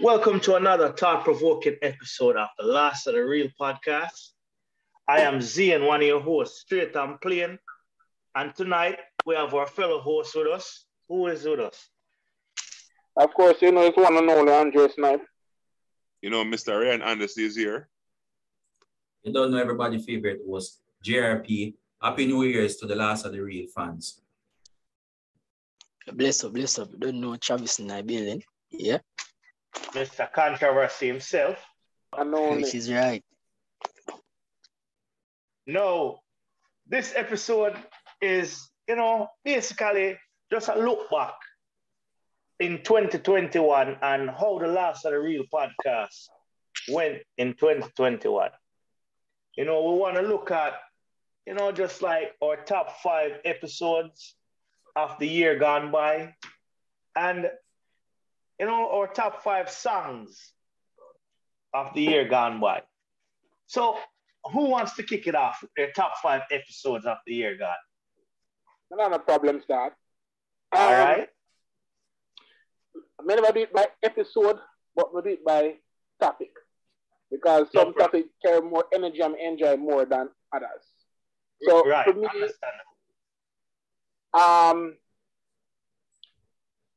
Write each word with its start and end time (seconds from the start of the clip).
Welcome 0.00 0.40
to 0.40 0.56
another 0.56 0.92
thought 0.92 1.24
provoking 1.24 1.76
episode 1.80 2.36
of 2.36 2.48
the 2.58 2.66
Last 2.66 3.06
of 3.06 3.14
the 3.14 3.24
Real 3.24 3.48
podcast. 3.58 4.32
I 5.08 5.20
am 5.20 5.40
Z 5.40 5.72
and 5.72 5.86
one 5.86 6.02
of 6.02 6.06
your 6.06 6.20
hosts, 6.20 6.60
Straight 6.60 6.94
and 6.94 7.18
Plain. 7.18 7.58
And 8.34 8.54
tonight 8.54 8.98
we 9.24 9.36
have 9.36 9.54
our 9.54 9.66
fellow 9.66 10.00
host 10.00 10.36
with 10.36 10.48
us. 10.48 10.84
Who 11.08 11.28
is 11.28 11.46
with 11.46 11.60
us? 11.60 11.88
Of 13.16 13.32
course, 13.32 13.62
you 13.62 13.72
know 13.72 13.86
it's 13.86 13.96
one 13.96 14.14
and 14.18 14.28
only 14.28 14.52
Andre 14.52 14.88
Snipe. 14.88 15.22
You 16.20 16.28
know, 16.28 16.44
Mr. 16.44 16.78
Ryan 16.78 17.00
Anderson 17.00 17.44
is 17.44 17.56
here. 17.56 17.88
You 19.22 19.32
don't 19.32 19.50
know 19.50 19.58
everybody's 19.58 20.04
favorite 20.04 20.40
was 20.44 20.78
JRP. 21.02 21.74
Happy 22.02 22.26
New 22.26 22.42
Year's 22.42 22.76
to 22.76 22.86
the 22.86 22.96
last 22.96 23.24
of 23.24 23.32
the 23.32 23.40
real 23.40 23.66
fans. 23.74 24.20
Bless 26.12 26.44
up, 26.44 26.52
bless 26.52 26.78
up. 26.78 26.90
Don't 26.98 27.18
know 27.18 27.36
Travis 27.36 27.78
in 27.78 27.86
the 27.86 28.02
building. 28.02 28.42
Yeah. 28.70 28.98
Mr. 29.92 30.30
Controversy 30.32 31.06
himself. 31.06 31.58
And 32.16 32.34
only. 32.34 32.62
Which 32.62 32.74
is 32.74 32.92
right. 32.92 33.24
No, 35.66 36.20
this 36.86 37.12
episode 37.16 37.76
is, 38.20 38.70
you 38.88 38.96
know, 38.96 39.28
basically 39.44 40.16
just 40.50 40.68
a 40.68 40.78
look 40.78 41.10
back 41.10 41.34
in 42.60 42.82
2021 42.82 43.96
and 44.00 44.30
how 44.30 44.58
the 44.58 44.68
last 44.68 45.04
of 45.04 45.12
the 45.12 45.18
real 45.18 45.42
podcast 45.52 46.28
went 46.88 47.18
in 47.36 47.54
2021. 47.54 48.50
You 49.56 49.64
know, 49.64 49.92
we 49.92 49.98
want 49.98 50.16
to 50.16 50.22
look 50.22 50.50
at, 50.50 50.74
you 51.46 51.54
know, 51.54 51.72
just 51.72 52.02
like 52.02 52.32
our 52.42 52.56
top 52.56 53.00
five 53.02 53.32
episodes 53.44 54.36
of 54.94 55.18
the 55.18 55.26
year 55.26 55.58
gone 55.58 55.90
by 55.90 56.34
and, 57.16 57.50
you 58.58 58.66
know, 58.66 58.90
our 58.90 59.06
top 59.06 59.42
five 59.42 59.70
songs 59.70 60.52
of 61.74 61.92
the 61.94 62.02
year 62.02 62.28
gone 62.28 62.60
by. 62.60 62.82
So, 63.66 63.98
who 64.52 64.66
wants 64.70 64.94
to 64.94 65.02
kick 65.02 65.26
it 65.26 65.34
off 65.34 65.58
with 65.60 65.70
their 65.76 65.90
top 65.92 66.18
five 66.22 66.42
episodes 66.50 67.04
of 67.04 67.18
the 67.26 67.34
year 67.34 67.56
gone? 67.56 67.74
None 68.90 69.06
of 69.06 69.12
the 69.12 69.18
problems 69.18 69.64
that. 69.68 69.92
All 70.72 70.92
right. 70.92 71.28
I 73.18 73.22
may 73.24 73.34
never 73.34 73.52
do 73.52 73.60
it 73.60 73.72
by 73.72 73.86
episode, 74.02 74.58
but 74.94 75.14
we 75.14 75.22
do 75.22 75.28
it 75.30 75.44
by 75.44 75.74
topic. 76.20 76.50
Because 77.30 77.66
some 77.72 77.88
No 77.88 77.92
topics 77.92 78.28
carry 78.44 78.60
more 78.62 78.84
energy 78.94 79.20
and 79.20 79.34
enjoy 79.36 79.76
more 79.76 80.04
than 80.04 80.28
others. 80.54 80.82
So 81.62 81.82
right. 81.88 82.04
for 82.06 82.14
me, 82.14 82.28
um, 84.32 84.94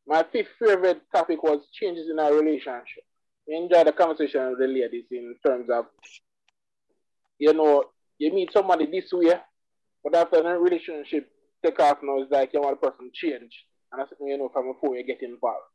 my 0.10 0.26
fifth 0.32 0.50
favorite 0.58 1.04
topic 1.14 1.44
was 1.44 1.68
changes 1.72 2.10
in 2.10 2.18
our 2.20 2.34
relationship. 2.34 3.04
We 3.48 3.56
enjoyed 3.56 3.86
the 3.86 3.92
conversation 3.92 4.50
with 4.50 4.60
the 4.60 4.68
ladies 4.68 5.06
in 5.12 5.36
terms 5.46 5.70
of, 5.72 5.86
you 7.38 7.54
know, 7.54 7.86
you 8.18 8.34
meet 8.34 8.52
somebody 8.52 8.88
this 8.88 9.12
way, 9.14 9.36
but 10.04 10.16
after 10.16 10.42
the 10.42 10.50
relationship 10.50 11.30
take 11.64 11.80
off 11.80 12.00
now, 12.02 12.22
it's 12.22 12.32
like 12.32 12.52
you 12.54 12.62
want 12.62 12.82
the 12.82 12.90
person 12.90 13.12
change. 13.14 13.66
And 13.92 14.02
that's 14.02 14.12
you 14.20 14.38
know 14.38 14.50
from 14.52 14.74
before 14.74 14.96
you 14.96 15.06
get 15.06 15.22
involved. 15.22 15.66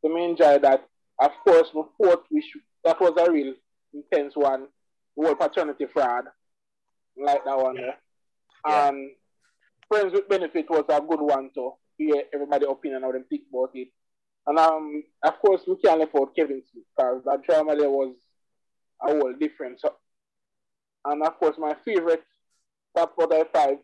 So 0.00 0.14
we 0.14 0.24
enjoy 0.24 0.58
that. 0.60 0.88
Of 1.20 1.32
course, 1.44 1.68
we 1.74 1.82
thought 2.00 2.24
we 2.30 2.40
should, 2.40 2.62
that 2.84 3.00
was 3.00 3.12
a 3.18 3.30
real 3.30 3.54
intense 3.92 4.34
one. 4.36 4.66
The 5.16 5.26
whole 5.26 5.34
paternity 5.34 5.86
fraud. 5.92 6.24
Like 7.16 7.44
that 7.44 7.58
one. 7.58 7.76
Yeah. 7.76 7.94
Yeah. 8.66 8.88
And 8.88 9.10
Friends 9.88 10.12
with 10.12 10.28
Benefit 10.28 10.70
was 10.70 10.84
a 10.88 11.00
good 11.00 11.20
one 11.20 11.50
to 11.54 11.72
hear 12.06 12.22
everybody 12.34 12.66
opinion 12.66 13.02
how 13.02 13.12
them 13.12 13.24
think 13.28 13.42
about 13.52 13.70
it. 13.74 13.88
And 14.46 14.58
um, 14.58 15.02
of 15.22 15.38
course, 15.38 15.62
we 15.66 15.76
can't 15.76 16.00
leave 16.00 16.08
out 16.16 16.34
Kevin 16.34 16.62
Smith 16.70 16.84
because 16.96 17.22
that 17.24 17.42
drama 17.44 17.76
there 17.76 17.90
was 17.90 18.14
a 19.00 19.12
whole 19.12 19.32
different. 19.38 19.80
So, 19.80 19.94
and 21.04 21.22
of 21.22 21.38
course, 21.38 21.56
my 21.58 21.74
favorite 21.84 22.24
top 22.96 23.14
45 23.14 23.78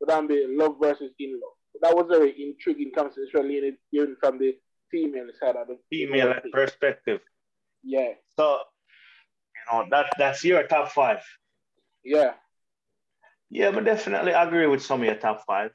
would 0.00 0.08
then 0.08 0.26
be 0.26 0.46
Love 0.48 0.76
versus 0.80 1.10
In 1.18 1.32
Love. 1.32 1.82
That 1.82 1.94
was 1.96 2.06
a 2.06 2.18
very 2.18 2.42
intriguing 2.42 2.92
conversation, 2.94 3.50
even 3.92 4.16
from 4.20 4.38
the 4.38 4.56
female 4.90 5.28
side 5.40 5.56
of 5.56 5.68
the 5.68 5.78
Female 5.90 6.34
perspective. 6.52 7.20
Yeah, 7.82 8.12
So, 8.36 8.58
you 9.54 9.72
know, 9.72 9.86
that 9.90 10.06
that's 10.18 10.44
your 10.44 10.62
top 10.66 10.90
five. 10.90 11.22
yeah. 12.04 12.32
Yeah, 13.52 13.72
but 13.72 13.84
definitely 13.84 14.30
agree 14.32 14.66
with 14.66 14.82
some 14.82 15.00
of 15.00 15.06
your 15.06 15.16
top 15.16 15.44
five. 15.44 15.72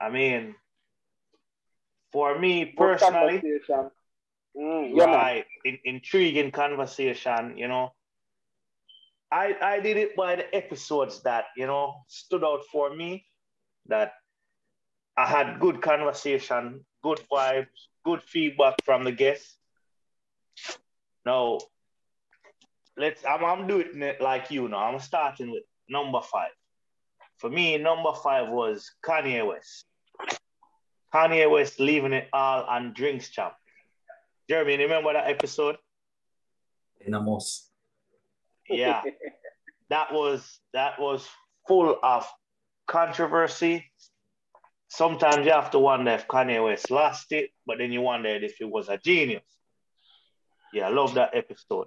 I 0.00 0.10
mean, 0.10 0.56
for 2.12 2.38
me 2.38 2.74
personally. 2.76 3.42
Mm, 4.56 4.96
yeah, 4.96 5.04
right, 5.04 5.44
in, 5.64 5.78
intriguing 5.84 6.50
conversation, 6.50 7.56
you 7.56 7.68
know. 7.68 7.92
I 9.30 9.54
I 9.62 9.80
did 9.80 9.96
it 9.96 10.16
by 10.16 10.36
the 10.36 10.54
episodes 10.54 11.22
that, 11.22 11.44
you 11.56 11.66
know, 11.66 12.02
stood 12.08 12.42
out 12.42 12.64
for 12.72 12.94
me, 12.94 13.26
that 13.86 14.14
I 15.16 15.26
had 15.26 15.60
good 15.60 15.82
conversation, 15.82 16.84
good 17.02 17.20
vibes, 17.30 17.68
good 18.04 18.22
feedback 18.22 18.74
from 18.84 19.04
the 19.04 19.12
guests. 19.12 19.56
Now, 21.24 21.58
let's 22.96 23.24
I'm, 23.24 23.44
I'm 23.44 23.66
doing 23.66 24.02
it 24.02 24.20
like 24.20 24.50
you 24.50 24.68
know, 24.68 24.78
I'm 24.78 24.98
starting 24.98 25.50
with 25.52 25.64
number 25.88 26.20
five. 26.22 26.50
For 27.38 27.48
me, 27.48 27.78
number 27.78 28.12
five 28.14 28.48
was 28.48 28.90
Kanye 29.04 29.46
West. 29.46 29.86
Kanye 31.12 31.50
West 31.50 31.80
leaving 31.80 32.12
it 32.12 32.28
all 32.32 32.64
on 32.64 32.92
Drink 32.92 33.22
Champs. 33.30 33.56
Jeremy, 34.48 34.74
you 34.74 34.82
remember 34.82 35.12
that 35.12 35.28
episode? 35.28 35.76
In 37.00 37.14
a 37.14 37.20
most. 37.20 37.68
Yeah, 38.68 39.02
that 39.90 40.12
was 40.12 40.60
that 40.72 41.00
was 41.00 41.28
full 41.66 41.98
of 42.02 42.26
controversy. 42.86 43.90
Sometimes 44.88 45.46
you 45.46 45.52
have 45.52 45.70
to 45.70 45.78
wonder 45.78 46.10
if 46.12 46.26
Kanye 46.26 46.64
West 46.64 46.90
lost 46.90 47.30
it, 47.32 47.50
but 47.64 47.78
then 47.78 47.92
you 47.92 48.00
wondered 48.00 48.42
if 48.42 48.56
he 48.56 48.64
was 48.64 48.88
a 48.88 48.98
genius. 48.98 49.44
Yeah, 50.72 50.88
I 50.88 50.90
love 50.90 51.14
that 51.14 51.30
episode. 51.34 51.86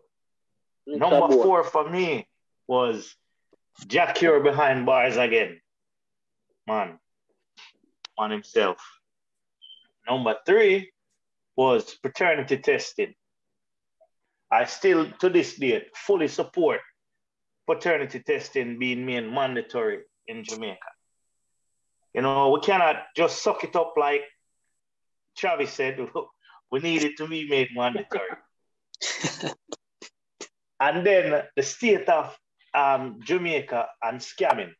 Mr. 0.87 0.99
Number 0.99 1.33
four 1.33 1.63
for 1.63 1.89
me 1.89 2.27
was 2.67 3.15
Jah 3.87 4.11
Cure 4.13 4.41
behind 4.41 4.85
bars 4.85 5.17
again. 5.17 5.59
Man, 6.67 6.99
on 8.17 8.31
himself. 8.31 8.77
Number 10.09 10.35
three 10.45 10.91
was 11.55 11.95
paternity 12.01 12.57
testing. 12.57 13.13
I 14.51 14.65
still, 14.65 15.09
to 15.19 15.29
this 15.29 15.55
day, 15.55 15.85
fully 15.95 16.27
support 16.27 16.81
paternity 17.65 18.19
testing 18.19 18.77
being 18.77 19.05
made 19.05 19.31
mandatory 19.31 19.99
in 20.27 20.43
Jamaica. 20.43 20.77
You 22.13 22.21
know, 22.21 22.51
we 22.51 22.59
cannot 22.59 22.97
just 23.15 23.41
suck 23.41 23.63
it 23.63 23.75
up 23.75 23.93
like 23.97 24.23
Travis 25.37 25.73
said. 25.73 25.99
We 26.71 26.79
need 26.79 27.03
it 27.03 27.17
to 27.17 27.27
be 27.27 27.47
made 27.47 27.69
mandatory. 27.75 28.35
And 30.79 31.05
then 31.05 31.43
the 31.55 31.63
state 31.63 32.09
of 32.09 32.37
um, 32.73 33.19
Jamaica 33.23 33.87
and 34.01 34.19
scamming. 34.19 34.73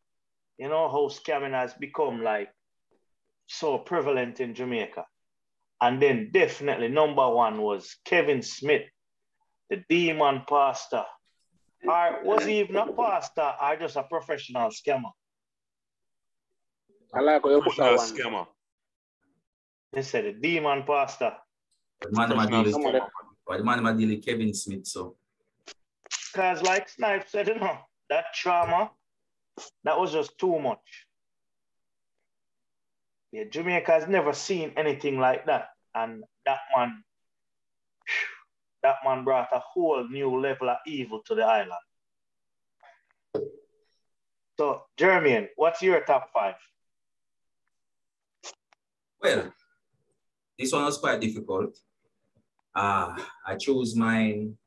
You 0.58 0.68
know 0.68 0.90
how 0.90 1.08
scamming 1.08 1.54
has 1.54 1.74
become 1.76 2.22
like 2.22 2.50
so 3.48 3.78
prevalent 3.78 4.42
in 4.42 4.54
Jamaica. 4.54 5.06
And 5.84 6.02
then 6.02 6.30
definitely 6.32 6.88
number 6.88 7.30
one 7.30 7.62
was 7.62 7.98
Kevin 8.06 8.42
Smith, 8.42 8.84
the 9.70 9.84
demon 9.90 10.44
pastor. 10.48 11.04
Or 11.86 12.24
was 12.24 12.46
he 12.46 12.62
even 12.62 12.78
a 12.78 12.90
pastor 12.94 13.52
or 13.62 13.76
just 13.76 13.98
a 13.98 14.04
professional 14.04 14.70
scammer? 14.70 15.12
I 17.14 17.20
like 17.20 17.44
how 17.44 17.50
you 17.50 17.62
put 17.62 17.76
Professional 17.76 17.98
that 17.98 17.98
one. 17.98 18.16
scammer. 18.16 18.48
They 19.92 20.04
said 20.04 20.24
the 20.24 20.32
demon 20.32 20.84
pastor. 20.84 21.34
The 22.00 22.12
man 22.14 22.30
them 22.30 22.40
a 22.40 22.48
Professional 22.48 22.80
deal 22.80 22.94
with, 22.94 23.04
but 23.46 23.58
the 23.58 23.64
man 23.66 23.84
them 23.84 23.86
a 23.88 23.94
deal 23.94 24.08
with 24.08 24.26
Kevin 24.26 24.54
Smith, 24.54 24.88
so 24.88 25.18
Because 26.32 26.62
like 26.62 26.88
Snipe 26.88 27.28
said, 27.28 27.50
you 27.50 27.60
know, 27.60 27.78
that 28.10 28.34
trauma, 28.34 28.90
that 29.84 30.00
was 30.00 30.14
just 30.14 30.38
too 30.38 30.60
much. 30.60 31.08
Yeah, 33.34 33.44
Jamaica 33.50 33.92
has 33.92 34.08
never 34.08 34.32
seen 34.32 34.72
anything 34.78 35.20
like 35.20 35.48
that. 35.48 35.73
And 35.96 36.24
that 36.46 36.60
man, 36.76 37.04
that 38.82 38.98
man 39.06 39.24
brought 39.24 39.50
a 39.54 39.60
whole 39.60 40.08
new 40.10 40.40
level 40.40 40.70
of 40.70 40.78
evil 40.88 41.22
to 41.26 41.36
the 41.36 41.44
island. 41.44 41.72
So, 44.58 44.84
Jermaine, 44.98 45.48
what's 45.56 45.82
your 45.82 46.02
top 46.02 46.30
five? 46.34 46.56
Well, 49.22 49.52
this 50.60 50.72
one 50.72 50.86
was 50.86 50.98
quite 50.98 51.22
difficult. 51.22 51.78
Uh, 52.76 53.16
I 53.46 53.56
chose 53.56 53.96
mine 53.96 54.58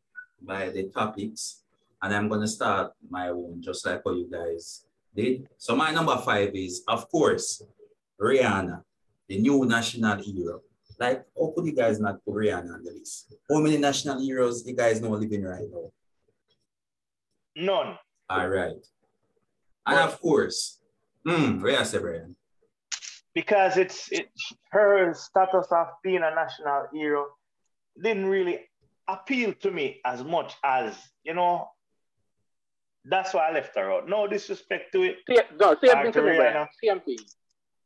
by 0.41 0.71
the 0.71 0.85
topics, 0.91 1.63
and 2.03 2.15
I'm 2.15 2.29
going 2.29 2.41
to 2.41 2.49
start 2.49 2.93
my 3.09 3.29
own 3.29 3.63
just 3.63 3.87
like 3.87 4.05
what 4.05 4.17
you 4.17 4.29
guys 4.31 4.87
did. 5.15 5.49
So, 5.57 5.77
my 5.77 5.93
number 5.93 6.17
five 6.19 6.55
is, 6.55 6.83
of 6.89 7.09
course, 7.11 7.63
Rihanna, 8.21 8.83
the 9.29 9.39
new 9.39 9.65
national 9.67 10.19
hero. 10.23 10.63
Like, 10.99 11.25
how 11.39 11.53
could 11.55 11.67
you 11.67 11.75
guys 11.75 12.01
not 12.01 12.25
put 12.25 12.35
Rihanna 12.35 12.73
on 12.73 12.83
the 12.83 12.93
list? 12.93 13.35
How 13.51 13.61
many 13.61 13.77
national 13.77 14.21
heroes 14.21 14.67
you 14.67 14.75
guys 14.75 15.01
know 15.01 15.11
living 15.11 15.45
right 15.45 15.65
now? 15.71 15.91
None. 17.57 17.99
All 18.31 18.49
right. 18.49 18.87
And 19.87 19.99
of 19.99 20.21
course, 20.21 20.81
hmm, 21.27 21.61
where 21.61 21.81
is 21.81 21.95
Brian? 21.95 22.37
Because 23.35 23.77
it's 23.77 24.11
it 24.11 24.29
her 24.71 25.13
status 25.15 25.67
of 25.71 25.89
being 26.03 26.23
a 26.23 26.35
national 26.35 26.89
hero 26.93 27.27
didn't 28.03 28.27
really 28.27 28.61
appeal 29.09 29.53
to 29.61 29.71
me 29.71 30.01
as 30.05 30.25
much 30.25 30.55
as, 30.65 30.97
you 31.23 31.35
know, 31.35 31.69
that's 33.05 33.33
why 33.33 33.49
I 33.49 33.53
left 33.53 33.77
her 33.77 33.93
out. 33.93 34.09
No 34.09 34.27
disrespect 34.27 34.93
to 34.93 35.03
it. 35.05 35.19
See, 35.29 35.39
no, 35.61 35.77
same 35.81 35.93
Back 35.93 36.05
thing 36.05 36.13
to 36.15 36.21
to 36.21 36.27
me, 36.27 36.33
Rihanna. 36.33 36.67
Same 36.83 37.01
thing. 37.01 37.19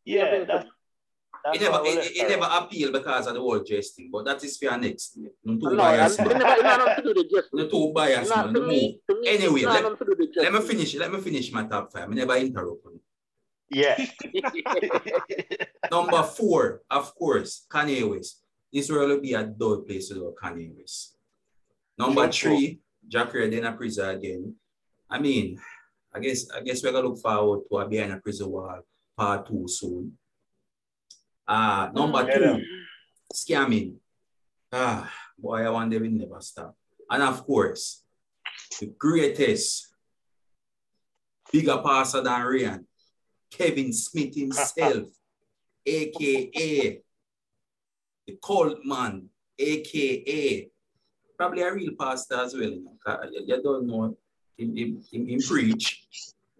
Yeah, 0.05 0.25
Yeah, 0.25 0.45
that's, 0.45 0.69
that's 1.44 1.56
It 1.56 1.62
never, 1.62 1.82
why 1.82 1.88
I 1.88 1.92
it, 1.92 2.16
it 2.16 2.28
never 2.28 2.44
out. 2.44 2.64
appeal 2.64 2.92
because 2.92 3.26
of 3.26 3.34
the 3.34 3.40
whole 3.40 3.58
dress 3.60 3.90
thing, 3.90 4.10
but 4.12 4.25
that 4.25 4.42
is 4.44 4.56
for 4.56 4.64
your 4.66 4.78
next. 4.78 5.19
No 5.44 5.54
too 5.54 5.58
No, 5.62 5.69
and 5.70 5.76
biased, 5.78 6.20
it 6.20 6.26
man. 6.28 6.38
never, 6.38 6.90
it 6.90 6.96
to 6.96 7.02
do 7.02 7.14
the 7.14 7.25
justice. 7.25 7.50
No 7.52 7.69
too 7.69 7.92
biased, 7.94 8.31
Not 8.31 8.44
man. 8.46 8.54
to 8.54 8.60
No 8.60 8.66
me, 8.66 9.00
move. 9.08 9.20
me, 9.22 9.28
Anyway, 9.28 9.62
let- 9.64 9.82
to 9.98 10.04
do 10.04 10.14
with 10.19 10.34
the 10.34 10.42
Let 10.42 10.52
me 10.52 10.60
finish. 10.60 10.94
Let 10.96 11.12
me 11.12 11.20
finish 11.20 11.52
my 11.52 11.64
top 11.66 11.92
five. 11.92 12.08
I 12.10 12.14
never 12.14 12.37
interrupt. 12.37 12.84
you. 12.84 13.00
Yeah. 13.72 13.96
Number 15.90 16.22
four, 16.25 16.82
of 16.90 17.14
course, 17.14 17.66
Kanye 17.70 18.08
West. 18.08 18.42
This 18.72 18.90
will 18.90 19.20
be 19.20 19.34
a 19.34 19.44
dull 19.44 19.82
place 19.82 20.10
without 20.12 20.34
Kanye 20.42 20.70
West. 20.76 21.16
Number 21.98 22.28
True, 22.28 22.56
three, 22.56 22.81
Jack 23.06 23.34
Red 23.34 23.52
in 23.52 23.64
a 23.64 23.72
prison 23.72 24.08
again. 24.08 24.54
I 25.10 25.19
mean, 25.19 25.58
I 26.14 26.19
guess 26.20 26.50
I 26.50 26.60
guess 26.62 26.82
we're 26.82 26.92
gonna 26.92 27.08
look 27.08 27.19
forward 27.19 27.60
to 27.69 27.78
a 27.78 27.88
behind 27.88 28.12
a 28.12 28.16
prison 28.19 28.50
wall 28.50 28.81
part 29.16 29.46
two 29.46 29.66
soon. 29.69 30.16
Uh 31.50 31.91
number 31.93 32.23
Yeah. 32.29 32.38
two, 32.38 32.64
scamming. 33.35 33.97
Ah, 34.73 35.11
boy, 35.37 35.67
I 35.67 35.70
wonder 35.70 35.99
will 35.99 36.11
never 36.11 36.41
stop. 36.41 36.76
And 37.11 37.23
of 37.25 37.44
course, 37.44 38.05
the 38.79 38.87
greatest, 38.87 39.88
bigger 41.52 41.82
passer 41.85 42.20
than 42.23 42.43
Ryan, 42.43 42.87
Kevin 43.50 43.93
Smith 43.93 44.35
himself, 44.37 45.08
aka 45.87 47.02
the 48.26 48.38
cold 48.41 48.79
man, 48.85 49.29
aka 49.58 50.70
probably 51.37 51.62
a 51.62 51.73
real 51.75 51.93
pastor 51.99 52.37
as 52.37 52.55
well. 52.55 52.70
You, 52.70 52.85
know, 52.85 53.19
you- 53.32 53.62
don't 53.62 53.87
know 53.88 54.17
him, 54.56 54.76
him, 54.76 55.02
him, 55.11 55.26
him 55.26 55.41
preach, 55.41 56.06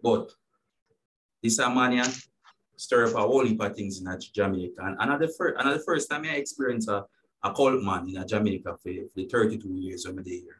but 0.03 0.31
this 1.41 1.59
a 1.59 1.69
man 1.69 1.93
yeah, 1.93 2.11
stir 2.81 3.05
up 3.05 3.13
a 3.13 3.21
whole 3.21 3.45
heap 3.45 3.61
of 3.61 3.75
things 3.75 4.01
in 4.01 4.07
a 4.07 4.17
Jamaica. 4.17 4.73
And 4.79 4.97
another 4.99 5.27
first, 5.37 5.55
another 5.59 5.79
first 5.85 6.09
time 6.09 6.23
I 6.25 6.29
experienced 6.29 6.89
a, 6.89 7.05
a 7.43 7.53
cult 7.53 7.83
man 7.83 8.09
in 8.09 8.17
a 8.17 8.25
Jamaica 8.25 8.75
for, 8.81 8.91
for 8.91 9.15
the 9.15 9.25
32 9.25 9.69
years 9.75 10.05
I'm 10.05 10.15
there. 10.15 10.57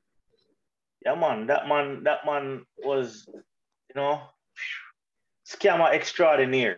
Yeah, 1.04 1.16
man. 1.16 1.48
That 1.48 1.68
man, 1.68 2.04
that 2.04 2.20
man 2.28 2.64
was, 2.86 3.28
you 3.28 3.96
know, 3.96 4.22
scammer 5.50 5.92
extraordinaire. 5.92 6.78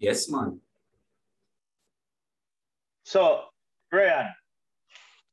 Yes, 0.00 0.28
man. 0.28 0.60
So, 3.04 3.44
Ryan, 3.92 4.34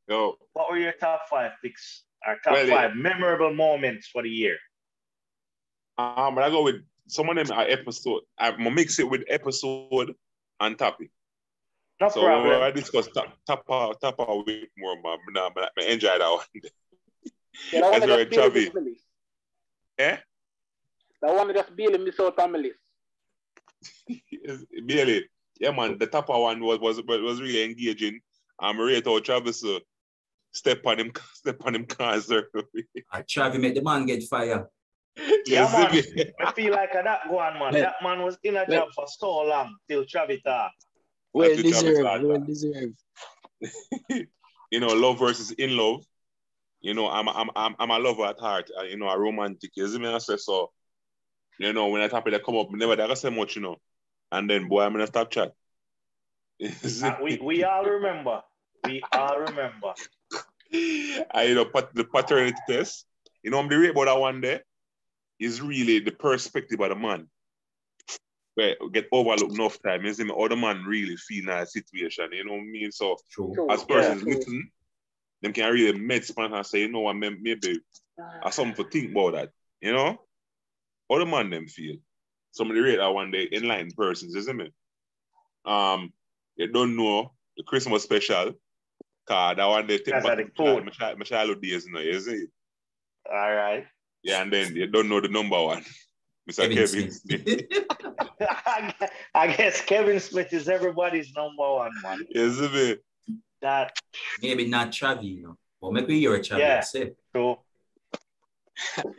Yo, 0.07 0.35
what 0.53 0.69
were 0.69 0.77
your 0.77 0.93
top 0.93 1.21
five 1.31 1.53
picks? 1.63 2.03
Our 2.27 2.37
top 2.43 2.53
Well, 2.53 2.67
five 2.67 2.95
memorable 2.95 3.53
moments 3.53 4.07
for 4.07 4.21
the 4.21 4.29
year. 4.29 4.57
um, 5.97 6.35
but 6.35 6.43
I 6.43 6.49
go 6.51 6.61
with 6.63 6.75
some 7.07 7.29
of 7.29 7.35
them 7.35 7.57
are 7.57 7.65
episode. 7.67 8.21
I'm 8.37 8.57
gonna 8.57 8.71
mix 8.71 8.99
it 8.99 9.09
with 9.09 9.23
episode 9.27 10.13
and 10.59 10.77
topic. 10.77 11.11
No 12.01 12.09
so 12.09 12.21
problem. 12.21 12.61
I 12.61 12.71
discuss 12.71 13.07
top 13.07 13.33
top 13.47 13.63
out 13.71 14.01
top 14.01 14.19
out 14.19 14.45
with 14.45 14.65
more, 14.77 14.95
man. 15.01 15.17
But 15.25 15.33
nah, 15.33 15.49
but 15.53 15.71
I 15.79 15.85
enjoy 15.91 16.17
that 16.17 16.29
one. 16.29 16.45
Yeah, 17.71 17.81
that 17.81 17.91
one 17.91 17.91
That's 17.91 18.05
that 18.05 18.11
right, 18.11 18.31
just 18.31 18.31
barely 18.31 18.49
Chavi. 18.51 18.65
miss 18.65 18.73
my 18.73 18.81
list. 18.81 19.03
Eh? 19.97 20.17
That 21.21 21.35
one 21.35 21.53
just 21.53 21.75
barely 21.75 21.97
miss 21.99 22.19
out 22.19 22.39
on 22.39 22.51
my 22.51 22.59
list. 22.59 22.79
Yes, 24.07 24.63
Barely. 24.85 25.25
Yeah, 25.59 25.71
man. 25.71 25.97
The 25.97 26.07
top 26.07 26.29
one 26.29 26.59
was 26.59 26.79
was 26.79 27.01
was 27.01 27.41
really 27.41 27.63
engaging. 27.63 28.19
I'm 28.59 28.79
ready 28.79 29.01
to 29.01 29.21
Travis 29.21 29.63
uh, 29.63 29.79
step 30.51 30.85
on 30.85 30.99
him, 30.99 31.11
step 31.33 31.57
on 31.65 31.75
him 31.75 31.85
cars. 31.85 32.25
sir. 32.27 32.47
I 33.11 33.21
try 33.21 33.49
to 33.49 33.59
make 33.59 33.75
the 33.75 33.81
man 33.81 34.05
get 34.05 34.23
fire. 34.23 34.67
Yeah, 35.45 35.69
man. 35.71 36.33
I 36.41 36.51
feel 36.51 36.73
like 36.73 36.91
that 36.93 37.21
go 37.29 37.39
on, 37.39 37.53
man. 37.53 37.73
Well- 37.73 37.81
that 37.81 37.95
man 38.03 38.21
was 38.23 38.37
in 38.43 38.55
a 38.57 38.67
job 38.67 38.89
for 38.93 39.05
so 39.07 39.43
long 39.43 39.75
till 39.87 40.03
Travita. 40.05 40.69
Well 41.33 41.49
That's 41.49 41.61
the 41.61 41.69
deserved, 41.69 42.23
well 42.23 42.39
deserved. 42.39 42.97
you 44.71 44.79
know, 44.79 44.87
love 44.87 45.19
versus 45.19 45.51
in 45.51 45.75
love. 45.75 46.03
You 46.81 46.93
know, 46.93 47.07
I'm 47.09 47.27
I'm 47.27 47.49
I'm 47.55 47.75
I'm 47.79 47.91
a 47.91 47.99
lover 47.99 48.25
at 48.25 48.39
heart. 48.39 48.69
uh, 48.77 48.83
You 48.83 48.97
know, 48.97 49.09
a 49.09 49.17
romantic. 49.17 49.71
You 49.75 49.87
see 49.87 49.99
me? 49.99 50.07
I 50.07 50.17
say 50.19 50.37
so. 50.37 50.71
You 51.59 51.73
know, 51.73 51.87
when 51.87 52.01
I 52.01 52.07
topic 52.07 52.33
that 52.33 52.43
come 52.43 52.57
up, 52.57 52.69
me 52.69 52.79
never 52.79 52.95
that 52.95 53.17
say 53.17 53.29
much. 53.29 53.55
You 53.55 53.61
know, 53.63 53.75
and 54.31 54.49
then 54.49 54.67
boy, 54.67 54.81
I'm 54.83 54.93
gonna 54.93 55.07
stop 55.07 55.31
chat. 55.31 55.53
Uh, 56.63 57.15
we, 57.23 57.37
we 57.41 57.63
all 57.63 57.83
remember. 57.85 58.41
We 58.83 59.03
all 59.11 59.39
remember. 59.39 59.93
I, 60.73 61.45
you 61.47 61.55
know, 61.55 61.65
pat, 61.65 61.93
the 61.93 62.03
paternity 62.03 62.57
test. 62.67 63.05
You 63.43 63.51
know, 63.51 63.59
I'm 63.59 63.69
the 63.69 63.77
rate 63.77 63.91
about 63.91 64.05
that 64.05 64.19
one 64.19 64.41
there 64.41 64.61
is 65.39 65.61
really 65.61 65.99
the 65.99 66.11
perspective 66.11 66.79
of 66.79 66.89
the 66.89 66.95
man. 66.95 67.27
Where 68.55 68.75
get 68.93 69.07
overlooked 69.11 69.53
enough 69.53 69.77
time. 69.85 70.05
You 70.05 70.13
see 70.13 70.23
me? 70.23 70.33
How 70.37 70.47
the 70.47 70.55
man 70.55 70.83
really 70.85 71.17
feel 71.17 71.39
in 71.39 71.45
that 71.47 71.69
situation. 71.69 72.29
You 72.31 72.45
know 72.45 72.53
what 72.53 72.61
I 72.61 72.65
mean? 72.65 72.91
So 72.91 73.17
True. 73.31 73.51
True. 73.53 73.69
as 73.69 73.83
persons 73.83 74.23
Yeah. 74.25 74.33
listen, 74.35 74.71
them 75.41 75.51
can 75.53 75.73
really 75.73 75.97
med 75.99 76.23
span 76.23 76.53
and 76.53 76.65
say, 76.65 76.79
you 76.81 76.87
know 76.91 77.01
what, 77.01 77.15
may- 77.17 77.35
maybe 77.41 77.79
I 78.43 78.49
something 78.51 78.81
to 78.83 78.89
think 78.89 79.11
about 79.11 79.33
that. 79.33 79.49
You 79.81 79.91
know? 79.91 80.21
How 81.11 81.19
the 81.19 81.25
man 81.25 81.49
them 81.49 81.67
feel. 81.67 81.97
Some 82.51 82.69
of 82.69 82.75
the 82.77 82.81
rate 82.81 82.95
that 82.97 83.07
one 83.13 83.29
day 83.31 83.49
enlightened 83.51 83.95
persons, 83.97 84.33
isn't 84.35 84.61
it? 84.61 84.73
Um, 85.65 86.13
you 86.55 86.67
don't 86.71 86.95
know 86.95 87.33
the 87.57 87.63
Christmas 87.63 88.03
special. 88.03 88.53
Cause 89.27 89.57
that 89.57 89.65
one 89.65 89.87
day 89.87 89.97
take 89.97 90.13
That's 90.13 90.25
back 90.25 90.39
at 90.39 90.55
the 90.55 90.63
my, 90.63 90.75
food. 90.75 90.85
my, 90.85 90.91
child- 90.91 91.17
my 91.19 91.25
childhood 91.25 91.61
days, 91.61 91.85
you 91.85 91.91
know, 91.91 91.99
you 91.99 92.19
see? 92.21 92.45
All 93.29 93.53
right. 93.53 93.85
Yeah, 94.25 94.41
and 94.41 94.51
then 94.51 94.75
you 94.75 94.87
don't 94.87 95.07
know 95.07 95.21
the 95.21 95.27
number 95.27 95.61
one. 95.61 95.83
Mr. 96.49 96.67
Kevin 96.73 96.77
Kevin, 96.77 97.11
Smith. 97.11 97.61
I 98.41 98.93
I 99.35 99.55
guess 99.55 99.81
Kevin 99.85 100.19
Smith 100.19 100.51
is 100.51 100.67
everybody's 100.67 101.31
number 101.35 101.61
one, 101.73 101.91
man. 102.03 102.25
you 102.33 102.51
see 102.51 102.69
me? 102.73 102.95
That 103.61 103.93
Maybe 104.41 104.67
not 104.67 104.89
Chavi, 104.91 105.35
you 105.37 105.43
know. 105.43 105.57
But 105.79 105.93
maybe 105.93 106.17
you're 106.17 106.39
Chavi 106.39 106.59
Yeah. 106.59 106.75
yourself. 106.77 107.09
too. 107.33 107.55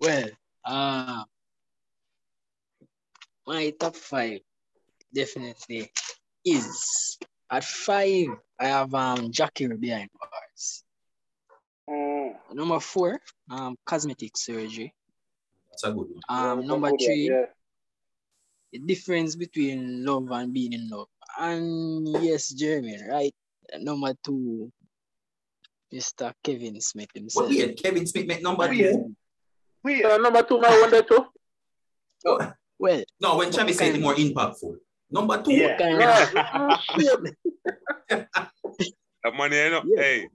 Well, 0.00 0.28
uh, 0.64 1.24
my 3.46 3.70
top 3.80 3.96
five 3.96 4.40
definitely 5.12 5.90
is 6.44 7.18
at 7.50 7.64
five. 7.64 8.26
I 8.60 8.66
have 8.66 8.94
um 8.94 9.30
Jackie 9.32 9.66
behind 9.68 10.10
bars. 10.18 10.84
Mm. 11.88 12.34
Number 12.54 12.80
four, 12.80 13.18
um, 13.50 13.76
cosmetic 13.84 14.36
surgery. 14.36 14.92
That's 15.70 15.84
a 15.84 15.92
good 15.92 16.08
one. 16.08 16.20
Um, 16.28 16.60
Yeah, 16.60 16.66
number 16.66 16.90
good, 16.90 17.00
yeah, 17.00 17.06
three, 17.06 17.30
yeah. 17.30 17.46
the 18.72 18.78
difference 18.80 19.36
between 19.36 20.04
love 20.04 20.30
and 20.30 20.52
being 20.52 20.72
in 20.72 20.88
love. 20.90 21.08
And 21.38 22.06
yes, 22.22 22.48
Jeremy, 22.50 22.98
right? 23.08 23.34
Number 23.78 24.12
two, 24.24 24.70
Mr. 25.92 26.32
Kevin 26.42 26.80
Smith 26.80 27.08
But 27.14 27.20
himself. 27.20 27.48
wait, 27.48 27.82
Kevin 27.82 28.06
Smith 28.06 28.26
make 28.26 28.42
number 28.42 28.68
two. 28.74 29.14
We 29.84 30.02
So 30.02 30.16
number 30.18 30.42
two, 30.42 30.58
my 30.60 30.80
one 30.80 30.90
there 30.90 31.02
too. 31.02 31.24
Oh, 32.26 32.52
Well, 32.78 33.02
no, 33.20 33.36
when 33.38 33.50
Chavi 33.50 33.72
said 33.74 33.94
it 33.94 34.00
more 34.00 34.14
impactful. 34.14 34.74
Number 35.10 35.42
two. 35.42 35.52
Yeah. 35.52 35.78
kind 35.78 36.02
of, 36.02 36.34
oh, 36.54 36.76
shit. 36.98 37.34
That 39.24 39.34
money, 39.34 39.56
you 39.56 39.70
know, 39.70 39.82
Yeah. 39.86 40.02
hey, 40.02 40.28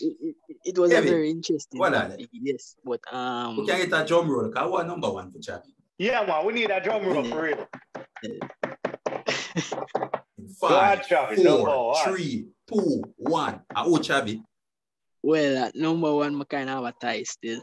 it, 0.00 0.16
it, 0.20 0.36
it 0.64 0.78
was 0.78 0.90
Kevin, 0.90 1.08
a 1.08 1.10
very 1.12 1.30
interesting 1.30 1.78
what 1.78 1.94
are 1.94 2.08
topic, 2.08 2.28
yes. 2.32 2.76
But 2.84 3.00
um 3.12 3.58
We 3.58 3.66
can 3.66 3.88
get 3.88 4.00
a 4.02 4.06
drum 4.06 4.30
roll. 4.30 4.50
Cause 4.50 4.70
what 4.70 4.86
number 4.86 5.10
one 5.10 5.30
for 5.32 5.38
Chavi? 5.38 5.72
yeah, 5.98 6.24
man. 6.26 6.44
We 6.46 6.52
need 6.54 6.70
a 6.70 6.80
drum 6.80 7.04
roll 7.06 7.24
for 7.24 7.42
real. 7.42 7.66
In 8.22 8.38
Go 10.60 10.66
ahead, 10.68 11.04
Five, 11.04 11.06
Chavi. 11.06 11.44
Number 11.44 11.70
four, 11.70 11.92
one. 11.92 12.04
three, 12.04 12.46
two, 12.68 13.04
one. 13.16 13.60
Ah, 13.74 13.84
oh, 13.86 13.98
Chavi. 13.98 14.42
well 15.22 15.64
at 15.64 15.74
number 15.74 16.12
one 16.14 16.40
I 16.40 16.44
kind 16.44 16.68
of 16.70 16.84
have 16.84 16.94
a 16.94 16.94
tie 17.00 17.22
still 17.22 17.62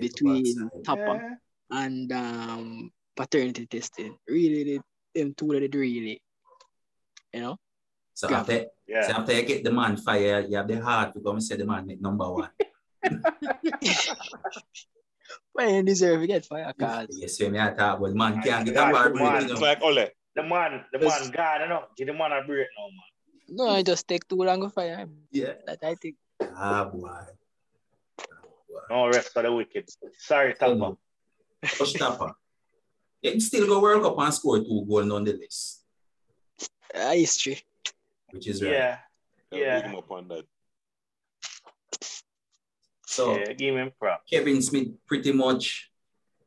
between 0.00 0.70
Tappa 0.84 1.00
Yeah. 1.00 1.34
and 1.70 2.12
um 2.12 2.90
paternity 3.16 3.66
testing. 3.66 4.16
Really 4.28 4.64
they, 5.14 5.20
them 5.20 5.34
two 5.34 5.48
that 5.48 5.74
really 5.74 6.20
you 7.32 7.40
know. 7.40 7.56
So 8.14 8.28
Yeah. 8.30 8.40
after, 8.40 8.66
so 9.06 9.12
after 9.18 9.32
you 9.32 9.42
get 9.42 9.64
the 9.64 9.72
man 9.72 9.96
fire, 9.96 10.40
you 10.40 10.56
have 10.56 10.68
the 10.68 10.80
heart 10.80 11.12
to 11.14 11.20
come 11.20 11.36
and 11.36 11.44
say 11.44 11.56
the 11.56 11.64
man 11.66 11.86
make 11.86 12.00
number 12.00 12.28
one. 12.30 12.50
Well 15.54 15.68
you 15.70 15.82
deserve 15.82 16.20
to 16.22 16.26
get 16.26 16.46
fire 16.46 16.72
cause 16.72 17.08
Yes, 17.10 17.38
when 17.40 17.52
me 17.52 17.60
I 17.60 17.70
talk 17.72 17.98
about 17.98 18.14
man 18.14 18.40
can't 18.42 18.64
get 18.64 18.74
a 18.76 18.80
Right, 18.92 18.92
man. 18.92 19.12
break, 19.12 19.32
you 19.42 19.52
it's 19.52 19.60
know. 19.60 19.60
like 19.60 19.82
Ole. 19.82 20.06
the 20.34 20.42
man, 20.42 20.84
the 20.92 20.98
man 20.98 21.30
gone, 21.30 21.60
you 21.60 21.68
know. 21.68 21.82
Give 21.96 22.06
the 22.06 22.14
man 22.14 22.32
a 22.32 22.42
break 22.42 22.68
now, 22.78 22.88
man. 22.88 23.08
No, 23.48 23.68
I 23.68 23.82
just 23.82 24.08
take 24.08 24.26
too 24.26 24.36
long 24.36 24.62
to 24.62 24.70
fire 24.70 24.96
him. 24.96 25.12
Yeah. 25.30 25.54
That 25.66 25.78
I 25.84 25.94
think. 25.96 26.16
Ah, 26.56 26.84
boy. 26.86 27.10
No 28.88 29.08
rest 29.08 29.32
for 29.34 29.42
the 29.42 29.52
wicked. 29.52 29.90
Sorry, 30.18 30.54
Tampa. 30.54 30.96
Touch 31.76 31.92
Tappa. 31.94 32.34
Yeah, 33.20 33.32
he 33.32 33.40
still 33.40 33.66
go 33.66 33.80
World 33.80 34.02
Cup 34.02 34.18
and 34.18 34.32
score 34.34 34.58
two 34.58 34.86
goals 34.88 35.04
nonetheless, 35.06 35.84
Uh, 36.94 37.12
history. 37.12 37.60
Which 38.32 38.48
is 38.48 38.62
right. 38.62 38.72
Yeah, 38.72 38.98
I'll 39.52 39.58
Yeah. 39.58 39.80
big 39.80 39.90
him 39.90 39.96
up 39.96 40.10
on 40.10 40.28
that. 40.28 40.44
So 43.06 43.36
yeah, 43.38 43.52
give 43.52 43.76
him 43.76 43.92
props. 43.98 44.28
Kevin 44.30 44.62
Smith 44.62 44.88
pretty 45.06 45.32
much 45.32 45.90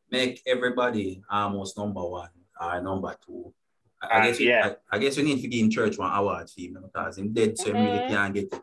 make 0.09 0.41
everybody 0.45 1.21
almost 1.29 1.77
number 1.77 2.03
one 2.03 2.29
or 2.59 2.81
number 2.81 3.15
two. 3.25 3.53
I, 4.01 4.07
I 4.07 4.19
Uh, 4.19 4.23
guess 4.25 4.39
we, 4.39 4.47
yeah. 4.49 4.73
I, 4.91 4.95
I 4.95 4.99
guess 4.99 5.17
we 5.17 5.23
need 5.23 5.41
to 5.41 5.47
give 5.47 5.63
him 5.63 5.69
church 5.69 5.97
one 5.97 6.11
award 6.11 6.49
for 6.49 6.59
him 6.61 6.77
because 6.81 7.17
him 7.17 7.33
dead, 7.33 7.57
so 7.57 7.65
he 7.67 7.71
really 7.73 7.99
Mhm. 8.01 8.07
can't 8.07 8.33
get 8.33 8.53
it. 8.53 8.61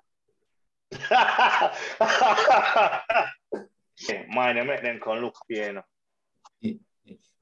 yeah, 4.08 4.24
mine, 4.28 4.58
I 4.58 4.62
make 4.64 4.82
them 4.82 5.00
come 5.02 5.18
look 5.18 5.36
here, 5.48 5.66
you 5.68 5.72
know. 5.74 5.84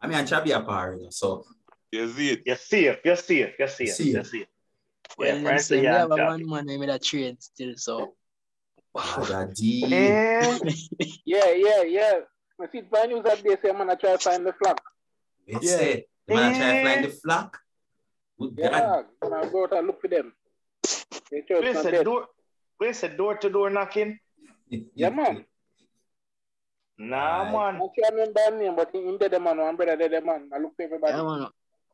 I 0.03 0.07
mean, 0.07 0.17
I 0.17 0.25
try 0.25 0.39
to 0.39 0.45
be 0.45 0.53
a 0.53 0.61
part, 0.61 0.97
you 0.99 1.05
know, 1.05 1.11
so 1.11 1.45
You 1.93 2.09
see 2.13 2.31
it? 2.31 2.43
You 2.47 2.55
see 2.57 2.87
it, 2.87 3.01
you 3.05 3.17
see 3.17 3.41
it, 3.43 3.55
you 3.59 3.65
it, 3.65 3.71
See 3.71 3.85
it. 4.11 4.17
you 4.17 4.25
see 4.25 4.41
it. 4.43 4.49
Well, 5.19 5.29
Yeah, 5.29 5.35
them 5.35 5.43
Francis, 5.45 5.67
say 5.69 5.77
we 5.79 5.83
yeah, 5.85 5.99
have 5.99 6.13
a 6.13 6.17
Jack. 6.17 6.29
one 6.29 6.49
man 6.49 6.67
name 6.67 6.87
that 6.87 7.03
train 7.03 7.37
still, 7.41 7.75
so. 7.77 8.15
ah, 8.95 9.25
that 9.29 9.57
Eh, 9.61 10.59
Yeah, 11.25 11.51
yeah, 11.53 11.83
yeah. 11.83 12.13
I 12.61 12.67
see 12.73 12.81
the 12.83 13.07
news 13.07 13.25
that 13.25 13.43
they 13.43 13.57
say, 13.63 13.73
man, 13.77 13.91
I 13.91 13.95
try 13.95 14.13
to 14.13 14.19
find 14.19 14.47
the 14.47 14.53
flag. 14.53 14.79
Let's 15.49 15.65
Yeah. 15.67 15.77
say 15.77 16.07
the 16.27 16.35
man 16.35 16.55
try 16.55 16.73
to 16.75 16.83
find 16.83 17.05
the 17.05 17.09
flag. 17.09 17.57
Good 18.39 18.57
God. 18.57 18.73
Yeah, 18.73 19.03
and 19.23 19.35
I 19.35 19.49
go 19.51 19.65
out 19.65 19.73
and 19.77 19.87
look 19.87 20.01
for 20.01 20.09
them. 20.09 20.33
Where's 21.31 21.45
The 21.49 21.55
church 21.55 21.65
we 21.65 21.73
not 21.73 21.83
said 21.83 21.91
dead. 21.93 22.05
door, 22.05 22.27
we 22.79 22.93
said 22.93 23.17
door 23.17 23.37
to 23.37 23.49
door 23.51 23.71
knocking. 23.71 24.19
Yeah, 24.95 25.11
man. 25.11 25.45
Nah, 26.99 27.43
Aye. 27.45 27.53
man. 27.53 27.81
I 27.83 27.87
can't 27.97 28.15
remember 28.15 28.41
his 28.51 28.61
name, 28.61 28.77
but 28.77 28.95
him 28.95 29.17
dead 29.19 29.33
man, 29.43 29.57
one 29.59 29.77
brother 29.77 29.97
dead 29.97 30.25
man. 30.25 30.51
I 30.55 30.59
look 30.59 30.77
for 30.77 30.83
everybody. 30.83 31.13
Yeah, 31.17 31.23
man. 31.23 31.49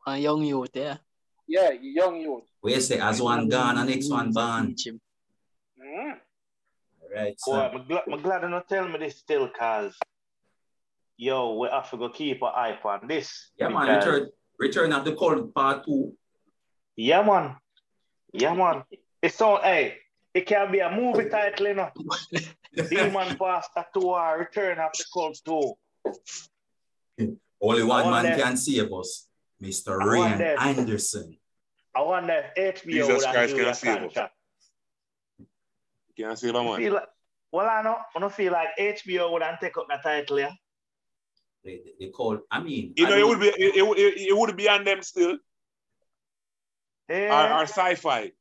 A 0.05 0.17
young 0.17 0.43
youth, 0.43 0.69
yeah. 0.73 0.97
Yeah, 1.47 1.71
young 1.81 2.19
youth. 2.19 2.43
We 2.61 2.79
say 2.79 2.99
as 2.99 3.21
one 3.21 3.47
gone 3.47 3.77
and 3.77 3.89
next 3.89 4.09
one 4.09 4.31
born. 4.31 4.67
Teach 4.75 4.87
him. 4.87 5.01
Mm. 5.81 6.17
Right, 7.15 7.37
Boy, 7.45 7.53
so 7.53 7.53
I'm 7.61 7.87
glad, 7.87 8.03
I'm 8.11 8.21
glad 8.21 8.41
you 8.43 8.49
not 8.49 8.67
tell 8.67 8.87
me 8.87 8.97
this 8.99 9.17
still, 9.17 9.47
cause 9.57 9.95
yo, 11.15 11.57
we 11.57 11.69
have 11.69 11.89
to 11.89 11.97
go 11.97 12.09
keep 12.09 12.41
an 12.41 12.49
eye 12.53 12.77
on 12.83 13.07
this. 13.07 13.51
yeah, 13.57 13.69
man, 13.69 13.95
return, 13.97 14.29
return 14.59 14.91
of 14.93 15.05
the 15.05 15.15
cold 15.15 15.53
part 15.53 15.85
two. 15.85 16.13
Yeah, 16.97 17.23
man. 17.23 17.55
Yeah, 18.33 18.53
man. 18.53 18.83
It's 19.21 19.39
all, 19.39 19.61
hey, 19.61 19.99
it 20.33 20.45
can 20.45 20.71
be 20.71 20.79
a 20.79 20.91
movie 20.91 21.29
title, 21.29 21.67
you 21.67 21.75
know. 21.75 21.89
Demon 22.89 23.37
Pastor 23.37 23.85
2 23.93 24.01
or 24.01 24.39
Return 24.39 24.77
of 24.77 24.91
the 24.93 25.05
Cult 25.13 25.39
2. 25.45 25.73
Only 27.61 27.83
one 27.83 28.01
I 28.05 28.11
man 28.11 28.23
wonder- 28.23 28.43
can 28.43 28.57
save 28.57 28.91
us, 28.93 29.26
Mr. 29.61 29.99
I 30.01 30.05
Ryan 30.05 30.29
wonder- 30.31 30.55
Anderson. 30.59 31.37
I 31.95 32.01
wonder 32.01 32.51
if 32.55 32.83
HBO 32.83 32.91
Jesus 32.91 33.07
would 33.07 33.25
have 33.25 33.33
Christ 33.35 33.55
do 33.55 33.59
can 33.59 33.67
a 33.69 33.73
save 33.73 33.95
us. 33.95 33.99
contract. 34.01 34.33
Can't 36.17 36.39
see 36.39 36.47
that 36.51 36.53
man. 36.63 36.77
Feel 36.77 36.93
like, 36.93 37.07
well, 37.51 37.67
I 37.69 37.81
know, 37.81 37.97
I 38.15 38.19
don't 38.19 38.33
feel 38.33 38.51
like 38.53 38.69
HBO 38.79 39.31
would 39.31 39.41
have 39.41 39.59
take 39.59 39.77
up 39.77 39.87
the 39.89 39.97
title, 40.03 40.39
yeah. 40.39 40.51
They, 41.63 41.77
they, 41.83 41.93
they 42.05 42.11
call, 42.11 42.39
I 42.51 42.59
mean, 42.61 42.93
You 42.95 43.07
I 43.07 43.09
know, 43.09 43.17
it 43.17 43.27
would 43.27 43.39
be 43.39 43.47
it, 43.47 43.75
it, 43.77 43.87
would- 43.87 43.97
it, 43.99 44.17
it 44.29 44.37
would 44.37 44.55
be 44.55 44.69
on 44.69 44.83
them 44.83 45.01
still. 45.01 45.37
Hey, 47.07 47.29
Or, 47.29 47.33
or 47.53 47.61
eh. 47.61 47.65
sci-fi. 47.65 48.31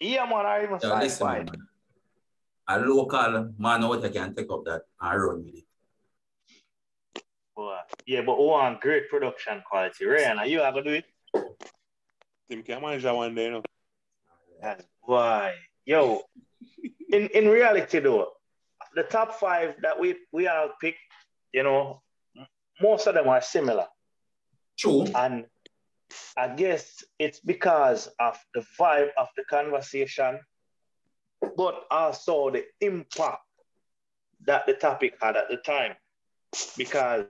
yeah, 0.00 0.24
man, 0.26 0.46
I 0.46 0.64
even 0.64 0.78
Yeah, 0.82 0.94
listen, 0.98 1.10
sci-fi. 1.10 1.38
man. 1.44 1.48
A 2.70 2.78
local 2.80 3.54
man 3.58 3.84
out 3.84 4.00
there 4.02 4.10
can 4.10 4.34
take 4.34 4.50
up 4.50 4.64
that 4.64 4.82
and 5.00 5.22
run 5.22 5.44
with 5.44 5.54
it. 5.54 5.64
Boy. 7.58 7.76
Yeah, 8.06 8.20
but 8.24 8.38
we 8.38 8.44
want 8.46 8.80
great 8.80 9.10
production 9.10 9.60
quality. 9.68 10.06
Ryan, 10.06 10.38
are 10.38 10.46
you 10.46 10.60
have 10.60 10.76
to 10.76 10.82
do 10.84 10.90
it. 10.90 11.04
Tim 12.48 12.62
can 12.62 12.80
manage 12.80 13.02
that 13.02 13.16
one 13.16 13.34
day, 13.34 13.46
you 13.46 13.50
know. 13.50 13.62
That's 14.62 14.86
why. 15.02 15.54
Yo, 15.84 16.22
in, 17.12 17.26
in 17.34 17.48
reality 17.48 17.98
though, 17.98 18.28
the 18.94 19.02
top 19.02 19.40
five 19.40 19.74
that 19.82 19.98
we, 19.98 20.14
we 20.30 20.44
have 20.44 20.70
picked, 20.80 21.00
you 21.52 21.64
know, 21.64 22.00
most 22.80 23.08
of 23.08 23.14
them 23.14 23.28
are 23.28 23.42
similar. 23.42 23.88
True. 24.78 25.06
And 25.16 25.46
I 26.36 26.54
guess 26.54 27.02
it's 27.18 27.40
because 27.40 28.08
of 28.20 28.38
the 28.54 28.64
vibe 28.78 29.08
of 29.18 29.26
the 29.36 29.42
conversation, 29.50 30.38
but 31.56 31.86
also 31.90 32.50
the 32.50 32.66
impact 32.80 33.42
that 34.46 34.64
the 34.66 34.74
topic 34.74 35.14
had 35.20 35.36
at 35.36 35.48
the 35.50 35.56
time. 35.56 35.96
Because 36.76 37.26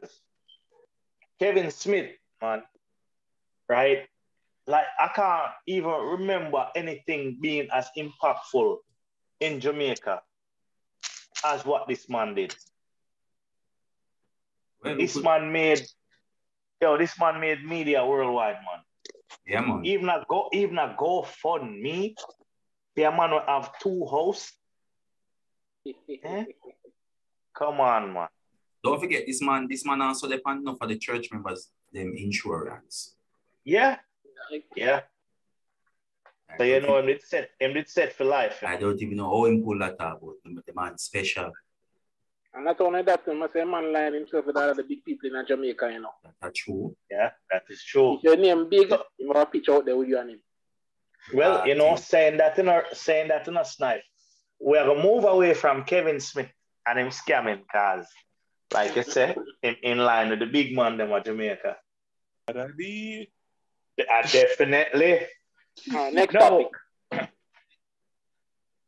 Kevin 1.38 1.70
Smith, 1.70 2.10
man, 2.42 2.62
right? 3.68 4.06
Like 4.66 4.86
I 5.00 5.08
can't 5.08 5.52
even 5.66 5.90
remember 5.90 6.68
anything 6.76 7.38
being 7.40 7.68
as 7.72 7.88
impactful 7.96 8.78
in 9.40 9.60
Jamaica 9.60 10.22
as 11.44 11.64
what 11.64 11.88
this 11.88 12.08
man 12.08 12.34
did. 12.34 12.54
Well, 14.82 14.96
This 14.96 15.14
good. 15.14 15.24
man 15.24 15.52
made, 15.52 15.82
yo, 16.80 16.98
this 16.98 17.18
man 17.18 17.40
made 17.40 17.64
media 17.64 18.04
worldwide, 18.04 18.56
man. 18.56 18.82
yeah, 19.46 19.60
man. 19.60 19.84
Even 19.84 20.08
a 20.08 20.24
go, 20.28 20.48
even 20.52 20.78
a 20.78 20.94
GoFundMe, 20.98 22.14
the 22.94 23.02
man 23.10 23.30
will 23.30 23.42
have 23.46 23.78
two 23.80 24.04
hosts. 24.04 24.52
Eh? 26.22 26.44
Come 27.54 27.80
on, 27.80 28.12
man. 28.12 28.28
Don't 28.84 29.00
forget 29.00 29.24
this 29.26 29.42
man, 29.42 29.66
this 29.68 29.84
man 29.84 30.00
also 30.02 30.28
depend 30.28 30.60
enough 30.62 30.78
for 30.78 30.86
the 30.86 30.96
church 30.96 31.28
members, 31.32 31.68
them 31.92 32.12
insurance. 32.16 33.14
Yeah, 33.64 33.98
yeah. 34.76 35.00
So 36.56 36.64
you 36.64 36.80
know, 36.80 36.98
him 36.98 37.06
did 37.06 37.22
set, 37.22 37.50
him 37.60 37.74
did 37.74 37.88
set 37.88 38.12
for 38.12 38.24
life. 38.24 38.62
I 38.66 38.76
don't 38.76 39.00
even 39.02 39.16
know 39.16 39.28
how 39.30 39.44
him 39.44 39.62
pull 39.62 39.78
that 39.80 40.00
out, 40.00 40.20
but 40.22 40.34
the, 40.44 40.62
the 40.66 40.72
man 40.74 40.96
special. 40.96 41.52
And 42.54 42.64
not 42.64 42.80
only 42.80 43.02
that, 43.02 43.22
I 43.28 43.34
must 43.34 43.52
say, 43.52 43.64
man 43.64 43.92
line 43.92 44.14
himself 44.14 44.46
with 44.46 44.56
all 44.56 44.74
the 44.74 44.82
big 44.82 45.04
people 45.04 45.28
in 45.28 45.46
Jamaica, 45.46 45.90
you 45.92 46.00
know. 46.00 46.10
That's 46.40 46.58
true. 46.58 46.96
Yeah, 47.10 47.30
that 47.50 47.64
is 47.68 47.84
true. 47.84 48.16
If 48.16 48.22
your 48.24 48.36
name 48.36 48.68
big, 48.70 48.90
you 49.18 49.32
have 49.32 49.42
a 49.42 49.46
picture 49.46 49.74
out 49.74 49.84
there 49.84 49.96
with 49.96 50.08
you 50.08 50.18
and 50.18 50.30
him. 50.30 50.40
Well, 51.34 51.58
Ah, 51.58 51.64
you 51.64 51.74
know, 51.74 51.90
okay. 51.90 52.00
saying 52.02 52.36
that 52.38 52.58
in 52.58 52.68
our 52.68 52.86
saying 52.94 53.28
that 53.28 53.46
in 53.48 53.56
a 53.58 53.64
snipe, 53.64 54.00
we're 54.58 54.84
gonna 54.86 55.02
move 55.02 55.24
away 55.24 55.52
from 55.52 55.84
Kevin 55.84 56.18
Smith 56.20 56.48
and 56.86 56.98
him 56.98 57.08
scamming 57.08 57.60
cause, 57.70 58.06
like 58.72 58.96
you 58.96 59.02
said, 59.02 59.36
in, 59.62 59.76
in 59.82 59.98
line 59.98 60.30
with 60.30 60.40
the 60.40 60.46
big 60.46 60.74
man 60.74 60.96
them 60.96 61.12
of 61.12 61.24
Jamaica. 61.24 61.76
Daddy. 62.46 63.30
Uh, 63.98 64.22
definitely. 64.30 65.20
Uh, 65.94 66.10
next 66.12 66.34
No. 66.34 66.40
topic. 66.40 66.68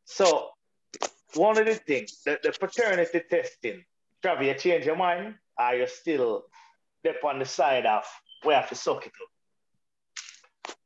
So 0.04 0.48
one 1.34 1.56
of 1.56 1.66
the 1.66 1.76
things, 1.76 2.22
the, 2.24 2.38
the 2.42 2.50
paternity 2.50 3.22
testing, 3.30 3.84
Travis, 4.22 4.46
you 4.46 4.54
change 4.54 4.84
your 4.84 4.96
mind? 4.96 5.36
Are 5.56 5.76
you 5.76 5.86
still 5.86 6.46
up 7.08 7.24
on 7.24 7.38
the 7.38 7.44
side 7.44 7.86
of 7.86 8.04
we 8.44 8.52
have 8.52 8.68
to 8.70 8.74
suck 8.74 9.06
it 9.06 9.12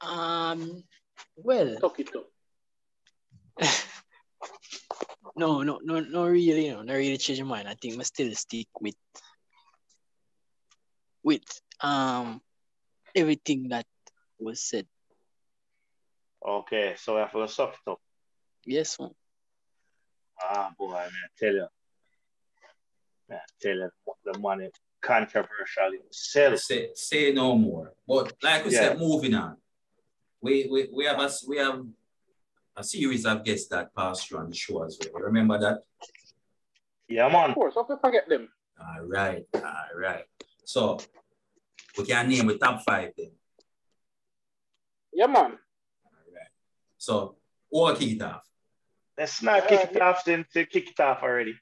up? 0.03 0.07
Um, 0.07 0.85
well, 1.37 1.75
Talk 1.81 2.01
it 2.01 2.15
up. 2.15 2.27
No, 5.37 5.63
no, 5.63 5.81
no, 5.83 6.01
no, 6.01 6.27
really, 6.27 6.71
no, 6.71 6.83
not 6.83 6.95
really 6.95 7.17
change 7.19 7.41
my 7.43 7.57
mind. 7.57 7.69
I 7.69 7.75
think 7.75 7.99
I 7.99 8.03
still 8.05 8.33
stick 8.35 8.69
with 8.81 8.95
with 11.23 11.43
um 11.81 12.41
everything 13.15 13.69
that 13.69 13.87
was 14.39 14.61
said. 14.61 14.87
Okay, 16.47 16.95
so 16.99 17.15
we 17.15 17.21
have 17.21 17.33
to 17.33 17.49
suck 17.49 17.75
it 17.75 17.91
up. 17.91 17.99
Yes, 18.67 18.99
man. 19.01 19.11
Ah, 20.43 20.71
boy, 20.79 20.91
man, 20.93 21.01
I 21.07 21.29
tell 21.39 21.55
you. 21.55 21.67
Man, 23.29 23.39
I 23.39 23.53
tell 23.61 23.77
you, 23.77 23.91
the 24.25 24.39
money 24.39 24.71
controversial 25.01 25.93
himself. 26.03 26.59
Say, 26.59 26.91
say 26.95 27.33
no 27.33 27.57
more. 27.57 27.93
But 28.07 28.35
like 28.43 28.65
we 28.65 28.73
Yeah. 28.73 28.81
said, 28.81 28.99
moving 28.99 29.35
on. 29.35 29.57
We, 30.43 30.69
we 30.71 30.89
we 30.95 31.05
have 31.07 31.19
us 31.21 31.47
we 31.49 31.57
have 31.57 31.83
a 32.77 32.83
series 32.85 33.25
of 33.27 33.45
guests 33.45 33.69
that 33.69 33.95
passed 33.95 34.29
through 34.29 34.39
on 34.39 34.51
the 34.51 34.57
show 34.57 34.83
as 34.83 34.99
well. 35.13 35.23
Remember 35.23 35.59
that? 35.59 35.79
Yeah, 37.09 37.29
man. 37.29 37.51
Of 37.51 37.55
course, 37.55 37.75
how 37.75 37.85
to 37.85 37.97
forget 37.99 38.29
them? 38.29 38.49
All 38.81 39.07
right, 39.07 39.45
all 39.55 39.99
right. 39.99 40.25
So 40.65 40.99
we 41.97 42.05
can 42.05 42.29
name 42.29 42.47
the 42.49 42.59
top 42.59 42.83
five 42.83 43.13
then. 43.17 43.31
Yeah, 45.13 45.27
man. 45.27 45.53
All 46.05 46.33
right. 46.35 46.51
So 46.99 47.37
we'll 47.71 47.95
kick 47.97 48.13
it 48.17 48.23
off. 48.23 48.43
Let's 49.17 49.41
not 49.43 49.69
kick 49.69 49.91
it 49.93 50.03
off 50.03 50.25
then 50.25 50.45
to 50.55 50.67
kick 50.67 50.91
it 50.91 51.01
off 51.01 51.23
already. 51.23 51.55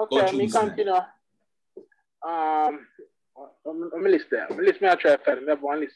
Okay, 0.00 0.16
Go 0.16 0.32
me 0.32 0.44
choose, 0.44 0.54
man. 0.54 0.66
continue. 0.68 0.92
Um, 2.26 2.86
let 3.64 4.02
me 4.02 4.10
list 4.10 4.26
there. 4.30 4.46
Let 4.50 4.58
me 4.58 4.66
list 4.66 4.82
me. 4.82 4.88
I 4.88 4.94
try 4.96 5.16
to 5.16 5.24
find. 5.24 5.40
Me 5.40 5.48
have 5.48 5.62
one 5.62 5.80
list 5.80 5.94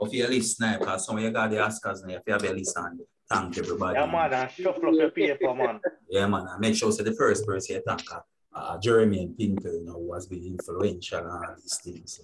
now. 0.00 0.06
Of 0.06 0.14
your 0.14 0.28
list 0.28 0.60
now, 0.60 0.78
because 0.78 1.06
some 1.06 1.18
of 1.18 1.22
you 1.22 1.30
got 1.30 1.50
the 1.50 1.56
Oscars 1.56 2.06
now, 2.06 2.14
if 2.14 2.22
you 2.26 2.32
have 2.32 2.44
your 2.44 2.54
list 2.54 2.76
and 2.76 3.00
thank 3.28 3.58
everybody. 3.58 3.98
Yeah, 3.98 4.06
man, 4.06 4.32
and 4.32 4.50
shuffle 4.50 4.88
up 4.88 4.94
your 4.94 5.10
paper, 5.10 5.54
man. 5.54 5.80
Yeah, 6.08 6.26
man. 6.26 6.46
And 6.48 6.60
make 6.60 6.74
sure 6.74 6.92
say 6.92 7.04
the 7.04 7.14
first 7.14 7.46
person 7.46 7.76
you 7.76 7.82
thank 7.86 8.02
uh, 8.52 8.78
Jeremy 8.78 9.22
and 9.22 9.36
Pinker, 9.36 9.72
you 9.72 9.84
know, 9.84 9.92
who 9.94 10.12
has 10.14 10.26
been 10.26 10.44
influential 10.44 11.18
and 11.18 11.28
all 11.30 11.54
these 11.56 11.78
things. 11.82 12.20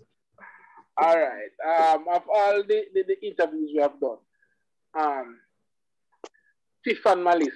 All 0.98 1.16
right. 1.16 1.92
Um, 1.94 2.04
of 2.12 2.22
all 2.32 2.62
the, 2.62 2.84
the, 2.94 3.04
the 3.06 3.26
interviews 3.26 3.70
we 3.74 3.80
have 3.82 4.00
done, 4.00 4.16
um, 4.98 5.38
Tiff 6.84 7.04
and 7.06 7.22
Malice, 7.22 7.48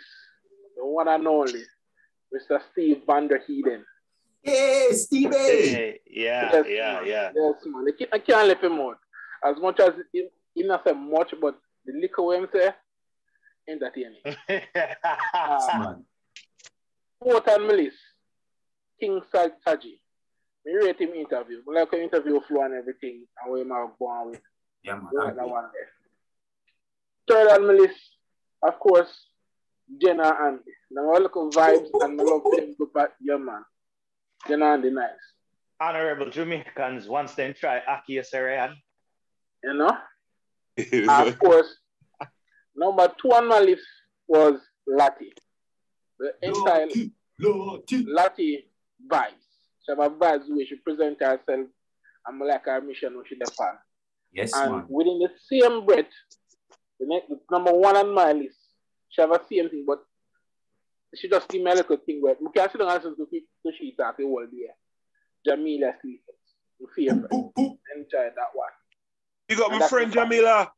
the 0.76 0.84
one 0.84 1.08
and 1.08 1.26
only, 1.26 1.62
Mr. 2.32 2.60
Steve 2.70 3.02
Van 3.06 3.26
der 3.26 3.40
Heeden. 3.48 3.82
Hey, 4.42 4.88
Steve! 4.92 5.30
Hey, 5.30 6.00
yeah, 6.06 6.50
Yes, 6.52 6.66
yeah, 6.68 6.92
man. 6.94 7.06
yeah. 7.06 7.30
Yes, 7.34 7.54
man. 7.66 7.84
I 7.88 7.92
can't, 7.98 8.14
I 8.14 8.18
can't 8.18 8.48
let 8.48 8.62
him 8.64 8.80
out. 8.80 8.98
As 9.44 9.56
much 9.60 9.80
as 9.80 9.90
he, 10.12 10.28
he 10.54 10.62
not 10.64 10.84
say 10.84 10.92
much, 10.92 11.34
but 11.40 11.56
the 11.86 11.92
liquor 12.00 12.22
we 12.22 12.36
him 12.36 12.48
say, 12.52 12.70
entertaining. 13.68 14.20
Ah, 15.34 15.78
Man. 15.78 16.04
Port 17.22 17.46
and 17.48 17.66
Malice, 17.66 17.94
King 18.98 19.20
Saj 19.32 19.50
Saji. 19.66 20.00
Me 20.64 20.72
rate 20.74 21.00
him 21.00 21.10
interview. 21.14 21.62
I 21.68 21.80
like 21.80 21.92
him 21.92 22.00
interview 22.00 22.40
flow 22.46 22.62
and 22.64 22.74
everything, 22.74 23.24
and 23.42 23.52
we 23.52 23.64
might 23.64 23.88
go 23.98 24.06
on 24.06 24.30
with. 24.30 24.40
Yeah, 24.82 24.94
man. 24.94 25.08
We 25.12 25.18
that 25.18 25.32
agree. 25.32 25.50
one 25.50 25.64
there. 25.72 25.88
Third 27.28 27.48
and 27.56 27.66
Malice, 27.66 27.98
of 28.62 28.78
course, 28.78 29.10
Jenna 30.00 30.34
and 30.40 30.58
Andy. 30.58 30.72
Now 30.90 31.12
I 31.14 31.18
look 31.18 31.36
at 31.36 31.52
vibes 31.52 31.88
and 32.00 32.20
I 32.20 32.24
love 32.24 32.42
them 32.56 32.74
go 32.78 32.86
back, 32.94 33.10
yeah, 33.20 33.36
man. 33.36 33.64
Jenna 34.48 34.74
and 34.74 34.84
the 34.84 34.90
nice. 34.90 35.10
Honorable 35.80 36.30
Jamaicans, 36.30 37.08
once 37.08 37.34
they 37.34 37.52
try 37.52 37.80
Aki 37.88 38.22
Sarayan. 38.22 38.76
You 39.64 39.74
know? 39.74 39.96
And 40.76 41.10
of 41.28 41.38
course, 41.38 41.68
number 42.74 43.12
two 43.20 43.32
on 43.32 43.48
my 43.48 43.60
list 43.60 43.82
was 44.26 44.60
Lati. 44.88 45.30
The 46.18 46.32
entire 46.42 46.86
Lottie. 47.38 48.04
Lati 48.06 48.64
vibes. 49.10 49.46
She 49.84 49.92
have 49.92 49.98
a 49.98 50.10
vibes 50.10 50.44
where 50.48 50.66
she 50.66 50.76
present 50.76 51.20
herself 51.20 51.66
and 52.26 52.38
like 52.38 52.66
her 52.66 52.80
mission 52.80 53.16
when 53.16 53.24
she 53.26 53.36
depart. 53.36 53.78
Yes, 54.32 54.52
And 54.54 54.72
man. 54.72 54.84
within 54.88 55.18
the 55.18 55.30
same 55.48 55.84
breath, 55.86 56.04
the 56.98 57.06
next 57.06 57.30
number 57.50 57.72
one 57.72 57.96
on 57.96 58.14
my 58.14 58.32
list, 58.32 58.58
she 59.08 59.20
have 59.22 59.30
a 59.32 59.40
same 59.50 59.68
thing, 59.70 59.84
but 59.86 60.00
she 61.16 61.28
just 61.28 61.48
give 61.48 61.62
me 61.62 61.70
a 61.70 61.74
little 61.74 61.96
thing 61.96 62.20
where 62.22 62.36
we 62.40 62.48
can 62.54 62.70
sit 62.70 62.78
down 62.78 62.88
and 62.90 63.02
listen 63.02 63.16
to, 63.16 63.24
to 63.26 63.76
she 63.76 63.94
talk 63.96 64.16
the 64.16 64.24
whole 64.24 64.46
day. 64.46 64.68
Jamila 65.44 65.92
Sleepers, 66.00 66.34
my 66.78 66.86
favorite. 66.94 67.30
Boop, 67.30 67.52
boop. 67.54 67.78
Enjoy 67.96 68.28
that 68.36 68.50
one. 68.52 68.68
You 69.50 69.56
got 69.56 69.72
my 69.72 69.88
friend. 69.88 70.12
Jamila. 70.12 70.70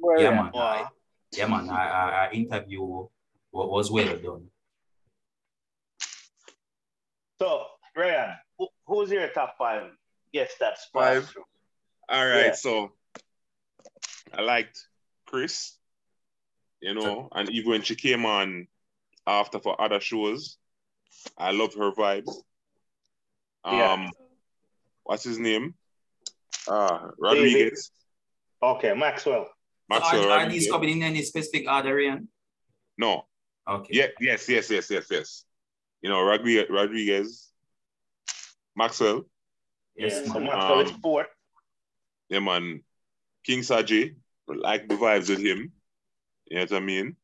Well, 0.00 0.20
Yeah, 0.20 0.30
man. 0.30 0.50
Wow. 0.52 0.60
I, 0.60 0.88
yeah, 1.30 1.46
man. 1.46 1.70
Our, 1.70 1.78
our, 1.78 2.12
our 2.12 2.32
interview 2.32 2.82
wa- 2.82 3.08
was 3.52 3.92
well 3.92 4.16
done. 4.18 4.48
So, 7.40 7.64
Ryan, 7.96 8.34
who, 8.58 8.66
who's 8.88 9.10
your 9.10 9.28
top 9.28 9.56
five? 9.56 9.92
Yes, 10.32 10.50
that's 10.58 10.86
Five. 10.92 11.32
All 12.08 12.26
right, 12.26 12.46
Yeah. 12.46 12.52
so 12.54 12.92
I 14.34 14.42
liked 14.42 14.84
Chris, 15.26 15.76
you 16.80 16.92
know, 16.94 17.28
and 17.30 17.48
even 17.50 17.70
when 17.70 17.82
she 17.82 17.94
came 17.94 18.26
on 18.26 18.66
after 19.28 19.60
for 19.60 19.80
other 19.80 20.00
shows, 20.00 20.58
I 21.38 21.52
love 21.52 21.74
her 21.74 21.92
vibes. 21.92 22.34
Um, 23.64 23.76
Yeah. 23.76 24.10
what's 25.04 25.22
his 25.22 25.38
name? 25.38 25.74
Uh, 26.68 27.10
Rodriguez. 27.18 27.90
Okay, 28.62 28.94
Maxwell. 28.94 29.48
Maxwell 29.88 30.30
are, 30.30 30.40
are 30.40 30.48
these 30.48 30.70
coming 30.70 30.98
in 30.98 31.02
any 31.02 31.22
specific 31.22 31.68
order, 31.68 31.98
Ian? 31.98 32.28
No, 32.98 33.24
Okay. 33.68 33.88
yeah, 33.92 34.06
yes, 34.20 34.48
yes, 34.48 34.70
yes, 34.70 34.90
yes, 34.90 35.06
yes. 35.10 35.44
You 36.02 36.10
know, 36.10 36.22
Rodriguez, 36.22 36.66
Rodriguez, 36.70 37.48
Maxwell, 38.76 39.24
Yes, 39.96 40.22
yeah, 40.26 40.32
so 40.32 40.38
man. 40.40 40.44
Maxwell 40.44 40.80
is 40.80 40.90
Um, 40.92 41.00
fourth. 41.00 41.26
yeah, 42.28 42.38
man. 42.40 42.82
King 43.44 43.60
Saji, 43.60 44.16
like 44.46 44.88
the 44.88 44.94
vibes 44.96 45.28
with 45.28 45.40
him. 45.40 45.72
You 46.46 46.56
know 46.56 46.62
what 46.62 46.72
I 46.72 46.80
mean? 46.80 47.16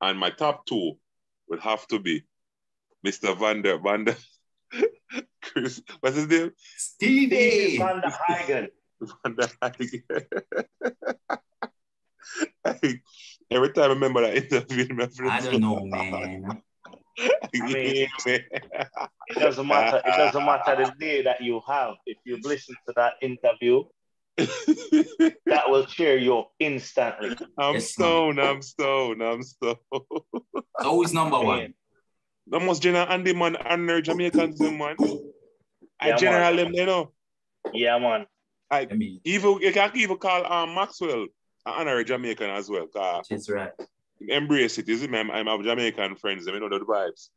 And 0.00 0.18
my 0.18 0.30
top 0.30 0.66
two 0.66 0.98
would 1.48 1.60
have 1.60 1.86
to 1.88 1.98
be 1.98 2.24
Mr. 3.04 3.36
Vander 3.38 3.78
Vander 3.78 4.16
Chris. 5.42 5.82
What's 6.00 6.16
his 6.16 6.28
name? 6.28 6.52
Stevie! 6.76 7.78
Van 7.78 8.00
der 8.00 8.10
Heigen. 8.10 8.68
Vander 9.00 9.48
Like, 9.60 9.92
Every 13.50 13.72
time 13.72 13.84
I 13.84 13.86
remember 13.88 14.22
that 14.22 14.36
interview, 14.36 14.88
I 15.30 15.40
don't 15.40 15.60
know, 15.60 15.86
man. 15.86 16.62
mean- 17.54 18.08
It 18.26 19.38
doesn't 19.38 19.66
matter. 19.66 19.98
It 20.04 20.16
doesn't 20.16 20.44
matter 20.44 20.84
the 20.84 20.92
day 20.98 21.22
that 21.22 21.40
you 21.40 21.60
have. 21.68 21.94
If 22.06 22.18
you've 22.24 22.44
listened 22.44 22.76
to 22.88 22.94
that 22.96 23.14
interview, 23.22 23.84
that 24.36 25.64
will 25.68 25.86
cheer 25.86 26.18
you 26.18 26.38
up 26.38 26.50
instantly. 26.58 27.36
I'm 27.56 27.74
Yes, 27.74 27.92
stoned, 27.92 28.40
I'm 28.40 28.60
stoned, 28.60 29.22
I'm 29.22 29.42
stoned. 29.42 29.78
So 29.92 30.90
who's 30.90 31.14
number 31.14 31.40
one? 31.40 31.74
The 32.48 32.60
most 32.60 32.82
general 32.82 33.06
Andy 33.08 33.32
man 33.34 33.56
and 33.56 33.88
their 33.88 34.00
Jamaicans, 34.00 34.58
them, 34.58 34.78
man. 34.78 34.96
I 36.00 36.08
Yeah, 36.08 36.16
general 36.16 36.54
man. 36.54 36.56
them, 36.56 36.74
you 36.74 36.86
know. 36.86 37.12
Yeah, 37.72 37.98
man. 37.98 38.26
Like, 38.70 38.92
I 38.92 38.94
mean, 38.94 39.20
even 39.24 39.58
you 39.60 39.72
can 39.72 39.90
even 39.94 40.16
call 40.18 40.50
um, 40.50 40.74
Maxwell 40.74 41.22
an 41.22 41.28
honorary 41.64 42.04
Jamaican 42.04 42.50
as 42.50 42.68
well. 42.68 42.86
Cause 42.86 43.26
she's 43.28 43.48
right. 43.48 43.72
embrace 44.20 44.78
it, 44.78 44.88
isn't 44.88 45.12
it? 45.12 45.18
I'm, 45.18 45.30
I'm 45.30 45.46
have 45.46 45.62
Jamaican 45.64 46.16
friends, 46.16 46.44
them, 46.44 46.54
you 46.54 46.60
know 46.60 46.68
the 46.78 46.84
vibes. 46.84 47.30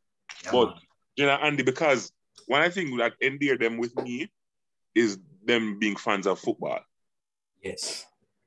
Yeah, 0.44 0.50
But- 0.52 0.66
man. 0.66 0.74
You 1.16 1.26
know, 1.26 1.32
Andy, 1.32 1.64
because 1.64 2.12
one 2.46 2.62
I 2.62 2.70
think 2.70 2.96
that 2.98 3.14
endear 3.20 3.58
them 3.58 3.78
with 3.78 3.94
me 3.96 4.30
is 4.94 5.18
them 5.44 5.78
being 5.78 5.96
fans 5.96 6.26
of 6.26 6.38
football. 6.38 6.80
Yes. 7.62 8.06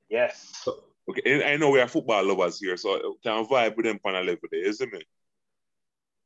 Yes. 0.10 0.68
Okay, 1.10 1.54
I 1.54 1.58
know 1.58 1.70
we 1.70 1.82
are 1.82 1.88
football 1.88 2.24
lovers 2.26 2.60
here, 2.60 2.78
so 2.78 2.96
I 2.96 3.00
can 3.22 3.46
vibe 3.46 3.76
with 3.76 3.86
them 3.86 4.00
on 4.06 4.16
a 4.16 4.22
level 4.22 4.48
there, 4.50 4.66
isn't 4.66 4.94
it? 4.94 5.04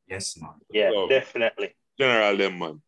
Yes, 0.07 0.37
man. 0.39 0.51
Yeah, 0.71 0.91
So- 0.91 1.07
definitely. 1.07 1.75
General 1.99 2.37
them, 2.37 2.59
man. 2.59 2.81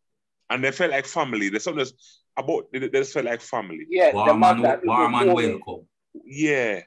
And 0.49 0.63
they 0.63 0.71
felt 0.71 0.91
like 0.91 1.05
family. 1.05 1.49
There's 1.49 1.63
something 1.63 1.79
that's 1.83 2.21
about 2.37 2.71
they, 2.71 2.79
they 2.79 2.89
just 2.89 3.13
felt 3.13 3.25
like 3.25 3.41
family. 3.41 3.85
Yeah, 3.89 4.11
the 4.11 4.17
Warm 4.17 4.39
man 4.39 4.55
and, 4.57 4.65
that 4.65 4.85
warm 4.85 5.11
welcome. 5.11 5.87
Yeah. 6.25 6.81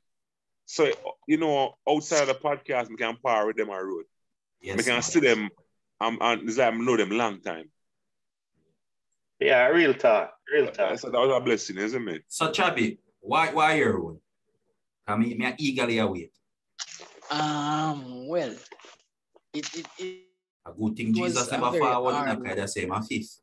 So 0.67 0.91
you 1.29 1.37
know, 1.37 1.75
outside 1.89 2.23
of 2.23 2.29
the 2.29 2.35
podcast, 2.35 2.89
we 2.89 2.97
can 2.97 3.17
par 3.17 3.47
with 3.47 3.57
them 3.57 3.71
on 3.71 3.85
road. 3.85 4.05
Yes. 4.61 4.77
we 4.77 4.83
can 4.85 4.95
man. 4.95 5.03
see 5.03 5.21
them 5.21 5.51
um, 6.03 6.19
and 6.21 6.49
it's 6.49 6.59
like 6.59 6.75
I 6.75 6.77
know 6.77 6.97
them 6.97 7.11
long 7.11 7.41
time. 7.41 7.71
Yeah, 9.39 9.67
real 9.69 9.95
talk. 9.95 10.33
Real 10.53 10.67
talk. 10.67 10.99
So 10.99 11.11
that 11.11 11.19
was 11.19 11.37
a 11.37 11.41
blessing, 11.41 11.79
isn't 11.79 12.09
it? 12.09 12.25
So, 12.29 12.51
Chabi, 12.51 12.99
why 13.21 13.53
why 13.53 13.75
your 13.75 13.99
own? 14.03 14.19
I 15.07 15.17
mean, 15.17 15.39
me 15.39 15.55
eagerly 15.59 15.99
await. 15.99 16.33
Um, 17.31 18.27
well, 18.29 18.55
it 19.55 19.67
it, 19.75 19.87
it 19.99 20.23
A 20.67 20.73
good 20.73 20.97
thing 20.97 21.13
Jesus 21.15 21.51
never 21.51 21.71
very 21.71 21.83
forward 21.83 22.11
in 22.11 22.17
hard 22.17 22.29
a 22.41 22.55
kind 22.55 22.71
say 22.71 22.87
my 22.87 23.01
fifth. 23.01 23.41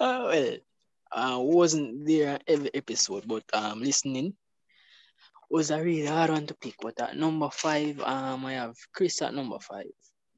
uh, 0.00 0.28
well, 0.30 0.56
uh, 1.12 1.38
wasn't 1.40 2.06
there 2.06 2.38
every 2.46 2.70
episode, 2.74 3.24
but 3.26 3.44
um, 3.52 3.80
listening 3.80 4.34
was 5.50 5.70
a 5.70 5.82
really 5.82 6.06
hard 6.06 6.30
one 6.30 6.46
to 6.46 6.54
pick. 6.54 6.74
But 6.80 7.00
at 7.00 7.16
number 7.16 7.48
five, 7.50 8.00
um, 8.00 8.44
I 8.46 8.54
have 8.54 8.74
Chris 8.92 9.22
at 9.22 9.34
number 9.34 9.58
five. 9.60 9.86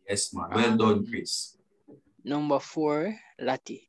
Yes, 0.09 0.33
man. 0.35 0.51
Well 0.53 0.77
done, 0.77 0.93
Um, 0.99 1.07
Chris. 1.07 1.57
Number 2.25 2.61
four, 2.61 3.15
Lati. 3.41 3.89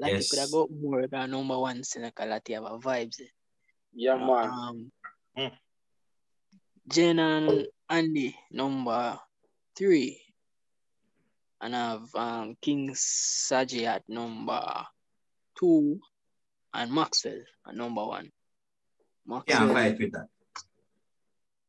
Lati 0.00 0.08
Yes. 0.10 0.30
could 0.30 0.38
have 0.40 0.52
got 0.52 0.70
more 0.70 1.06
than 1.06 1.30
number 1.30 1.58
one 1.58 1.82
Seneca 1.82 2.22
Lati 2.24 2.54
have 2.54 2.64
a 2.64 2.78
vibes. 2.78 3.20
Yeah, 3.94 4.16
man. 4.16 4.50
Um, 4.50 4.92
Mm. 5.36 5.50
Jen 6.88 7.18
and 7.18 7.66
Andy, 7.88 8.36
number 8.50 9.18
three. 9.76 10.20
And 11.60 11.74
I 11.74 11.90
have 11.92 12.14
um, 12.14 12.56
King 12.60 12.90
Saji 12.90 13.84
at 13.84 14.02
number 14.08 14.62
two. 15.58 15.98
And 16.74 16.92
Maxwell 16.92 17.40
at 17.66 17.74
number 17.76 18.04
one. 18.04 18.30
Can't 19.28 19.48
Maxwell, 19.48 19.68
fight 19.72 19.98
with 19.98 20.12
that. 20.12 20.26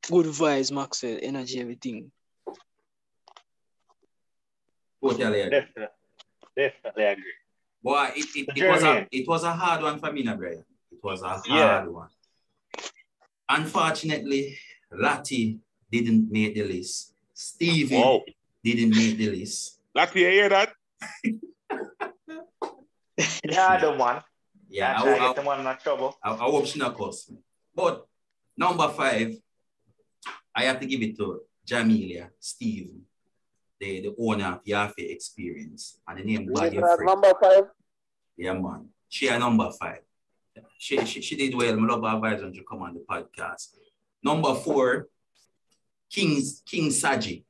good 0.10 0.25
vibes, 0.25 0.71
Maxwell, 0.71 1.17
energy, 1.21 1.62
everything. 1.62 2.12
Totally 5.01 5.41
agree. 5.41 5.60
definitely. 5.60 5.88
Definitely 6.58 7.04
agree. 7.04 7.34
Boy, 7.84 8.10
it, 8.15 8.25
it, 8.36 8.47
it 8.58 8.67
was 8.69 8.84
a 8.84 9.08
it 9.12 9.28
was 9.28 9.43
a 9.43 9.54
hard 9.54 9.84
one 9.84 9.99
for 9.99 10.12
me, 10.12 10.23
now, 10.23 10.36
Brian. 10.36 10.65
It 10.91 10.99
was 11.04 11.21
a 11.21 11.28
hard 11.30 11.43
Yeah. 11.47 11.86
one. 11.86 12.10
Unfortunately, 13.47 14.58
Lati 14.99 15.60
didn't 15.91 16.31
make 16.31 16.55
the 16.55 16.63
list. 16.63 17.13
Stevie 17.34 17.95
Wow. 17.97 18.21
didn't 18.63 18.95
make 18.95 19.17
the 19.17 19.29
list. 19.29 19.79
Lucky 19.93 20.21
you 20.21 20.29
hear 20.29 20.49
that? 20.49 20.73
Yeah, 23.43 23.77
the 23.79 23.91
one. 23.93 24.21
Yeah, 24.69 24.93
I 24.97 24.99
I, 24.99 25.03
try 25.03 25.17
to 25.17 25.23
I, 25.23 25.27
get 25.27 25.36
them 25.38 25.45
one 25.45 25.65
in 25.65 25.77
trouble. 25.77 26.17
I, 26.23 26.31
I 26.34 26.36
hope 26.38 26.65
she 26.65 26.79
not 26.79 26.95
cost 26.95 27.31
me. 27.31 27.38
But 27.73 28.05
number 28.58 28.88
five, 28.89 29.36
I 30.53 30.63
have 30.63 30.79
to 30.79 30.86
give 30.86 31.01
it 31.01 31.15
to 31.17 31.41
Jamelia 31.65 32.29
Steve, 32.39 32.91
the, 33.79 34.01
the 34.01 34.15
owner 34.19 34.45
of 34.53 34.63
Yafe 34.65 34.93
Experience. 34.97 35.99
And 36.08 36.19
the 36.19 36.23
name 36.23 36.43
You 36.43 36.53
Baggy 36.53 36.75
have 36.77 36.95
Frick. 36.97 37.08
number 37.08 37.34
five. 37.41 37.63
Yeah, 38.38 38.53
man. 38.53 38.89
She 39.08 39.27
a 39.27 39.39
number 39.39 39.69
five. 39.79 39.99
She, 40.77 41.03
she, 41.05 41.21
she 41.21 41.36
did 41.36 41.55
well. 41.55 41.71
I 41.79 41.81
love 41.86 42.01
her 42.03 42.15
advice 42.15 42.41
when 42.41 42.53
she 42.53 42.63
come 42.69 42.81
on 42.81 42.93
the 42.95 43.01
podcast. 43.10 43.75
Number 44.25 44.55
four, 44.55 45.07
King's 46.09 46.63
King 46.65 46.89
Saji. 46.89 47.43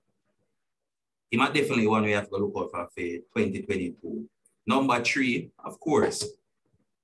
He 1.32 1.38
might 1.38 1.54
definitely 1.54 1.88
one 1.88 2.04
we 2.04 2.12
have 2.12 2.28
to 2.28 2.36
look 2.36 2.52
out 2.58 2.70
for 2.70 2.90
for 2.94 3.40
2022. 3.40 4.28
Number 4.68 5.02
three, 5.02 5.52
of 5.64 5.80
course, 5.80 6.26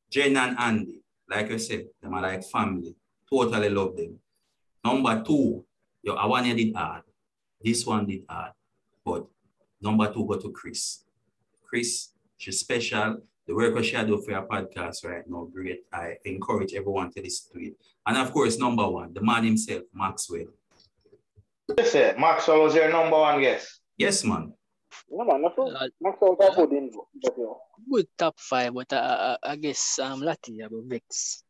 Jen 0.10 0.36
and 0.36 0.60
Andy. 0.60 1.01
Like 1.29 1.49
I 1.53 1.55
said, 1.55 1.86
them 2.01 2.13
are 2.13 2.21
like 2.21 2.43
family. 2.43 2.97
Totally 3.29 3.69
love 3.69 3.95
them. 3.95 4.19
Number 4.84 5.23
two, 5.25 5.63
yo, 6.03 6.15
I 6.15 6.25
one 6.25 6.43
did 6.43 6.75
hard. 6.75 7.03
This 7.63 7.86
one 7.86 8.05
did 8.05 8.23
hard. 8.27 8.51
But 9.05 9.25
number 9.79 10.12
two 10.12 10.25
go 10.25 10.36
to 10.36 10.51
Chris. 10.51 11.05
Chris, 11.63 12.10
she's 12.38 12.60
special. 12.60 13.21
The 13.52 13.58
work 13.58 13.76
that 13.76 13.84
she 13.84 13.98
do 14.06 14.18
for 14.18 14.32
your 14.32 14.48
podcast 14.48 15.04
right 15.04 15.28
now, 15.28 15.46
great. 15.54 15.82
I 15.92 16.16
encourage 16.24 16.74
everyone 16.74 17.12
to 17.12 17.22
listen 17.22 17.52
to 17.52 17.68
it. 17.68 17.74
And 18.08 18.18
of 18.18 18.32
course, 18.32 18.58
number 18.58 18.88
one, 18.88 19.14
the 19.14 19.22
man 19.22 19.44
himself, 19.44 19.84
Maxwell. 19.94 20.46
Listen, 21.68 22.16
Maxwell 22.18 22.62
was 22.62 22.76
your 22.76 22.90
number 22.90 23.18
one 23.20 23.42
guest. 23.42 23.82
Yes, 23.98 24.24
man. 24.24 24.54
No 25.10 25.26
man, 25.26 25.42
nothing. 25.42 25.76
Uh, 25.76 25.88
Maxwell 26.00 26.38
that 26.40 26.56
good 26.56 26.72
in. 26.72 26.92
Good 27.92 28.08
top 28.18 28.40
five, 28.40 28.74
but 28.74 28.94
uh, 28.94 29.36
I 29.44 29.58
guess 29.58 30.00
um 30.00 30.22
Lati 30.22 30.66
about 30.66 30.86
Vex. 30.86 31.44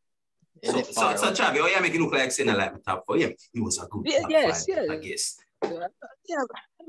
So, 0.64 0.72
Left 0.72 0.94
so, 0.96 1.02
far 1.02 1.18
so 1.18 1.28
out. 1.28 1.36
Chavi, 1.36 1.60
oh, 1.62 1.68
yeah, 1.68 1.82
make 1.82 1.94
it 1.94 2.02
look 2.02 2.14
like 2.14 2.32
saying 2.32 2.50
like 2.50 2.84
top 2.84 3.06
four. 3.06 3.18
Yeah, 3.18 3.30
he 3.54 3.62
was 3.62 3.78
a 3.78 3.86
good 3.86 4.08
Yeah, 4.08 4.22
top 4.22 4.32
yes, 4.32 4.66
five, 4.66 4.86
yeah. 4.88 4.94
I 4.94 4.98
guess. 4.98 5.38
yeah, 6.26 6.44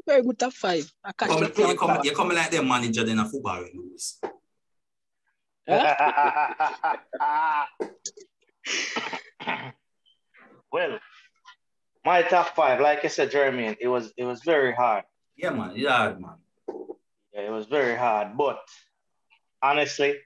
very 0.07 0.23
good 0.23 0.39
top 0.39 0.55
five. 0.55 0.91
I 1.05 1.13
catch 1.13 1.29
Come, 1.29 1.43
you, 1.43 1.77
come, 1.77 2.01
you 2.03 2.13
come 2.13 2.29
like 2.31 2.51
the 2.51 2.63
manager 2.63 3.07
in 3.07 3.19
a 3.19 3.29
football 3.29 3.61
you 3.61 3.91
lose. 3.93 4.19
well, 10.73 10.99
my 12.05 12.23
top 12.23 12.55
five, 12.57 12.81
like 12.81 13.05
I 13.05 13.09
said, 13.09 13.31
Jeremy, 13.31 13.77
it 13.81 13.89
was 13.89 14.13
it 14.17 14.25
was 14.25 14.43
very 14.43 14.75
hard. 14.75 15.05
Yeah, 15.37 15.51
man. 15.51 15.73
Yeah, 15.77 16.15
man. 16.19 16.37
Yeah, 17.33 17.43
it 17.43 17.51
was 17.51 17.67
very 17.67 17.97
hard. 17.97 18.37
But 18.37 18.59
honestly, 19.63 20.17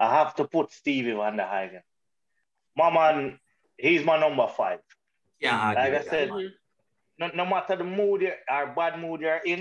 I 0.00 0.14
have 0.16 0.34
to 0.36 0.44
put 0.46 0.72
Stevie 0.72 1.12
Van 1.12 1.36
der 1.36 1.46
Hagen. 1.46 1.82
My 2.76 2.90
man, 2.92 3.38
he's 3.76 4.04
my 4.04 4.18
number 4.18 4.48
five. 4.48 4.80
Can't 5.40 5.62
argue 5.76 5.82
Like 5.82 5.92
I 5.92 6.02
that, 6.04 6.10
said, 6.10 6.30
no, 7.18 7.30
no 7.34 7.46
matter 7.46 7.76
the 7.76 7.84
mood 7.84 8.22
you- 8.22 8.32
or 8.50 8.66
bad 8.74 8.98
mood 8.98 9.20
you're 9.20 9.36
in, 9.44 9.60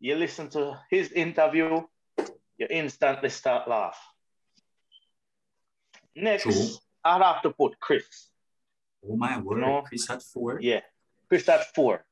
you 0.00 0.16
listen 0.16 0.48
to 0.50 0.80
his 0.90 1.12
interview, 1.12 1.82
you 2.58 2.66
instantly 2.70 3.28
start 3.28 3.68
laugh. 3.68 4.00
Next, 6.16 6.44
True. 6.44 6.68
I'd 7.04 7.22
have 7.22 7.42
to 7.42 7.50
put 7.50 7.78
Chris. 7.80 8.28
Oh 9.08 9.16
my 9.16 9.38
word, 9.38 9.60
No. 9.60 9.82
Chris 9.82 10.08
had 10.08 10.22
four. 10.22 10.58
Yeah, 10.60 10.80
Chris 11.28 11.48
at 11.48 11.74
four. 11.74 12.04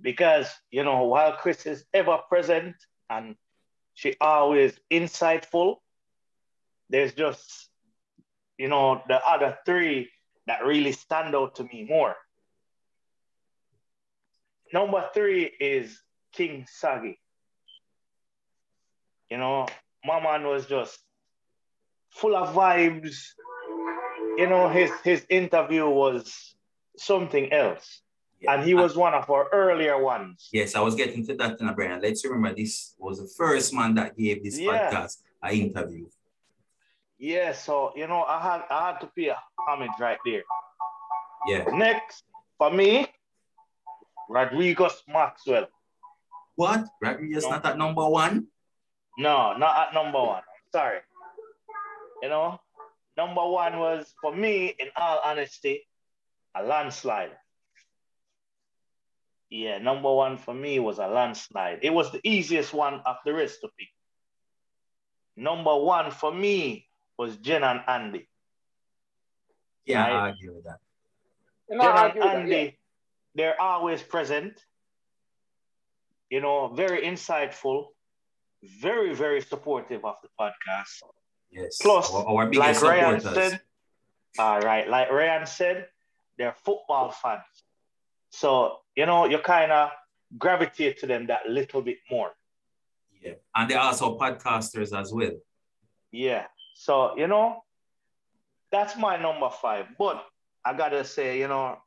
Because, 0.00 0.50
you 0.70 0.82
know, 0.82 1.04
while 1.04 1.32
Chris 1.32 1.66
is 1.66 1.84
ever 1.94 2.18
present 2.28 2.74
and 3.08 3.36
she 3.94 4.16
always 4.20 4.78
insightful, 4.90 5.76
there's 6.90 7.14
just, 7.14 7.68
you 8.58 8.68
know, 8.68 9.02
the 9.08 9.24
other 9.24 9.56
three 9.64 10.10
that 10.46 10.64
really 10.64 10.92
stand 10.92 11.34
out 11.34 11.54
to 11.56 11.64
me 11.64 11.86
more. 11.88 12.16
Number 14.72 15.08
three 15.14 15.44
is 15.60 16.02
King 16.32 16.66
Sagi. 16.68 17.18
You 19.30 19.38
know, 19.38 19.66
my 20.04 20.20
man 20.20 20.44
was 20.46 20.66
just 20.66 20.98
full 22.14 22.36
of 22.36 22.54
vibes. 22.54 23.16
You 24.36 24.46
know, 24.48 24.68
his 24.68 24.90
his 25.02 25.24
interview 25.28 25.88
was 25.88 26.54
something 26.96 27.52
else. 27.52 28.00
Yeah. 28.40 28.54
And 28.54 28.64
he 28.64 28.74
was 28.74 28.96
one 28.96 29.14
of 29.14 29.30
our 29.30 29.48
earlier 29.52 29.96
ones. 30.02 30.48
Yes, 30.52 30.74
I 30.74 30.80
was 30.80 30.94
getting 30.94 31.24
to 31.26 31.34
that 31.36 31.60
in 31.60 31.68
a 31.68 31.72
Brian. 31.72 32.00
Let's 32.02 32.24
remember 32.24 32.54
this 32.54 32.94
was 32.98 33.18
the 33.18 33.28
first 33.38 33.72
man 33.72 33.94
that 33.94 34.16
gave 34.18 34.42
this 34.44 34.58
Yeah. 34.58 34.90
podcast 34.90 35.16
an 35.42 35.52
interview. 35.54 36.06
Yeah, 37.18 37.52
so 37.52 37.92
you 37.96 38.06
know, 38.06 38.24
I 38.24 38.40
had 38.40 38.60
I 38.70 38.90
had 38.90 39.00
to 39.00 39.06
pay 39.16 39.28
a 39.28 39.38
homage 39.66 39.96
right 40.00 40.18
there. 40.26 40.42
Yeah. 41.46 41.64
Next, 41.72 42.24
for 42.58 42.70
me, 42.70 43.06
Rodriguez 44.28 45.02
Maxwell. 45.08 45.66
What? 46.56 46.84
Rodriguez 47.00 47.44
No. 47.44 47.50
not 47.50 47.64
at 47.66 47.78
number 47.78 48.06
one? 48.08 48.48
No, 49.18 49.56
not 49.56 49.88
at 49.88 49.94
number 49.94 50.18
one. 50.18 50.42
I'm 50.42 50.68
sorry. 50.72 51.00
You 52.24 52.30
know, 52.30 52.58
number 53.18 53.46
one 53.46 53.78
was 53.78 54.14
for 54.22 54.34
me, 54.34 54.74
in 54.78 54.88
all 54.96 55.20
honesty, 55.22 55.86
a 56.54 56.62
landslide. 56.62 57.36
Yeah, 59.50 59.76
number 59.76 60.10
one 60.10 60.38
for 60.38 60.54
me 60.54 60.78
was 60.78 60.98
a 60.98 61.06
landslide. 61.06 61.80
It 61.82 61.92
was 61.92 62.12
the 62.12 62.26
easiest 62.26 62.72
one 62.72 63.02
of 63.04 63.16
the 63.26 63.34
rest 63.34 63.60
to 63.60 63.68
pick. 63.78 63.88
Number 65.36 65.76
one 65.76 66.10
for 66.12 66.32
me 66.32 66.88
was 67.18 67.36
Jen 67.36 67.62
and 67.62 67.82
Andy. 67.86 68.26
Yeah, 69.84 70.04
Right. 70.04 70.12
I 70.12 70.18
argue 70.30 70.54
with 70.54 70.64
that. 70.64 70.80
Jen 71.78 71.80
I 71.82 72.06
and 72.06 72.08
agree 72.08 72.22
with 72.22 72.32
that, 72.32 72.36
Andy, 72.38 72.56
yeah. 72.56 72.70
they're 73.34 73.60
always 73.60 74.02
present. 74.02 74.64
You 76.30 76.40
know, 76.40 76.68
very 76.68 77.02
insightful, 77.02 77.88
very, 78.80 79.14
very 79.14 79.42
supportive 79.42 80.06
of 80.06 80.16
the 80.22 80.30
podcast. 80.40 81.02
Yes. 81.54 81.78
Plus, 81.80 82.12
our, 82.12 82.26
our 82.26 82.52
like 82.52 82.82
Ryan 82.82 83.20
said, 83.20 83.60
all 84.38 84.60
right, 84.60 84.88
like 84.88 85.10
Ryan 85.10 85.46
said, 85.46 85.86
they're 86.36 86.56
football 86.64 87.10
fans. 87.12 87.42
So, 88.30 88.78
you 88.96 89.06
know, 89.06 89.26
you 89.26 89.38
kind 89.38 89.70
of 89.70 89.90
gravitate 90.36 90.98
to 91.00 91.06
them 91.06 91.28
that 91.28 91.48
little 91.48 91.80
bit 91.80 91.98
more. 92.10 92.32
yeah. 93.22 93.34
And 93.54 93.70
they're 93.70 93.78
also 93.78 94.18
podcasters 94.18 94.98
as 94.98 95.12
well. 95.12 95.30
Yeah. 96.10 96.46
So, 96.74 97.16
you 97.16 97.28
know, 97.28 97.62
that's 98.72 98.96
my 98.96 99.16
number 99.16 99.48
five. 99.62 99.86
But 99.96 100.24
I 100.64 100.74
got 100.74 100.88
to 100.88 101.04
say, 101.04 101.38
you 101.38 101.46
know, 101.46 101.78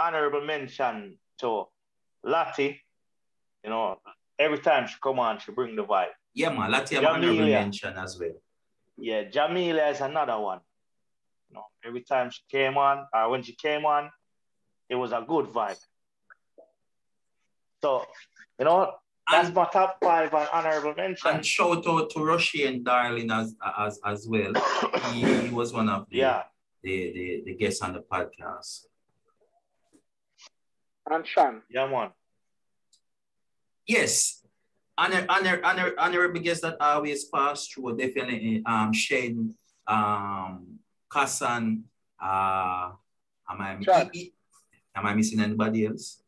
honorable 0.00 0.44
mention 0.44 1.18
to 1.38 1.66
Lati. 2.26 2.80
You 3.62 3.70
know, 3.70 4.00
every 4.38 4.58
time 4.58 4.88
she 4.88 4.96
come 5.00 5.20
on, 5.20 5.38
she 5.38 5.52
bring 5.52 5.76
the 5.76 5.84
vibe. 5.84 6.08
Yeah, 6.34 6.50
man. 6.50 6.72
Latia 6.72 6.98
honorable 6.98 7.44
Jamelia. 7.44 7.62
mention 7.62 7.96
as 7.96 8.18
well. 8.18 8.34
Yeah, 8.96 9.24
Jamila 9.24 9.88
is 9.88 10.00
another 10.00 10.38
one. 10.38 10.60
You 11.48 11.56
know, 11.56 11.64
every 11.84 12.02
time 12.02 12.30
she 12.30 12.42
came 12.50 12.76
on, 12.78 13.06
or 13.12 13.28
when 13.30 13.42
she 13.42 13.54
came 13.54 13.84
on, 13.84 14.10
it 14.88 14.94
was 14.94 15.12
a 15.12 15.24
good 15.26 15.46
vibe. 15.46 15.78
So, 17.82 18.06
you 18.58 18.64
know, 18.64 18.92
that's 19.30 19.46
And, 19.48 19.54
my 19.54 19.66
top 19.66 19.98
five 20.02 20.32
on 20.34 20.46
honorable 20.52 20.94
mention. 20.94 21.30
and 21.30 21.44
shout 21.44 21.86
out 21.86 22.10
to 22.10 22.18
Roshane 22.18 22.82
Darling 22.84 23.30
as 23.30 23.54
as 23.78 23.98
as 24.04 24.26
well. 24.28 24.52
He, 25.12 25.24
he 25.24 25.50
was 25.50 25.72
one 25.72 25.88
of 25.88 26.06
the, 26.10 26.18
Yeah, 26.18 26.42
the, 26.82 27.12
the, 27.12 27.42
the 27.46 27.54
guests 27.54 27.82
on 27.82 27.94
the 27.94 28.00
podcast. 28.00 28.84
And 31.10 31.26
Sean. 31.26 31.62
yeah, 31.70 31.86
man. 31.86 32.10
Yes. 33.86 34.43
Honor, 34.96 35.26
honor, 35.28 35.60
honor, 35.64 35.92
honorable 35.98 36.40
guests 36.40 36.62
that 36.62 36.76
always 36.80 37.24
pass 37.24 37.66
through 37.66 37.96
definitely 37.96 38.62
um 38.64 38.92
Shane, 38.92 39.54
um 39.88 40.78
Kassan, 41.10 41.82
uh 42.22 42.92
am 43.50 43.60
I 43.60 43.76
Chad. 43.82 44.10
am 44.94 45.06
I 45.06 45.14
missing 45.14 45.40
anybody 45.40 45.86
else? 45.86 46.22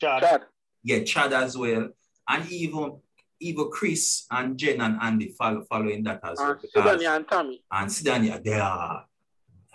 Chad. 0.00 0.22
Chad. 0.22 0.42
Yeah, 0.82 1.04
Chad 1.04 1.32
as 1.32 1.56
well. 1.56 1.90
And 2.28 2.50
even 2.50 2.98
even 3.40 3.70
Chris 3.70 4.26
and 4.32 4.58
Jen 4.58 4.80
and 4.80 4.98
Andy 5.00 5.28
follow, 5.28 5.62
following 5.70 6.02
that 6.02 6.18
as 6.24 6.38
well. 6.38 6.50
And 6.52 6.60
because- 6.62 7.00
Sidania 7.00 7.14
and 7.16 7.28
Tommy. 7.28 7.62
and 7.70 7.88
Sidania, 7.88 8.42
they 8.42 8.58
are 8.58 9.06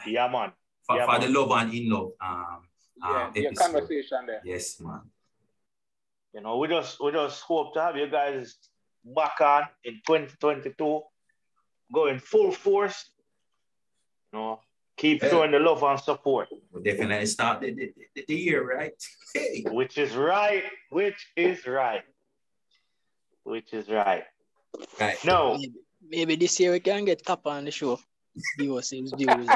Yeah, 0.05 0.27
man. 0.27 0.51
for, 0.85 0.97
Yeah, 0.97 1.05
for 1.05 1.11
man. 1.13 1.21
the 1.21 1.39
love 1.39 1.51
and 1.51 1.73
in 1.73 1.89
love 1.89 2.11
um 2.19 2.67
Yeah, 2.97 3.07
um, 3.27 3.31
your 3.35 3.47
episode. 3.47 3.63
conversation 3.71 4.25
there. 4.27 4.41
Yes, 4.43 4.79
man. 4.81 5.01
You 6.33 6.41
know, 6.41 6.57
we 6.57 6.67
just 6.67 6.99
we 7.03 7.11
just 7.11 7.41
hope 7.43 7.73
to 7.75 7.81
have 7.81 7.95
you 7.95 8.07
guys 8.07 8.55
back 9.05 9.39
on 9.41 9.63
in 9.83 9.95
2022, 10.07 11.01
going 11.93 12.19
full 12.19 12.51
force. 12.51 13.09
You 14.31 14.39
know, 14.39 14.59
keep 14.97 15.21
Yeah. 15.21 15.29
showing 15.29 15.51
the 15.51 15.59
love 15.59 15.83
and 15.83 15.99
support, 15.99 16.47
We'll 16.71 16.81
definitely 16.81 17.27
start 17.27 17.61
the, 17.61 17.71
the, 17.73 17.93
the, 18.15 18.25
the 18.27 18.35
year, 18.35 18.65
right? 18.77 18.93
Hey. 19.35 19.63
which 19.69 19.97
is 19.97 20.15
right, 20.15 20.63
which 20.89 21.27
is 21.35 21.65
right, 21.67 22.03
which 23.43 23.73
is 23.73 23.89
right. 23.89 24.23
Right. 24.99 25.17
No, 25.25 25.59
Maybe 26.07 26.35
this 26.35 26.59
year 26.59 26.71
we 26.71 26.79
can 26.79 27.05
get 27.05 27.23
top 27.23 27.45
on 27.47 27.65
the 27.65 27.71
show. 27.71 27.99
Give 28.57 28.71
us 28.73 28.89
his 28.89 29.11
views. 29.13 29.47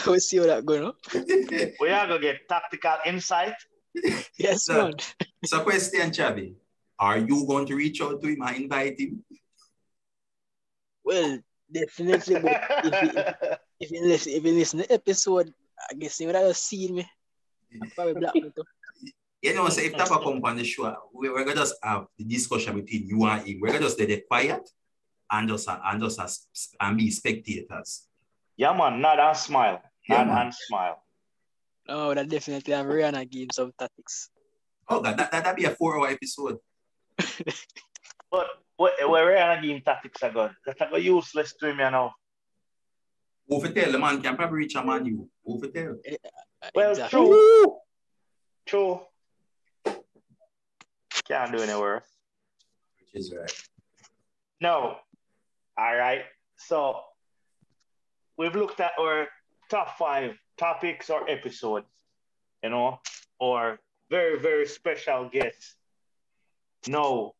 we'll 0.06 0.20
see 0.20 0.38
how 0.38 0.46
that 0.46 0.64
go, 0.66 0.80
no? 0.80 0.94
we 1.80 1.88
are 1.90 2.06
gonna 2.06 2.18
get 2.20 2.48
tactical 2.48 2.96
insight. 3.06 3.54
Yes, 4.38 4.64
So- 4.64 4.84
man. 4.84 4.94
So 5.44 5.62
question, 5.62 6.10
Chabi. 6.10 6.54
Are 6.98 7.18
you 7.18 7.46
going 7.46 7.66
to 7.66 7.74
reach 7.74 8.00
out 8.02 8.20
to 8.20 8.28
him 8.28 8.42
and 8.42 8.56
invite 8.56 9.00
him? 9.00 9.24
Well, 11.04 11.38
definitely. 11.72 12.40
But 12.40 12.60
if 12.84 13.02
you, 13.02 13.22
if 13.80 13.90
you 13.90 14.02
listen, 14.06 14.32
if 14.32 14.44
you 14.44 14.52
listen 14.52 14.80
to 14.80 14.86
the 14.86 14.94
episode, 14.94 15.52
I 15.90 15.94
guess 15.94 16.20
you 16.20 16.26
would 16.26 16.36
have 16.36 16.56
seen 16.56 16.96
me. 16.96 17.10
Probably 17.94 18.14
block 18.14 18.34
me 18.34 18.52
too. 18.54 18.64
You 19.42 19.54
know, 19.54 19.68
so 19.70 19.80
if 19.80 19.94
Tappa 19.96 20.18
come 20.22 20.42
on 20.44 20.56
the 20.56 20.64
show, 20.64 20.94
we, 21.14 21.30
we're 21.30 21.44
gonna 21.44 21.56
just 21.56 21.74
have 21.82 22.04
the 22.18 22.24
discussion 22.24 22.78
between 22.78 23.08
you 23.08 23.24
and 23.24 23.46
him. 23.46 23.58
We're 23.60 23.68
gonna 23.68 23.80
just 23.80 23.94
stay 23.96 24.04
there 24.06 24.20
quiet 24.28 24.68
and 25.30 25.48
just 25.48 25.66
and 25.68 26.02
just 26.02 26.20
as, 26.20 26.46
and 26.78 26.98
be 26.98 27.10
spectators. 27.10 28.06
yeah, 28.58 28.76
man, 28.76 29.00
nod 29.00 29.18
and 29.18 29.36
smile. 29.36 29.80
Yeah, 30.10 30.24
Nod 30.24 30.26
man. 30.26 30.46
and 30.46 30.54
smile. 30.54 31.02
Oh, 31.88 32.14
that 32.14 32.28
definitely 32.28 32.74
have 32.74 32.86
Rihanna 32.86 33.30
give 33.30 33.48
some 33.52 33.72
tactics. 33.78 34.30
Oh 34.88 35.00
God, 35.00 35.16
that 35.18 35.30
that'd 35.30 35.56
be 35.56 35.64
a 35.64 35.70
four-hour 35.70 36.08
episode. 36.08 36.58
But 38.30 38.46
eh, 38.46 38.46
where, 38.76 39.08
where 39.08 39.26
Rihanna 39.26 39.62
game 39.62 39.82
tactics 39.84 40.22
are 40.22 40.30
good. 40.30 40.52
That's 40.64 40.80
like 40.80 40.92
a 40.92 41.00
useless 41.00 41.54
to 41.60 41.74
me 41.74 41.78
now. 41.78 42.14
Who 43.48 43.60
for 43.60 43.68
tell 43.68 43.90
the 43.90 43.98
man 43.98 44.22
can 44.22 44.36
probably 44.36 44.58
reach 44.58 44.76
a 44.76 44.84
man 44.84 45.04
you. 45.04 45.28
Who 45.44 45.58
for 45.58 45.66
tell? 45.66 45.96
Well, 46.74 46.90
exactly. 46.90 47.20
true. 47.20 47.76
True. 48.66 49.00
Can't 51.26 51.52
do 51.52 51.58
any 51.58 51.74
worse. 51.74 52.04
Which 52.98 53.20
is 53.20 53.34
right. 53.36 53.52
No. 54.60 54.96
All 55.76 55.96
right. 55.96 56.22
So 56.56 57.00
we've 58.38 58.54
looked 58.54 58.78
at 58.80 58.92
our 59.00 59.26
top 59.70 59.96
five 59.96 60.36
topics 60.58 61.08
or 61.08 61.28
episodes, 61.30 61.86
you 62.62 62.70
know, 62.70 62.98
or 63.38 63.78
very, 64.10 64.38
very 64.38 64.66
special 64.66 65.28
guests. 65.32 65.76
Now, 66.88 67.32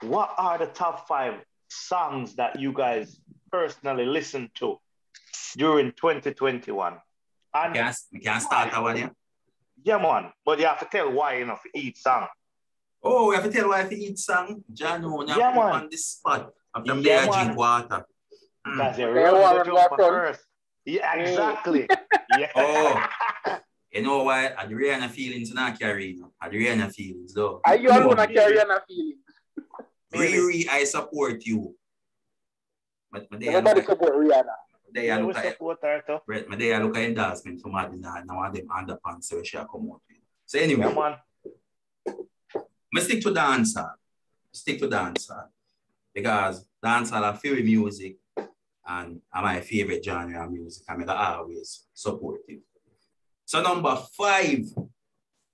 what 0.00 0.34
are 0.38 0.58
the 0.58 0.66
top 0.66 1.06
five 1.06 1.34
songs 1.68 2.34
that 2.36 2.58
you 2.58 2.72
guys 2.72 3.20
personally 3.52 4.06
listen 4.06 4.50
to 4.56 4.78
during 5.56 5.92
2021? 5.92 6.92
We 6.94 6.98
And 7.54 7.74
can, 7.74 7.94
we 8.12 8.18
can 8.20 8.40
start 8.40 8.72
that 8.72 8.82
one, 8.82 8.96
yeah? 8.96 9.08
yeah, 9.84 9.98
man, 9.98 10.32
but 10.44 10.58
you 10.58 10.66
have 10.66 10.80
to 10.80 10.86
tell 10.90 11.12
why, 11.12 11.36
you 11.38 11.46
know, 11.46 11.56
for 11.56 11.68
each 11.74 11.98
song. 11.98 12.26
Oh, 13.02 13.28
we 13.28 13.34
have 13.36 13.44
to 13.44 13.50
tell 13.52 13.68
why 13.68 13.84
for 13.84 13.92
each 13.94 14.18
song. 14.18 14.64
John, 14.72 15.02
no, 15.02 15.20
now 15.20 15.36
Yeah, 15.36 15.50
put 15.52 15.60
man. 15.60 15.74
on 15.82 15.88
this 15.90 16.06
spot. 16.06 16.52
After 16.74 16.94
Yeah, 16.94 17.00
yeah, 17.00 17.20
I 17.22 17.26
man. 17.26 17.44
drink 17.44 17.58
water. 17.58 18.06
Mm. 18.66 18.72
Because 18.78 18.98
you 18.98 19.04
Yeah, 19.06 19.12
run 19.12 19.34
the 19.34 19.40
Warren 19.40 19.66
jumper 19.66 19.96
Buffett. 19.96 20.08
first. 20.08 20.44
Yeah, 20.84 21.12
oh. 21.16 21.20
exactly. 21.20 21.88
yeah. 22.38 22.50
Oh. 22.54 23.06
You 23.90 24.02
know 24.02 24.24
why? 24.24 24.52
I 24.58 24.66
the 24.66 24.74
Rihanna 24.74 25.08
feelings 25.08 25.54
not 25.54 25.78
carry. 25.78 26.16
no. 26.18 26.32
I 26.40 26.48
the 26.48 26.58
Rihanna 26.58 26.92
feelings 26.92 27.32
though. 27.32 27.60
Are 27.64 27.76
you 27.76 27.90
all 27.90 28.08
gonna 28.08 28.26
carry 28.26 28.60
on 28.60 28.70
a 28.70 28.80
feeling? 28.86 29.18
Riri, 30.12 30.68
I 30.68 30.84
support 30.84 31.44
you. 31.46 31.74
But 33.10 33.30
my 33.30 33.38
day 33.38 33.48
I 33.48 33.52
Nobody 33.52 33.80
look 33.80 33.90
support 33.90 34.14
Rihanna. 34.14 34.56
day 34.92 35.06
Yeah, 35.06 35.16
I 35.16 35.20
we 35.20 35.26
look 35.28 35.36
at 35.36 35.52
support 35.52 35.78
her 35.82 36.02
too. 36.06 36.18
Right, 36.26 36.48
my 36.48 36.56
day 36.56 36.74
I 36.74 36.82
look 36.82 36.96
at 36.96 37.04
endorsement 37.04 37.60
for 37.60 37.68
Madina 37.68 38.24
now 38.26 38.42
and 38.42 38.54
them 38.54 38.66
underpants 38.68 39.24
so 39.24 39.42
she 39.42 39.56
come 39.56 39.90
out 39.92 40.02
with. 40.08 40.18
So 40.46 40.58
Yeah, 40.58 40.64
anyway, 40.64 40.92
man. 40.92 41.16
I 42.96 43.00
stick 43.00 43.22
to 43.22 43.32
dancer. 43.32 43.90
Stick 44.52 44.80
to 44.80 44.88
dancer. 44.88 45.50
Because 46.12 46.66
dancer 46.82 47.14
are 47.14 47.36
favorite 47.36 47.64
music 47.64 48.16
and 48.86 49.20
are 49.32 49.42
my 49.42 49.60
favorite 49.60 50.04
genre 50.04 50.44
of 50.44 50.52
music. 50.52 50.84
I'm 50.88 51.08
always 51.08 51.84
supportive. 51.94 52.60
So 53.44 53.62
number 53.62 53.96
five, 54.16 54.64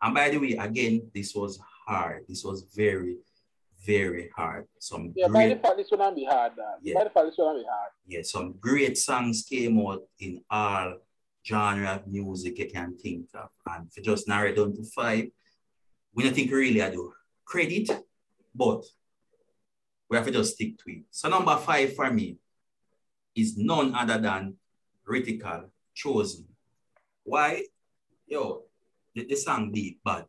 and 0.02 0.14
by 0.14 0.30
the 0.30 0.38
way, 0.38 0.52
again, 0.52 1.10
this 1.14 1.34
was 1.34 1.58
hard. 1.86 2.24
This 2.28 2.44
was 2.44 2.62
very, 2.74 3.16
very 3.86 4.30
hard. 4.36 4.66
Some 4.78 5.12
Yeah, 5.16 5.26
by 5.28 5.46
great 5.46 5.54
default, 5.54 5.76
this 5.76 5.90
will 5.90 6.14
be 6.14 6.24
hard. 6.24 6.52
Uh, 6.52 6.76
Yeah. 6.82 6.94
By 6.94 7.04
default, 7.04 7.26
this 7.26 7.38
will 7.38 7.58
be 7.58 7.66
hard. 7.68 7.90
yeah, 8.06 8.22
some 8.22 8.54
great 8.60 8.96
songs 8.98 9.42
came 9.48 9.78
out 9.86 10.02
in 10.18 10.42
all 10.50 10.94
genre 11.44 11.94
of 11.96 12.06
music 12.06 12.58
you 12.58 12.70
can 12.70 12.96
think 12.96 13.26
of. 13.34 13.48
And 13.66 13.88
if 13.88 13.96
for 13.96 14.02
just 14.02 14.28
narrow 14.28 14.48
it 14.50 14.56
down 14.56 14.74
to 14.74 14.84
five, 14.84 15.26
we 16.14 16.22
don't 16.24 16.34
think 16.34 16.50
really 16.50 16.82
I 16.82 16.90
do 16.90 17.12
credit, 17.44 17.90
but 18.54 18.84
we 20.08 20.16
have 20.16 20.26
to 20.26 20.32
just 20.32 20.54
stick 20.54 20.76
to 20.78 20.90
it. 20.92 21.02
So 21.10 21.28
number 21.28 21.56
five 21.56 21.94
for 21.94 22.10
me 22.10 22.36
is 23.34 23.56
none 23.56 23.94
other 23.94 24.18
than 24.18 24.54
Critical 25.04 25.70
Chosen. 25.94 26.46
Why? 27.24 27.64
Yo, 28.26 28.62
the, 29.14 29.24
the 29.24 29.36
song 29.36 29.72
deep, 29.72 30.00
bad. 30.04 30.26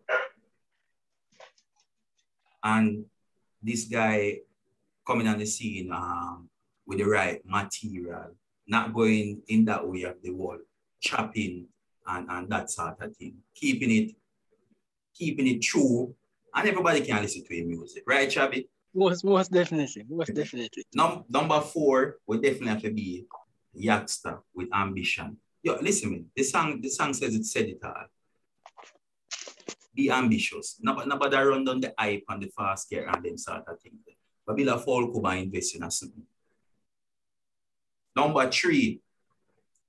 And 2.63 3.05
this 3.61 3.85
guy 3.85 4.39
coming 5.05 5.27
on 5.27 5.39
the 5.39 5.45
scene 5.45 5.91
um, 5.91 6.49
with 6.85 6.99
the 6.99 7.05
right 7.05 7.41
material, 7.45 8.35
not 8.67 8.93
going 8.93 9.41
in 9.47 9.65
that 9.65 9.87
way 9.87 10.03
of 10.03 10.15
the 10.21 10.31
wall, 10.31 10.57
chopping 10.99 11.67
and, 12.07 12.27
and 12.29 12.49
that 12.49 12.69
sort 12.69 13.01
of 13.01 13.15
thing. 13.15 13.35
Keeping 13.55 13.91
it, 13.91 14.15
keeping 15.15 15.47
it 15.47 15.61
true, 15.61 16.15
and 16.53 16.67
everybody 16.67 17.01
can 17.01 17.21
listen 17.21 17.43
to 17.43 17.55
his 17.55 17.65
music, 17.65 18.03
right, 18.05 18.29
Chabi? 18.29 18.67
Most, 18.93 19.23
most 19.23 19.51
definitely. 19.51 20.05
Most 20.09 20.33
definitely. 20.33 20.83
Num- 20.93 21.23
number 21.29 21.61
four 21.61 22.17
would 22.27 22.41
definitely 22.41 22.67
have 22.67 22.81
to 22.81 22.91
be 22.91 23.25
Yaksta 23.77 24.39
with 24.53 24.67
ambition. 24.73 25.37
Yo, 25.63 25.77
listen, 25.81 26.11
man, 26.11 26.25
the 26.35 26.43
song, 26.43 26.81
the 26.81 26.89
song 26.89 27.13
says 27.13 27.35
it 27.35 27.45
said 27.45 27.65
it 27.65 27.79
all. 27.83 28.05
Be 29.93 30.09
ambitious. 30.09 30.77
Nobody, 30.81 31.07
nobody 31.07 31.35
run 31.35 31.65
down 31.65 31.81
the 31.81 31.93
hype 31.97 32.23
and 32.29 32.41
the 32.43 32.47
fast 32.47 32.89
care 32.89 33.07
and 33.07 33.23
them 33.23 33.37
sort 33.37 33.63
of 33.67 33.79
thing. 33.79 33.99
But 34.45 34.57
be 34.57 34.65
like 34.65 34.81
fall 34.81 35.27
and 35.27 35.39
invest 35.39 35.75
in 35.75 35.89
something. 35.91 36.23
Number 38.15 38.49
three, 38.49 38.99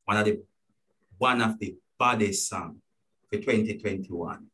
one 0.04 0.16
of 0.18 0.24
the 0.24 0.42
one 1.18 1.40
of 1.40 1.58
the 1.58 1.76
baddest 1.98 2.48
song 2.48 2.78
for 3.30 3.38
2021. 3.38 4.46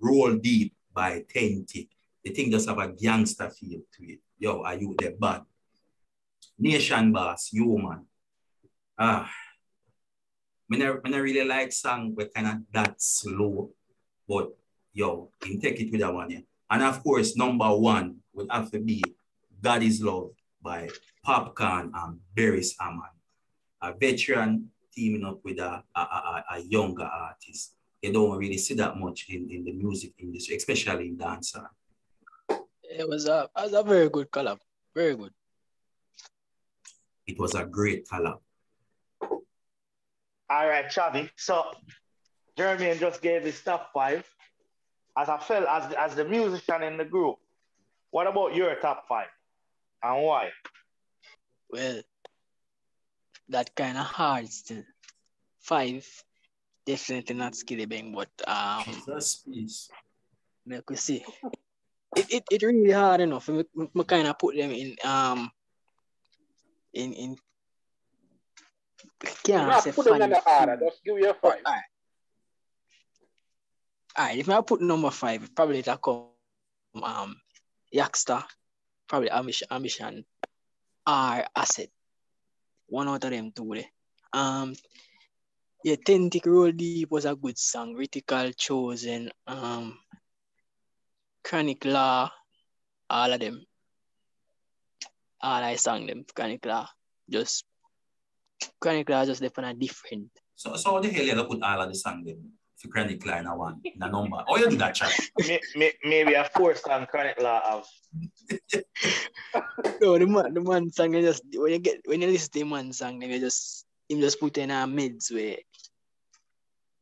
Roll 0.00 0.36
Deep 0.36 0.74
by 0.92 1.22
Tentic. 1.32 1.88
The 2.24 2.30
thing 2.30 2.50
just 2.50 2.68
have 2.68 2.78
a 2.78 2.88
gangster 2.88 3.48
feel 3.50 3.80
to 3.96 4.12
it. 4.12 4.20
Yo, 4.38 4.62
are 4.62 4.76
you 4.76 4.94
the 4.98 5.16
bad? 5.18 5.42
Nation 6.58 7.12
Boss, 7.12 7.52
you 7.52 7.78
man. 7.78 8.04
Ah. 8.98 9.30
I 10.72 10.76
never, 10.76 11.00
I 11.04 11.16
really 11.16 11.44
like 11.44 11.72
song 11.72 12.14
but 12.16 12.32
kind 12.32 12.46
of 12.46 12.54
that 12.72 13.00
slow. 13.02 13.70
But 14.28 14.50
yo, 14.92 15.30
can 15.40 15.60
take 15.60 15.80
it 15.80 15.90
with 15.90 16.00
that 16.00 16.14
one, 16.14 16.30
yeah. 16.30 16.40
And 16.70 16.82
of 16.82 17.02
course, 17.02 17.36
number 17.36 17.68
one 17.76 18.18
would 18.32 18.46
have 18.50 18.70
to 18.70 18.78
be 18.78 19.02
God 19.60 19.82
is 19.82 20.00
Love 20.00 20.30
by 20.62 20.88
Popcaan 21.26 21.90
and 21.94 22.20
Beres 22.34 22.74
Hammond. 22.78 23.16
A 23.82 23.92
veteran 23.92 24.70
teaming 24.94 25.24
up 25.24 25.40
with 25.44 25.58
a, 25.58 25.82
a, 25.94 26.00
a, 26.00 26.44
a 26.52 26.58
younger 26.60 27.04
artist. 27.04 27.74
You 28.02 28.12
don't 28.12 28.38
really 28.38 28.58
see 28.58 28.74
that 28.74 28.96
much 28.96 29.26
in, 29.28 29.50
in 29.50 29.64
the 29.64 29.72
music 29.72 30.12
industry, 30.18 30.56
especially 30.56 31.08
in 31.08 31.16
dancer. 31.16 31.68
It 32.90 33.08
was 33.08 33.28
a, 33.28 33.48
it 33.56 33.62
was 33.62 33.72
a 33.72 33.82
very 33.82 34.08
good 34.08 34.30
collab. 34.30 34.58
Very 34.94 35.14
good. 35.14 35.32
It 37.26 37.38
was 37.38 37.54
a 37.54 37.64
great 37.64 38.08
collab. 38.08 38.38
All 40.50 40.68
right, 40.68 40.86
Chavi. 40.86 41.30
So 41.36 41.64
Jeremy 42.56 42.98
just 42.98 43.22
gave 43.22 43.44
his 43.44 43.62
top 43.62 43.92
five. 43.94 44.26
As 45.16 45.28
I 45.28 45.38
felt 45.38 45.66
as 45.68 45.92
as 45.94 46.14
the 46.14 46.24
musician 46.24 46.82
in 46.82 46.96
the 46.96 47.04
group, 47.04 47.36
what 48.10 48.26
about 48.26 48.54
your 48.54 48.74
top 48.76 49.06
five? 49.08 49.28
And 50.02 50.24
why? 50.24 50.50
Well, 51.70 52.02
that 53.48 53.74
kind 53.76 53.98
of 53.98 54.06
hard 54.06 54.48
still. 54.48 54.82
Five, 55.60 56.06
definitely 56.86 57.36
not 57.36 57.54
Skilly 57.54 57.84
Bang, 57.84 58.12
but 58.12 58.30
um, 58.48 58.82
Jesus, 58.84 59.44
please. 59.44 59.88
make 60.66 60.88
we 60.88 60.96
see. 60.96 61.24
It, 62.16 62.32
it, 62.32 62.44
it 62.50 62.62
really 62.62 62.90
hard 62.90 63.20
enough. 63.20 63.48
Me, 63.48 63.64
me 63.94 64.04
kind 64.04 64.26
of 64.26 64.38
put 64.38 64.56
them 64.56 64.70
in 64.72 64.96
um 65.04 65.50
in 66.92 67.12
in. 67.12 67.36
Can't 69.44 69.68
Not 69.68 69.84
say 69.84 69.92
put 69.92 70.06
them 70.06 70.20
in 70.20 70.30
the 70.30 70.36
five. 70.36 70.68
order. 70.68 70.86
Just 70.86 71.04
give 71.04 71.18
you 71.18 71.30
a 71.30 71.34
five. 71.34 71.62
Alright. 74.18 74.38
If 74.38 74.48
I 74.48 74.60
put 74.62 74.80
number 74.80 75.10
five, 75.10 75.54
probably 75.54 75.82
that 75.82 76.02
come 76.02 76.26
um 77.00 77.36
Yaksta, 77.94 78.44
probably 79.06 79.30
Ambition, 79.30 79.68
Ambition 79.70 80.24
or 81.06 81.44
Asset. 81.54 81.90
One 82.88 83.08
out 83.08 83.22
of 83.22 83.30
them 83.30 83.52
two 83.52 83.72
there. 83.74 83.84
Um 84.32 84.74
yeah, 85.84 85.94
Tentic 85.94 86.44
Roll 86.44 86.72
Deep 86.72 87.10
was 87.10 87.24
a 87.24 87.36
good 87.36 87.56
song. 87.56 87.94
Critical 87.94 88.50
Chosen. 88.52 89.30
Um 89.46 89.96
Chronic 91.44 91.84
Law 91.84 92.30
all 93.08 93.32
of 93.32 93.40
them, 93.40 93.64
all 95.42 95.62
I 95.62 95.74
sang 95.76 96.06
them 96.06 96.24
Chronic 96.34 96.64
Law, 96.64 96.86
just 97.28 97.64
Chronic 98.80 99.08
Law 99.08 99.24
just 99.26 99.42
left 99.42 99.58
on 99.58 99.64
a 99.64 99.74
different. 99.74 100.30
So, 100.54 100.76
so 100.76 100.92
how 100.92 101.00
the 101.00 101.08
hell 101.10 101.24
you 101.24 101.34
gonna 101.34 101.48
put 101.48 101.62
all 101.62 101.80
of 101.80 101.88
the 101.88 101.94
song 101.94 102.22
them 102.24 102.52
for 102.76 102.88
Chronic 102.88 103.24
Law 103.26 103.38
in 103.38 103.46
a 103.46 103.56
one, 103.56 103.80
in 103.84 104.00
a 104.02 104.08
number? 104.08 104.44
How 104.46 104.56
you 104.56 104.70
do 104.70 104.76
that, 104.76 104.94
chat? 104.94 105.12
May- 105.38 105.60
may- 105.74 105.94
Maybe 106.04 106.34
a 106.34 106.44
four 106.54 106.74
song 106.76 107.06
Chronic 107.06 107.40
Law 107.40 107.60
of 107.78 107.86
No, 110.00 110.18
the 110.18 110.26
man, 110.26 110.54
the 110.54 110.60
man 110.60 110.90
song 110.90 111.14
you 111.14 111.22
just 111.22 111.42
when 111.54 111.72
you 111.72 111.78
get 111.78 112.00
when 112.06 112.20
you 112.20 112.28
listen 112.28 112.50
to 112.52 112.58
the 112.60 112.64
man 112.64 112.92
song, 112.92 113.18
then 113.18 113.30
you 113.30 113.40
just 113.40 113.84
him 114.08 114.20
just 114.20 114.38
put 114.40 114.56
in 114.58 114.70
a 114.70 114.86
mids 114.86 115.30
where 115.30 115.56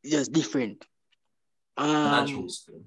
it's 0.02 0.12
just 0.12 0.32
different. 0.32 0.84
Not 1.76 2.22
Um, 2.22 2.26
true 2.28 2.48
still. 2.48 2.80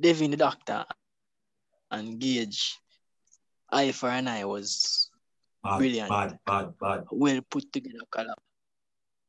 Devin 0.00 0.30
the 0.32 0.36
Doctor 0.36 0.84
and 1.90 2.18
Gage, 2.18 2.78
Eye 3.70 3.92
for 3.92 4.08
an 4.08 4.28
Eye 4.28 4.44
was 4.44 5.10
Bad, 5.62 5.78
brilliant. 5.78 6.08
bad, 6.10 6.38
bad, 6.44 6.74
bad. 6.78 7.04
well 7.10 7.40
put 7.48 7.72
together 7.72 7.98
collab. 8.10 8.34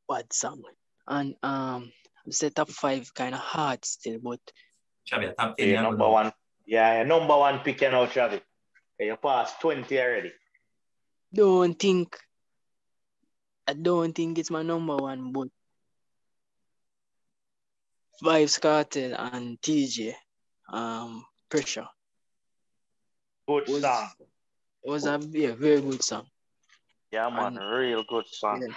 Bad 0.10 0.32
song. 0.34 0.62
And 1.08 1.36
um 1.44 1.92
set 2.30 2.56
top 2.56 2.70
five 2.70 3.14
kind 3.14 3.36
of 3.36 3.42
hard 3.42 3.86
still, 3.86 4.20
but 4.22 4.40
Travi, 5.10 5.30
a 5.30 5.34
top 5.34 5.56
10. 5.58 5.70
yeah, 5.70 5.82
number 5.82 5.98
know. 6.00 6.12
one. 6.12 6.32
Yeah, 6.66 6.98
yeah, 6.98 7.04
number 7.04 7.38
one 7.38 7.60
pick 7.60 7.82
you 7.82 7.92
know, 7.92 8.08
Travis. 8.08 8.42
Yeah, 9.00 9.06
you 9.08 9.18
passed 9.18 9.62
20 9.62 10.00
already. 10.00 10.34
don't 11.34 11.78
think 11.78 12.18
I 13.68 13.74
don't 13.74 14.14
think 14.14 14.38
it's 14.40 14.52
my 14.52 14.62
number 14.64 14.96
one, 14.98 15.32
but 15.32 15.48
Vybz 18.24 18.60
Kartel 18.60 19.14
and 19.18 19.60
TJ 19.62 20.14
um 20.70 21.26
pressure 21.50 21.88
Good 23.48 23.68
was 23.70 23.82
song. 23.82 24.10
was 24.84 25.06
a 25.06 25.20
yeah, 25.32 25.54
very 25.54 25.82
good 25.82 26.04
song. 26.04 26.26
Yeah, 27.12 27.30
man, 27.30 27.58
and- 27.58 27.72
real 27.72 28.04
good 28.10 28.26
song. 28.28 28.62
Yeah. 28.62 28.74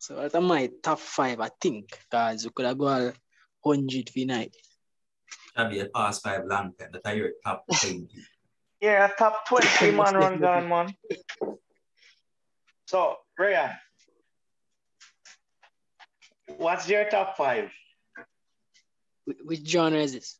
So 0.00 0.16
that's 0.16 0.34
my 0.34 0.70
top 0.82 0.98
five, 0.98 1.40
I 1.40 1.50
think, 1.60 1.90
because 1.90 2.44
we 2.44 2.50
could 2.50 2.66
have 2.66 2.78
got 2.78 3.14
hundred 3.64 4.10
for 4.10 4.24
night. 4.26 4.54
Travi, 5.56 5.82
a 5.82 5.88
past 5.88 6.22
five 6.22 6.42
long 6.46 6.72
time. 6.78 6.90
That 6.92 7.02
are 7.06 7.14
your 7.16 7.30
top 7.44 7.64
20. 7.80 8.08
Yeah, 8.80 9.08
top 9.18 9.46
20 9.48 9.90
man 9.90 10.14
run 10.14 10.40
down, 10.40 10.68
man. 10.72 10.94
So, 12.86 13.16
Raya, 13.38 13.74
what's 16.56 16.88
your 16.88 17.08
top 17.10 17.36
five? 17.36 17.70
Wh- 19.28 19.46
Which 19.46 19.66
genre 19.68 19.98
is 19.98 20.12
this? 20.12 20.38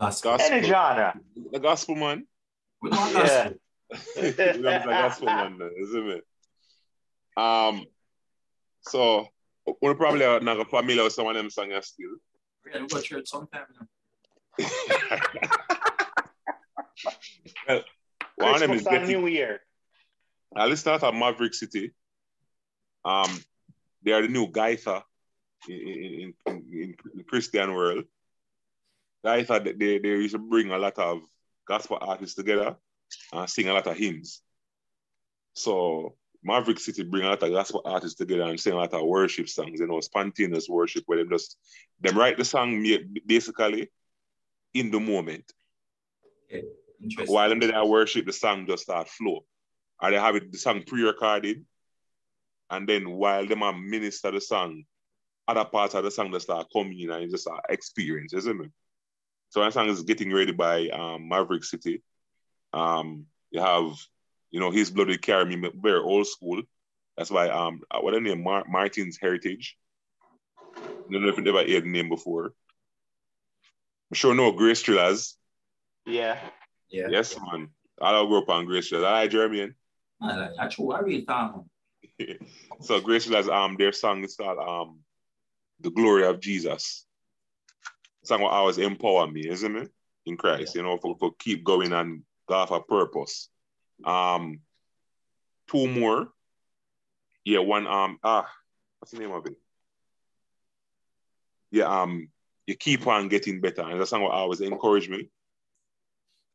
Gospel. 0.00 0.36
Gospel. 0.36 0.56
Any 0.56 0.66
genre. 0.66 1.20
The 1.52 1.58
gospel 1.60 1.94
man. 1.96 2.26
Yeah. 2.84 2.90
gospel. 3.12 3.54
That's 4.16 4.36
the 4.58 4.84
gospel 4.86 5.26
man, 5.26 5.58
isn't 5.80 6.08
it? 6.08 6.24
Um, 7.36 7.84
so 8.82 9.26
we're 9.80 9.94
probably 9.94 10.20
not 10.40 10.70
familiar 10.70 11.04
with 11.04 11.12
some 11.12 11.26
of 11.26 11.34
them 11.34 11.50
songs 11.50 11.86
still. 11.86 12.16
Yeah, 12.72 12.82
we 12.82 12.86
go 12.88 13.00
church 13.00 13.28
sometime. 13.28 13.62
you 14.58 14.66
know. 14.66 14.68
well, 17.68 17.82
one 18.36 18.54
of 18.54 18.60
them 18.60 18.72
is 18.72 18.82
Christmas 18.82 18.86
and 18.86 19.06
getting, 19.06 19.20
New 19.20 19.26
Year. 19.28 19.60
uh, 20.56 20.66
let's 20.66 20.80
start 20.80 21.02
at 21.02 21.14
Maverick 21.14 21.54
City. 21.54 21.92
Um, 23.04 23.30
they 24.02 24.12
are 24.12 24.22
the 24.22 24.28
new 24.28 24.48
Gaither 24.48 25.02
in, 25.68 25.74
in, 25.76 26.34
in, 26.46 26.54
in 26.72 26.96
the 27.14 27.24
Christian 27.24 27.72
world. 27.74 28.04
Gaither, 29.24 29.60
they, 29.60 29.98
they 29.98 30.08
used 30.08 30.34
to 30.34 30.38
bring 30.38 30.70
a 30.70 30.78
lot 30.78 30.98
of 30.98 31.22
gospel 31.66 31.98
artists 32.00 32.36
together 32.36 32.76
and 33.32 33.50
sing 33.50 33.68
a 33.68 33.74
lot 33.74 33.86
of 33.86 33.96
hymns. 33.96 34.42
So 35.54 36.14
Maverick 36.42 36.78
City 36.78 37.02
bring 37.02 37.24
a 37.24 37.30
lot 37.30 37.42
of 37.42 37.50
gospel 37.50 37.82
artists 37.84 38.16
together 38.16 38.42
and 38.42 38.60
sing 38.60 38.72
a 38.72 38.76
lot 38.76 38.94
of 38.94 39.04
worship 39.04 39.48
songs, 39.48 39.80
you 39.80 39.86
know, 39.86 40.00
spontaneous 40.00 40.68
worship 40.68 41.04
where 41.06 41.18
them 41.18 41.30
just 41.30 41.56
them 42.00 42.16
write 42.16 42.38
the 42.38 42.44
song 42.44 42.86
basically 43.26 43.90
in 44.74 44.90
the 44.90 45.00
moment. 45.00 45.52
Interesting. 47.02 47.32
While 47.32 47.48
them 47.48 47.60
there 47.60 47.84
worship, 47.84 48.26
the 48.26 48.32
song 48.32 48.66
just 48.66 48.84
start 48.84 49.08
flow. 49.08 49.44
Or 50.00 50.10
they 50.10 50.16
have 50.16 50.36
it 50.36 50.52
the 50.52 50.58
song 50.58 50.82
pre-recorded, 50.86 51.64
and 52.70 52.88
then 52.88 53.10
while 53.10 53.46
them 53.46 53.62
are 53.62 53.72
minister 53.72 54.30
the 54.30 54.40
song, 54.40 54.84
other 55.46 55.64
parts 55.64 55.94
of 55.94 56.04
the 56.04 56.10
song 56.10 56.30
just 56.32 56.46
start 56.46 56.68
coming 56.72 57.00
in 57.00 57.10
and 57.10 57.22
you 57.22 57.30
just 57.30 57.44
start 57.44 57.64
experience, 57.68 58.32
isn't 58.32 58.64
it? 58.64 58.70
So 59.50 59.60
that 59.60 59.72
song 59.72 59.88
is 59.88 60.02
getting 60.02 60.32
ready 60.32 60.52
by 60.52 60.88
um, 60.88 61.28
Maverick 61.28 61.64
City. 61.64 62.02
Um, 62.72 63.26
you 63.50 63.60
have, 63.60 63.92
you 64.50 64.60
know, 64.60 64.70
His 64.70 64.90
Blood 64.90 65.08
Will 65.08 65.18
Carry 65.18 65.56
Me, 65.56 65.70
very 65.74 66.00
old 66.00 66.26
school. 66.26 66.62
That's 67.16 67.30
why 67.30 67.48
um, 67.48 67.80
uh, 67.90 68.00
what 68.00 68.14
the 68.14 68.20
name 68.20 68.42
Mar- 68.42 68.66
Martin's 68.68 69.18
Heritage. 69.20 69.76
I 70.76 71.12
don't 71.12 71.22
know 71.22 71.28
if 71.28 71.36
you 71.36 71.42
never 71.42 71.58
heard 71.58 71.84
the 71.84 71.90
name 71.90 72.08
before. 72.08 72.52
I'm 74.10 74.14
sure 74.14 74.34
no 74.34 74.52
Grace 74.52 74.82
Thrillers. 74.82 75.36
Yeah. 76.06 76.38
Yeah. 76.90 77.08
Yes, 77.10 77.36
man. 77.40 77.70
I 78.00 78.24
grew 78.24 78.38
up 78.38 78.48
on 78.48 78.66
Grace 78.66 78.88
Thrillers. 78.88 79.06
I 79.06 79.12
like 79.12 79.30
Jeremy. 79.30 79.72
I 80.22 80.36
like 80.36 80.56
that. 80.56 80.70
True. 80.70 80.92
I 80.92 81.00
read 81.00 81.26
that. 81.26 81.54
so 82.82 83.00
Grace 83.00 83.24
Thrillers, 83.24 83.48
um, 83.48 83.76
their 83.76 83.92
song 83.92 84.22
is 84.22 84.36
called 84.36 84.58
um, 84.58 85.00
"The 85.80 85.90
Glory 85.90 86.26
of 86.26 86.40
Jesus." 86.40 87.07
Song 88.24 88.40
will 88.40 88.48
always 88.48 88.78
empower 88.78 89.26
me, 89.26 89.48
isn't 89.48 89.76
it? 89.76 89.90
In 90.26 90.36
Christ, 90.36 90.74
you 90.74 90.82
know, 90.82 90.98
for, 90.98 91.16
for 91.18 91.32
keep 91.38 91.64
going 91.64 91.92
and 91.92 92.22
go 92.46 92.66
for 92.66 92.82
purpose. 92.82 93.48
Um, 94.04 94.60
two 95.70 95.86
more. 95.86 96.28
Yeah, 97.44 97.60
one. 97.60 97.86
Um, 97.86 98.18
ah, 98.22 98.46
what's 98.98 99.12
the 99.12 99.20
name 99.20 99.30
of 99.32 99.46
it? 99.46 99.54
Yeah, 101.70 101.84
um, 101.84 102.28
you 102.66 102.74
keep 102.76 103.06
on 103.06 103.28
getting 103.28 103.60
better, 103.60 103.82
and 103.82 104.00
that's 104.00 104.12
will 104.12 104.28
always 104.28 104.60
encourage 104.60 105.08
me. 105.08 105.30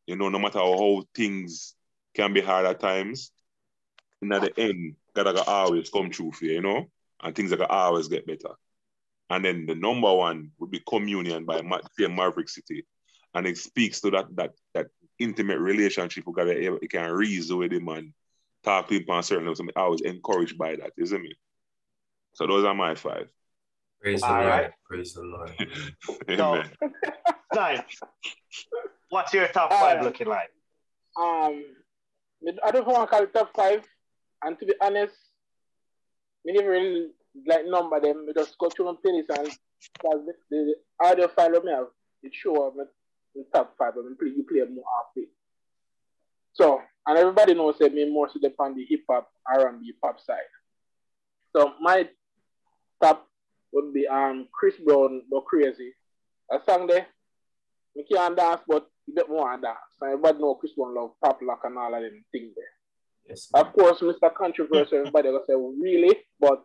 You 0.06 0.18
know, 0.18 0.30
no 0.30 0.40
matter 0.40 0.60
how 0.60 1.04
things 1.16 1.74
can 2.14 2.34
be 2.34 2.42
hard 2.42 2.66
at 2.66 2.80
times, 2.80 3.32
in 4.22 4.30
the 4.30 4.54
end, 4.58 4.96
God 5.16 5.38
always 5.48 5.90
come 5.90 6.10
true 6.10 6.32
for 6.32 6.46
you, 6.46 6.54
you 6.54 6.62
know, 6.62 6.90
and 7.22 7.36
things 7.36 7.52
are 7.52 7.58
gonna 7.58 7.70
always 7.70 8.08
get 8.08 8.26
better. 8.26 8.56
And 9.34 9.44
then 9.44 9.66
the 9.66 9.74
number 9.74 10.14
one 10.14 10.52
would 10.60 10.70
be 10.70 10.80
communion 10.88 11.44
by 11.44 11.60
Ma- 11.64 11.82
say 11.98 12.06
Maverick 12.06 12.50
City, 12.50 12.86
and 13.34 13.48
it 13.48 13.58
speaks 13.58 14.00
to 14.02 14.12
that 14.12 14.28
that 14.36 14.52
that 14.76 14.88
intimate 15.18 15.60
relationship 15.60 16.28
we 16.28 16.34
gotta 16.34 16.62
you 16.62 16.88
can 16.88 17.12
reason 17.12 17.58
with 17.58 17.74
him 17.74 17.88
and 17.88 18.14
talk 18.64 18.88
to 18.90 18.96
him 18.96 19.10
on 19.10 19.24
certain 19.24 19.48
levels. 19.48 19.68
I 19.76 19.88
was 19.88 20.02
encouraged 20.02 20.56
by 20.56 20.76
that, 20.76 20.92
isn't 20.98 21.26
it? 21.26 21.36
So 22.36 22.46
those 22.46 22.64
are 22.64 22.76
my 22.76 22.94
five. 22.94 23.28
Praise 24.00 24.22
the 24.22 24.28
All 24.28 24.34
Lord. 24.34 24.48
right. 24.48 24.72
Praise 24.88 25.14
the 25.16 25.24
Lord. 25.24 25.52
Amen. 26.30 26.70
Time. 27.56 27.84
What's 29.10 29.34
your 29.34 29.48
top 29.48 29.72
five 29.72 30.02
Uh, 30.02 30.04
looking 30.04 30.28
like? 30.28 30.52
Um, 31.20 31.64
I 32.64 32.70
don't 32.70 32.86
want 32.86 33.10
to 33.10 33.16
call 33.16 33.24
it 33.24 33.34
top 33.34 33.52
five. 33.56 33.84
And 34.44 34.60
to 34.60 34.66
be 34.68 34.74
honest, 34.80 35.16
we 36.46 36.52
never 36.54 36.70
really 36.70 37.08
like 37.48 37.66
number 37.66 38.00
them. 38.00 38.26
We 38.28 38.34
just 38.34 38.58
go 38.58 38.70
through 38.70 38.86
my 38.86 38.92
playlist 38.94 39.38
and 39.38 39.50
because 39.94 40.26
the, 40.26 40.34
the 40.50 40.76
audio 41.06 41.28
file 41.28 41.58
of 41.58 41.64
me 41.64 41.72
have 41.72 41.88
it 42.22 42.34
show 42.34 42.68
up 42.68 42.76
the 43.36 43.46
top 43.54 43.76
five, 43.78 43.94
we 43.96 44.16
play, 44.16 44.36
you 44.36 44.46
play 44.48 44.62
more 44.74 44.86
halfway. 44.98 45.28
So, 46.54 46.82
and 47.08 47.18
everybody 47.18 47.54
knows 47.54 47.78
that 47.80 47.94
me 47.94 48.10
more 48.10 48.30
so 48.30 48.40
depend 48.40 48.56
on 48.60 48.76
the 48.76 48.86
hip 48.86 49.02
hop, 49.10 49.30
R 49.52 49.68
and 49.70 49.82
B, 49.82 49.94
pop 50.02 50.20
side. 50.20 50.38
So 51.56 51.74
my 51.82 52.08
top 53.02 53.28
would 53.72 53.94
be 53.94 54.08
um 54.08 54.48
Chris 54.52 54.76
Brown, 54.78 55.24
but 55.30 55.46
crazy. 55.46 55.94
A 56.52 56.60
song 56.64 56.88
there, 56.88 57.08
me 57.96 58.06
can't 58.12 58.38
dance, 58.38 58.62
but 58.68 58.88
you 59.08 59.16
get 59.16 59.30
more 59.30 59.58
dance. 59.58 59.78
So 60.00 60.06
everybody 60.06 60.40
know 60.40 60.56
Chris 60.56 60.74
Brown 60.74 60.96
love 60.96 61.12
pop 61.24 61.40
lock 61.42 61.62
and 61.64 61.78
all 61.78 61.94
of 61.94 62.02
them 62.02 62.24
things 62.32 62.54
there. 62.56 62.66
Yes. 63.28 63.50
Of 63.54 63.74
course, 63.74 64.00
Mr. 64.02 64.34
Controversial, 64.34 65.00
everybody 65.00 65.30
gonna 65.30 65.44
say, 65.48 65.56
really? 65.56 66.18
But 66.40 66.64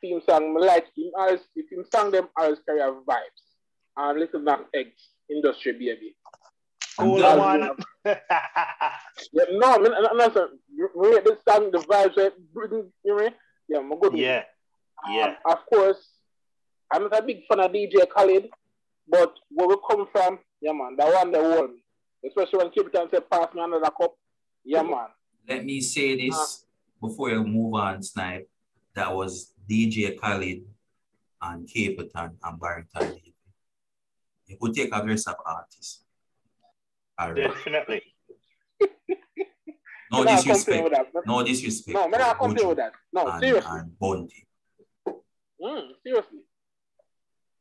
theme 0.00 0.20
song, 0.28 0.54
me 0.54 0.60
like 0.66 0.86
him 0.96 1.10
always, 1.16 1.40
if 1.56 1.70
him 1.70 1.84
song 1.92 2.10
them 2.10 2.28
always 2.36 2.58
carry 2.66 2.80
a 2.80 2.90
vibes. 2.92 3.42
And 3.96 4.18
Lil 4.20 4.42
Nas 4.42 4.60
X, 4.74 4.88
Industry 5.28 5.72
Baby. 5.72 6.16
Cool 6.98 7.24
Always 7.24 7.38
one. 7.38 7.60
have- 7.62 8.20
Yeah, 9.32 9.44
no, 9.52 9.78
me, 9.78 9.90
I'm 10.10 10.16
not 10.16 10.34
saying, 10.34 10.48
rate 10.94 11.24
this 11.24 11.38
song, 11.48 11.70
the 11.70 11.78
vibes, 11.78 12.16
right? 12.16 12.32
You 12.54 12.86
know, 13.16 13.28
yeah, 13.68 13.78
I'm 13.78 13.90
good 13.90 14.12
one. 14.12 14.16
yeah. 14.16 14.42
Yeah. 15.08 15.34
Um, 15.46 15.52
of 15.52 15.58
course, 15.66 16.08
I'm 16.92 17.02
not 17.04 17.18
a 17.18 17.22
big 17.22 17.46
fan 17.48 17.60
of 17.60 17.72
DJ 17.72 18.06
Khaled, 18.08 18.48
but 19.08 19.32
where 19.50 19.68
we 19.68 19.76
come 19.88 20.06
from, 20.12 20.38
yeah, 20.60 20.72
man, 20.72 20.96
that 20.98 21.12
one 21.12 21.30
they 21.32 21.40
one. 21.40 21.76
Especially 22.26 22.58
when 22.58 22.70
Capleton 22.70 23.10
say, 23.10 23.20
pass 23.30 23.54
me 23.54 23.62
another 23.62 23.90
cup. 23.98 24.14
Yeah, 24.64 24.82
man. 24.82 25.06
Let 25.48 25.64
me 25.64 25.80
say 25.80 26.16
this 26.28 26.66
before 27.00 27.30
you 27.30 27.42
move 27.44 27.74
on, 27.74 28.02
Snipe. 28.02 28.48
That 29.00 29.16
was 29.16 29.54
DJ 29.66 30.20
Khaled 30.20 30.60
and 31.40 31.66
Capleton 31.66 32.32
and 32.44 32.60
Barrington 32.60 33.00
Levy. 33.00 33.34
you 34.46 34.58
could 34.60 34.74
take 34.74 34.94
a 34.94 35.02
verse 35.02 35.26
of 35.26 35.36
artist. 35.46 36.04
All 37.18 37.32
right. 37.32 37.48
Definitely. 37.48 38.02
No 40.12 40.24
disrespect. 40.24 40.92
No 41.24 41.42
disrespect. 41.42 41.94
No, 41.96 42.08
me 42.08 42.18
not 42.18 42.34
to 42.40 42.66
with 42.66 42.76
that. 42.76 42.92
No, 43.10 43.26
and, 43.26 43.40
seriously. 43.40 43.70
and 43.72 43.98
Bounty. 43.98 44.46
Mm, 45.08 45.82
seriously. 46.02 46.40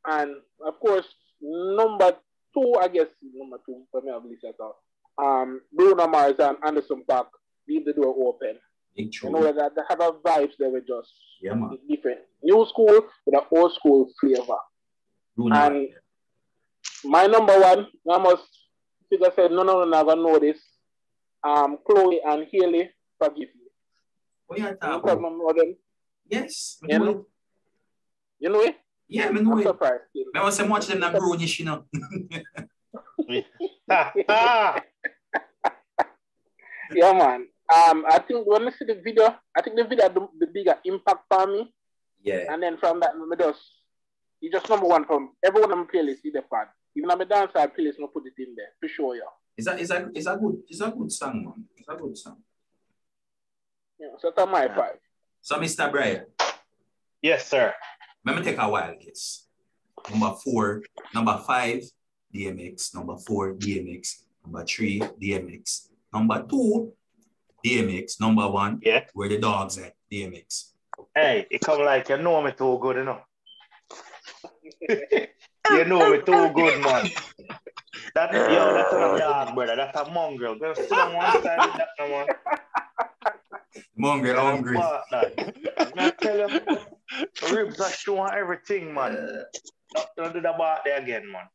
And 0.06 0.36
of 0.68 0.78
course, 0.82 1.08
number 1.42 2.18
two, 2.54 2.74
I 2.82 2.90
guess 2.90 3.08
number 3.34 3.60
two 3.66 3.84
for 3.92 4.02
me, 4.02 4.12
I 4.12 4.20
believe 4.20 4.42
that 4.42 4.56
uh, 4.60 5.24
um 5.24 5.62
Bruno 5.72 6.06
Mars 6.08 6.36
and 6.40 6.58
Anderson 6.66 7.06
.Paak 7.10 7.28
leave 7.66 7.86
the 7.86 7.94
door 7.94 8.14
open. 8.28 8.60
Big 8.96 9.14
You 9.24 9.30
know 9.30 9.44
that 9.54 9.76
they 9.76 9.82
have 9.90 10.00
a 10.02 10.12
vibes 10.14 10.54
that 10.60 10.70
were 10.72 10.82
just 10.82 11.12
Yeah, 11.42 11.54
man. 11.54 11.78
different. 11.90 12.20
New 12.44 12.66
school 12.68 12.88
with 13.26 13.36
an 13.36 13.42
old 13.56 13.74
school 13.74 14.10
flavor. 14.20 14.58
Bruno 15.36 15.56
And- 15.56 15.90
My 17.06 17.28
number 17.28 17.58
one, 17.60 17.88
I 18.12 18.18
must 18.18 18.44
figure 19.10 19.32
said 19.36 19.52
no 19.52 19.64
no 19.64 19.84
no 19.84 19.86
never 19.86 20.16
know 20.16 20.38
this. 20.40 20.60
Um 21.44 21.78
Chloe 21.86 22.20
and 22.26 22.46
Halle, 22.52 22.90
forgive 23.18 23.50
me. 23.56 23.68
You 24.58 24.66
You 24.66 24.76
talking 24.76 25.02
probably 25.02 25.40
about? 25.44 25.56
them. 25.56 25.76
Yes. 26.28 26.80
You 26.84 27.00
know 27.00 27.06
know? 27.06 27.12
it. 27.12 27.26
You 28.40 28.50
know 28.50 28.62
it? 28.62 28.76
Yeah, 29.08 29.30
me 29.32 29.42
know 29.42 29.54
I'm 29.54 29.60
it. 29.60 29.64
surprised. 29.64 30.04
Want 30.36 30.54
to 30.56 30.64
watch 30.66 30.88
them 30.88 31.00
na 31.00 31.12
brownish, 31.12 31.60
you 31.60 31.66
know. 31.66 31.86
Yeah, 36.94 37.14
man. 37.14 37.48
Um, 37.74 38.04
I 38.10 38.20
think 38.20 38.48
when 38.48 38.68
I 38.68 38.72
see 38.72 38.86
the 38.86 38.96
video, 38.96 39.36
I 39.56 39.62
think 39.62 39.76
the 39.76 39.84
video 39.84 40.04
had 40.06 40.16
the, 40.16 40.28
the 40.40 40.48
bigger 40.48 40.76
impact 40.86 41.26
for 41.32 41.46
me, 41.46 41.72
yeah. 42.24 42.52
and 42.52 42.64
then 42.64 42.78
from 42.78 43.00
that, 43.02 43.16
me 43.16 43.38
just 43.38 43.60
he 44.40 44.50
just 44.50 44.70
number 44.70 44.88
one 44.88 45.06
from 45.06 45.32
everyone 45.44 45.72
on 45.72 45.80
my 45.80 45.86
playlist. 45.86 46.22
See 46.22 46.32
the 46.32 46.42
part. 46.42 46.70
Even 46.96 47.12
on 47.12 47.18
my 47.18 47.26
dance 47.26 47.54
side 47.54 47.72
playlist, 47.78 48.00
me 48.00 48.08
put 48.12 48.26
it 48.26 48.34
in 48.42 48.56
there 48.56 48.70
for 48.80 48.88
sure. 48.88 49.16
Yeah. 49.16 49.22
It's 49.58 49.68
a, 49.68 49.78
it's 49.78 49.92
a, 49.92 50.10
it's 50.16 50.26
a 50.28 50.38
good, 50.38 50.64
it's 50.68 50.82
a 50.82 50.90
good 50.90 51.12
song, 51.12 51.44
man. 51.44 51.66
It's 51.76 51.88
a 51.90 51.96
good 51.96 52.18
song. 52.18 52.38
yeah 54.00 54.08
so 54.18 54.32
that's 54.36 54.50
my 54.50 54.68
five. 54.70 54.98
So, 55.42 55.60
Mr. 55.60 55.92
Brian, 55.92 56.26
Yes, 57.22 57.48
sir. 57.48 57.74
let 58.26 58.38
me 58.38 58.44
take 58.44 58.58
a 58.58 58.70
wild 58.70 59.00
guess. 59.00 59.48
Number 60.10 60.34
four, 60.44 60.82
number 61.14 61.38
five, 61.46 61.84
DMX. 62.34 62.96
Number 62.96 63.18
four, 63.18 63.54
DMX. 63.56 64.24
Number 64.46 64.66
three, 64.66 65.00
DMX. 65.00 65.90
Number 66.14 66.46
two, 66.50 66.94
DMX. 67.66 68.20
Number 68.20 68.48
one, 68.50 68.80
Yeah. 68.84 69.06
where 69.14 69.30
the 69.30 69.38
dogs 69.38 69.78
at? 69.78 69.94
DMX. 70.12 70.72
Hey, 71.16 71.48
it 71.50 71.62
come 71.62 71.82
like 71.84 72.10
you 72.10 72.18
know 72.18 72.42
me 72.42 72.52
too 72.52 72.78
good, 72.82 72.98
you 72.98 73.04
know. 73.06 73.22
you 74.90 75.86
know 75.86 76.10
me 76.12 76.18
too 76.26 76.50
good, 76.54 76.82
man. 76.84 77.10
That 78.16 78.34
yo, 78.34 78.74
that's 78.74 78.94
a 78.94 79.18
dog, 79.20 79.56
brother. 79.56 79.76
That's 79.76 79.98
a 80.00 80.12
mongrel. 80.12 80.56
Go 80.56 80.74
sit 80.74 80.92
on 80.92 81.14
one 81.14 81.32
side 81.44 81.60
of 81.60 81.78
that, 81.78 81.88
no, 82.00 82.08
man. 82.08 82.28
Hungry, 84.02 84.34
hungry. 84.34 84.78
I 84.78 86.12
tell 86.22 86.50
you, 86.50 86.60
ribs 87.56 87.80
are 87.80 87.90
showing 87.92 88.34
everything, 88.34 88.94
man. 88.94 89.16
Don't, 89.96 90.08
don't 90.18 90.34
do 90.34 90.42
that 90.42 90.56
about 90.56 90.86
there 90.86 90.98
again, 91.02 91.32
man. 91.32 91.48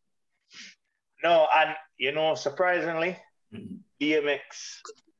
No, 1.22 1.46
and 1.54 1.74
you 1.98 2.12
know, 2.12 2.34
surprisingly, 2.34 3.16
Mhm. 3.54 3.78
DMX 4.00 4.40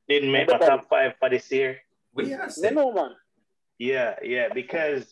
didn't 0.07 0.31
make 0.31 0.47
my 0.49 0.57
top 0.57 0.87
five 0.89 1.13
for 1.19 1.29
this 1.29 1.51
year. 1.51 1.79
What 2.13 2.25
you 2.25 2.37
You 2.37 2.49
say? 2.49 2.69
know, 2.71 2.91
man. 2.91 3.11
Yeah, 3.77 4.15
yeah, 4.23 4.47
because 4.53 5.03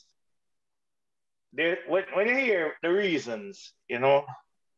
there 1.52 1.80
when, 1.88 2.04
when 2.14 2.28
you 2.28 2.36
hear 2.36 2.74
the 2.82 2.89
reasons, 2.89 3.74
you 3.88 4.00
know, 4.00 4.26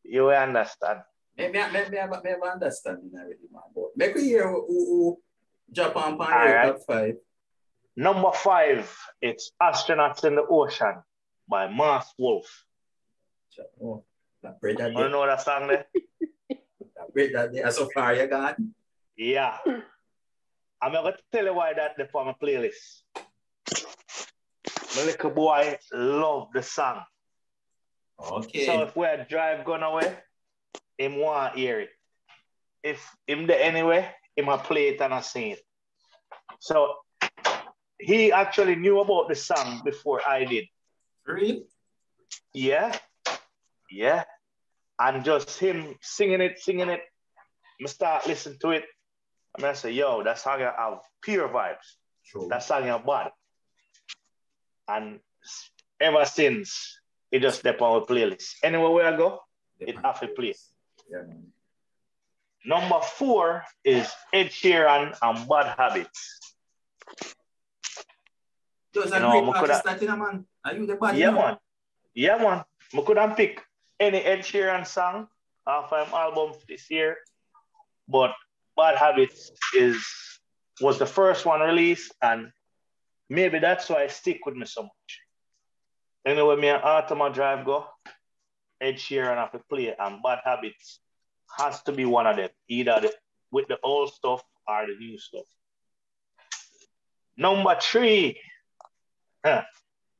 you 0.02 0.22
will 0.24 0.30
understand. 0.30 1.00
Maybe, 1.36 1.52
maybe, 1.52 1.90
maybe, 1.90 2.16
maybe 2.24 2.36
I 2.42 2.48
understand 2.48 2.98
already, 3.14 3.46
man. 3.52 3.62
But 3.74 3.84
make 3.96 4.14
we 4.14 4.22
hear 4.24 4.48
who, 4.48 4.66
who 4.66 5.18
Japan 5.70 6.18
pan 6.18 6.32
All 6.32 6.54
right. 6.54 6.66
top 6.72 6.78
five. 6.86 7.14
Number 7.96 8.30
five, 8.32 8.94
it's 9.22 9.52
Astronauts 9.62 10.24
in 10.24 10.34
the 10.34 10.44
Ocean 10.48 10.96
by 11.48 11.68
Masked 11.68 12.14
Wolf. 12.18 12.64
Oh, 13.82 14.04
that 14.42 14.60
bread 14.60 14.76
that 14.78 14.92
You 14.92 15.08
know 15.08 15.26
that 15.26 15.40
song 15.42 15.68
there? 15.68 15.86
That 16.96 17.12
bread 17.12 17.30
that 17.34 17.52
day. 17.52 17.62
So 17.70 17.88
far, 17.94 18.14
you 18.14 18.26
gone. 18.26 18.74
Yeah. 19.16 19.56
I'm 20.82 20.92
gonna 20.92 21.16
tell 21.32 21.44
you 21.44 21.54
why 21.54 21.72
that 21.74 21.96
the 21.96 22.08
on 22.18 22.26
my 22.26 22.34
playlist. 22.40 23.02
My 24.96 25.04
little 25.04 25.30
boy 25.30 25.78
love 25.92 26.48
the 26.54 26.62
song. 26.62 27.02
Okay. 28.18 28.66
So 28.66 28.82
if 28.82 28.96
we 28.96 29.06
had 29.06 29.28
drive 29.28 29.64
gone 29.64 29.82
away, 29.82 30.16
him 30.98 31.18
want 31.18 31.56
hear 31.56 31.80
it. 31.80 31.90
If 32.82 33.16
him 33.26 33.46
there 33.46 33.60
anyway, 33.60 34.08
him 34.36 34.48
a 34.48 34.58
play 34.58 34.88
it 34.88 35.00
and 35.00 35.12
I 35.12 35.20
sing 35.20 35.52
it. 35.52 35.62
So 36.60 36.94
he 37.98 38.32
actually 38.32 38.76
knew 38.76 39.00
about 39.00 39.28
the 39.28 39.34
song 39.34 39.82
before 39.84 40.20
I 40.26 40.44
did. 40.44 40.64
Real? 41.26 41.62
Yeah. 42.54 42.96
Yeah. 43.90 44.24
And 44.98 45.24
just 45.24 45.58
him 45.58 45.96
singing 46.00 46.40
it, 46.40 46.58
singing 46.58 46.88
it. 46.88 47.00
I 47.82 47.86
start 47.86 48.26
listening 48.26 48.58
to 48.60 48.70
it. 48.70 48.84
I'm 49.56 49.62
gonna 49.62 49.74
say, 49.74 49.92
yo, 49.92 50.22
that 50.22 50.38
song 50.38 50.60
have 50.60 51.00
pure 51.22 51.48
vibes. 51.48 51.96
True. 52.26 52.46
That 52.50 52.62
song 52.62 52.86
your 52.86 52.98
bad. 52.98 53.30
And 54.88 55.20
ever 55.98 56.24
since, 56.26 56.98
it 57.32 57.40
just 57.40 57.60
step 57.60 57.80
on 57.80 58.00
the 58.00 58.06
playlist. 58.06 58.56
Anywhere 58.62 58.90
where 58.90 59.12
I 59.12 59.16
go, 59.16 59.40
it 59.80 59.96
have 59.96 60.22
a 60.22 60.26
play. 60.28 60.54
Yeah. 61.10 61.22
Number 62.66 63.00
four 63.00 63.64
is 63.84 64.10
Ed 64.32 64.48
Sheeran 64.48 65.16
and 65.22 65.48
Bad 65.48 65.74
Habits. 65.78 66.40
Those 68.92 69.06
You 69.06 69.14
are 69.14 69.20
know, 69.20 69.30
great 69.30 69.44
we 69.44 69.52
coulda- 69.52 69.60
artists 69.60 69.82
that, 69.84 70.02
you 70.02 70.08
know, 70.08 70.16
man. 70.16 70.46
Are 70.64 70.74
you 70.74 70.86
the 70.86 70.96
bad? 70.96 71.16
Yeah, 71.16 71.26
you 71.30 71.32
know? 71.32 71.42
man. 71.42 71.56
Yeah, 72.14 72.36
man. 72.38 72.64
I 72.96 73.00
couldn't 73.02 73.36
pick 73.36 73.62
any 74.00 74.18
Ed 74.18 74.40
Sheeran 74.40 74.86
song 74.86 75.28
off 75.66 75.90
his 75.90 76.12
album 76.12 76.52
this 76.68 76.90
year, 76.90 77.16
but 78.08 78.32
Bad 78.76 78.96
Habits 78.96 79.50
is 79.74 80.04
was 80.80 80.98
the 80.98 81.06
first 81.06 81.46
one 81.46 81.60
released, 81.60 82.12
and 82.20 82.52
maybe 83.30 83.58
that's 83.58 83.88
why 83.88 84.02
it 84.02 84.10
stick 84.10 84.44
with 84.44 84.54
me 84.54 84.66
so 84.66 84.82
much. 84.82 85.20
Anyway, 86.26 86.56
me 86.56 86.68
and 86.68 86.82
Automa 86.82 87.32
Drive 87.32 87.64
go, 87.64 87.86
Ed 88.80 88.96
Sheeran 88.96 89.36
have 89.36 89.52
to 89.52 89.60
play, 89.70 89.94
and 89.98 90.22
Bad 90.22 90.40
Habits 90.44 91.00
has 91.58 91.82
to 91.84 91.92
be 91.92 92.04
one 92.04 92.26
of 92.26 92.36
them, 92.36 92.50
either 92.68 93.00
the, 93.00 93.14
with 93.50 93.66
the 93.68 93.78
old 93.82 94.12
stuff 94.12 94.42
or 94.68 94.86
the 94.86 94.94
new 94.98 95.18
stuff. 95.18 95.46
Number 97.38 97.76
three, 97.80 98.40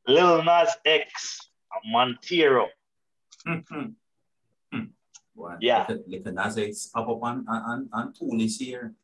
Lil 0.06 0.42
Nas 0.44 0.70
X, 0.84 1.50
Montero. 1.84 2.68
Mhm. 3.46 3.94
Yeah. 5.60 5.86
Little, 5.88 6.04
little 6.06 6.32
Nas 6.32 6.58
X 6.58 6.86
pop 6.86 7.08
up 7.08 7.22
on, 7.22 7.44
on, 7.48 7.62
on, 7.62 7.88
on 7.92 8.12
tool 8.12 8.38
this 8.38 8.60
year. 8.60 8.94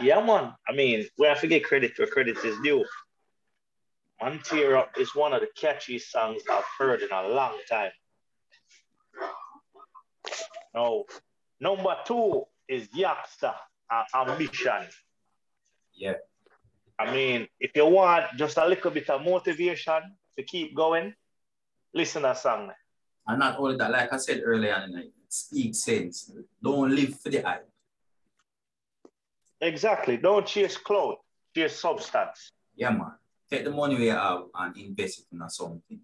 Yeah, 0.00 0.24
man. 0.24 0.54
I 0.68 0.72
mean, 0.72 1.06
we 1.18 1.26
have 1.26 1.40
to 1.40 1.46
give 1.46 1.62
credit 1.64 1.92
where 1.98 2.08
credit 2.08 2.38
is 2.44 2.56
due. 2.62 2.84
Montero 4.20 4.86
is 4.98 5.14
one 5.14 5.32
of 5.32 5.40
the 5.40 5.48
catchiest 5.60 6.10
songs 6.10 6.42
I've 6.50 6.64
heard 6.78 7.02
in 7.02 7.08
a 7.12 7.28
long 7.28 7.58
time. 7.68 7.90
Now, 10.74 11.04
number 11.60 11.96
two 12.06 12.44
is 12.68 12.88
Yaksta, 12.88 13.52
uh, 13.90 14.04
Ambition. 14.14 14.86
Yeah. 15.94 16.14
I 16.98 17.12
mean, 17.12 17.48
if 17.58 17.72
you 17.74 17.86
want 17.86 18.26
just 18.36 18.56
a 18.56 18.66
little 18.66 18.90
bit 18.90 19.10
of 19.10 19.22
motivation 19.22 20.16
to 20.38 20.44
keep 20.44 20.74
going, 20.74 21.14
listen 21.92 22.22
to 22.22 22.28
that 22.28 22.38
song. 22.38 22.70
And 23.26 23.40
not 23.40 23.58
only 23.58 23.76
that, 23.76 23.90
like 23.90 24.12
I 24.12 24.16
said 24.16 24.40
earlier, 24.44 24.74
on, 24.74 24.94
it 24.96 25.12
speaks 25.32 25.78
sense. 25.78 26.30
Don't 26.62 26.94
live 26.94 27.18
for 27.18 27.30
the 27.30 27.46
eye. 27.46 27.60
Exactly. 29.60 30.16
Don't 30.18 30.46
chase 30.46 30.76
cloud, 30.76 31.16
chase 31.54 31.80
substance. 31.80 32.50
Yeah, 32.76 32.90
man. 32.90 33.12
Take 33.50 33.64
the 33.64 33.70
money 33.70 33.96
we 33.96 34.06
have 34.08 34.42
and 34.54 34.76
invest 34.76 35.20
it 35.20 35.24
in 35.32 35.48
something. 35.48 36.00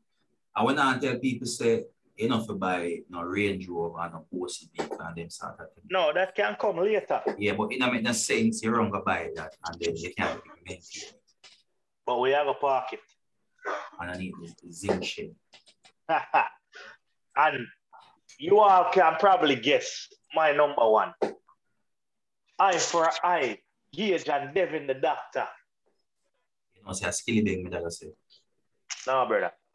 I 0.54 0.62
want 0.62 0.78
to 0.78 1.06
tell 1.06 1.18
people 1.18 1.46
say 1.46 1.84
enough 2.16 2.46
to 2.46 2.54
buy 2.54 3.00
no 3.10 3.22
Range 3.22 3.68
Rover 3.68 4.00
and 4.00 4.14
no 4.14 4.24
Porsche 4.32 4.68
vehicle 4.74 4.98
and 5.00 5.16
them 5.16 5.30
sort 5.30 5.60
of 5.60 5.72
thing. 5.74 5.84
No, 5.90 6.12
that 6.12 6.34
can 6.34 6.56
come 6.60 6.78
later. 6.78 7.20
Yeah, 7.38 7.52
but 7.52 7.72
it 7.72 7.80
don't 7.80 7.92
make 7.92 8.02
no 8.02 8.12
sense. 8.12 8.62
You're 8.62 8.76
wrong 8.76 8.92
to 8.92 9.00
buy 9.00 9.30
that 9.36 9.56
and 9.66 9.80
then 9.80 9.96
you 9.96 10.12
can't 10.14 10.36
implement 10.36 10.84
it. 10.94 11.14
But 12.06 12.20
we 12.20 12.30
have 12.30 12.46
a 12.46 12.54
pocket. 12.54 13.00
And 14.00 14.10
I 14.10 14.16
need 14.16 14.32
the 14.62 14.72
zinc 14.72 15.04
shade. 15.04 15.34
and 16.08 17.66
you 18.38 18.60
all 18.60 18.90
can 18.92 19.16
probably 19.18 19.56
guess 19.56 20.08
my 20.34 20.52
number 20.52 20.88
one. 20.88 21.12
Eye 22.58 22.78
for 22.78 23.10
eye, 23.22 23.58
Gage 23.92 24.28
and 24.28 24.54
Devin 24.54 24.86
the 24.86 24.94
doctor. 24.94 25.46
You 26.74 26.82
know, 26.86 26.92
say 26.92 27.06
a 27.06 27.10
Skillibeng 27.10 27.64
me 27.64 27.70
that 27.70 27.92
say. 27.92 28.08
No, 29.06 29.26
brother. 29.26 29.52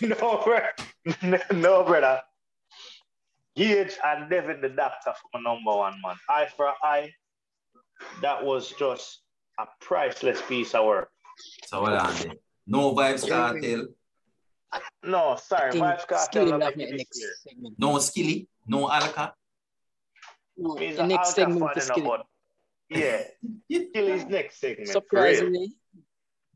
no, 0.00 0.42
brother. 0.44 0.72
No, 1.52 1.84
brother. 1.84 2.20
Gage 3.56 3.94
and 4.04 4.30
Devin 4.30 4.60
the 4.60 4.68
doctor 4.68 5.12
for 5.14 5.40
my 5.40 5.40
number 5.40 5.76
one 5.76 6.00
man. 6.04 6.16
Eye 6.28 6.48
for 6.56 6.72
eye. 6.82 7.12
That 8.22 8.44
was 8.44 8.72
just 8.78 9.22
a 9.58 9.66
priceless 9.80 10.40
piece 10.42 10.74
of 10.74 10.86
work. 10.86 11.10
So 11.66 11.82
what 11.82 11.94
on 11.94 12.14
there? 12.14 12.32
No 12.66 12.94
Vybz 12.94 13.28
Kartel. 13.28 13.86
No, 15.02 15.36
sorry, 15.36 15.72
King- 15.72 15.82
Vybz 15.82 16.06
Kartel 16.06 16.44
not 16.46 16.52
will 16.58 16.60
have 16.66 16.76
make 16.76 16.88
the 16.88 16.94
it 16.94 16.98
next 16.98 17.18
year. 17.20 17.30
segment. 17.42 17.74
No 17.78 17.98
skilly. 17.98 18.48
No 18.66 18.86
alaka. 18.90 19.32
No, 20.56 20.74
He's 20.76 20.96
the 20.96 21.06
next 21.06 21.34
segment 21.34 21.76
is 21.76 21.88
you 21.88 21.88
know, 21.88 21.94
Skilly. 21.94 22.08
but 22.08 22.26
yeah, 22.90 23.22
Skilly's 23.90 24.26
next 24.26 24.60
segment. 24.60 24.88
Surprisingly, 24.88 25.72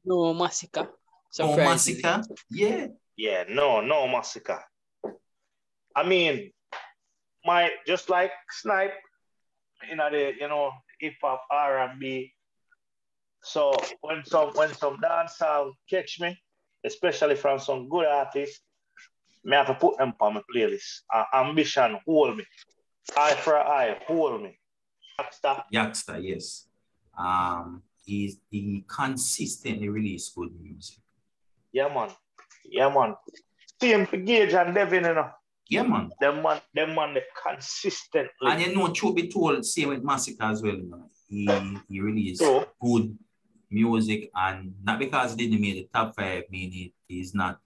no 0.04 0.34
Masicka. 0.34 0.84
No 0.86 0.90
Surprisingly. 1.30 2.02
Masicka. 2.02 2.24
Yeah. 2.50 2.86
Yeah, 3.16 3.44
no, 3.48 3.80
no 3.80 4.06
Masicka. 4.08 4.60
I 5.94 6.02
mean, 6.02 6.50
my 7.44 7.70
just 7.86 8.08
like 8.10 8.32
Snipe, 8.50 8.94
you 9.88 9.96
know 9.96 10.10
the 10.10 10.32
you 10.38 10.48
know 10.48 10.72
hip 11.00 11.14
hop 11.22 11.42
R 11.50 11.78
and 11.78 12.00
B. 12.00 12.32
So 13.44 13.72
when 14.00 14.24
some 14.24 14.50
when 14.54 14.72
some 14.74 14.98
dancehall 14.98 15.72
catch 15.88 16.18
me, 16.20 16.38
especially 16.84 17.36
from 17.36 17.58
some 17.58 17.88
good 17.88 18.06
artists, 18.06 18.60
me 19.44 19.56
have 19.56 19.66
to 19.66 19.74
put 19.74 19.98
them 19.98 20.14
on 20.20 20.34
my 20.34 20.42
playlist. 20.54 21.00
Uh, 21.12 21.24
ambition 21.34 21.98
hold 22.06 22.36
me, 22.36 22.44
eye 23.16 23.34
for 23.34 23.56
eye 23.56 23.98
hold 24.06 24.42
me. 24.42 24.58
Stop. 25.30 25.66
Yaksta, 25.72 26.22
yes. 26.22 26.66
Um, 27.16 27.82
he's 28.04 28.38
he 28.50 28.84
consistently 28.88 29.88
release 29.88 30.30
good 30.30 30.50
music. 30.60 30.98
Yeah 31.72 31.88
man, 31.92 32.10
yeah 32.64 32.88
man. 32.92 33.14
Same 33.80 34.06
for 34.06 34.16
Gage 34.16 34.54
and 34.54 34.74
Devin, 34.74 35.04
you 35.04 35.14
know. 35.14 35.30
Yeah, 35.68 35.82
man. 35.84 36.10
Them 36.20 36.42
man, 36.42 36.60
them 36.74 36.94
man, 36.94 37.14
they 37.14 37.22
consistently. 37.46 38.30
And 38.42 38.60
you 38.60 38.74
know, 38.74 38.92
truth 38.92 39.14
be 39.16 39.28
told, 39.28 39.64
same 39.64 39.88
with 39.88 40.04
Masicka 40.04 40.50
as 40.50 40.62
well. 40.62 40.74
You 40.74 40.88
know. 40.90 41.10
He 41.28 41.48
he 41.88 42.00
released 42.00 42.40
So- 42.40 42.68
good 42.80 43.16
music, 43.72 44.30
and 44.34 44.74
not 44.82 44.98
because 44.98 45.34
he 45.34 45.48
didn't 45.48 45.60
make 45.60 45.74
the 45.74 45.88
top 45.92 46.14
five, 46.14 46.44
mean 46.50 46.72
it 47.08 47.14
is 47.14 47.34
not 47.34 47.60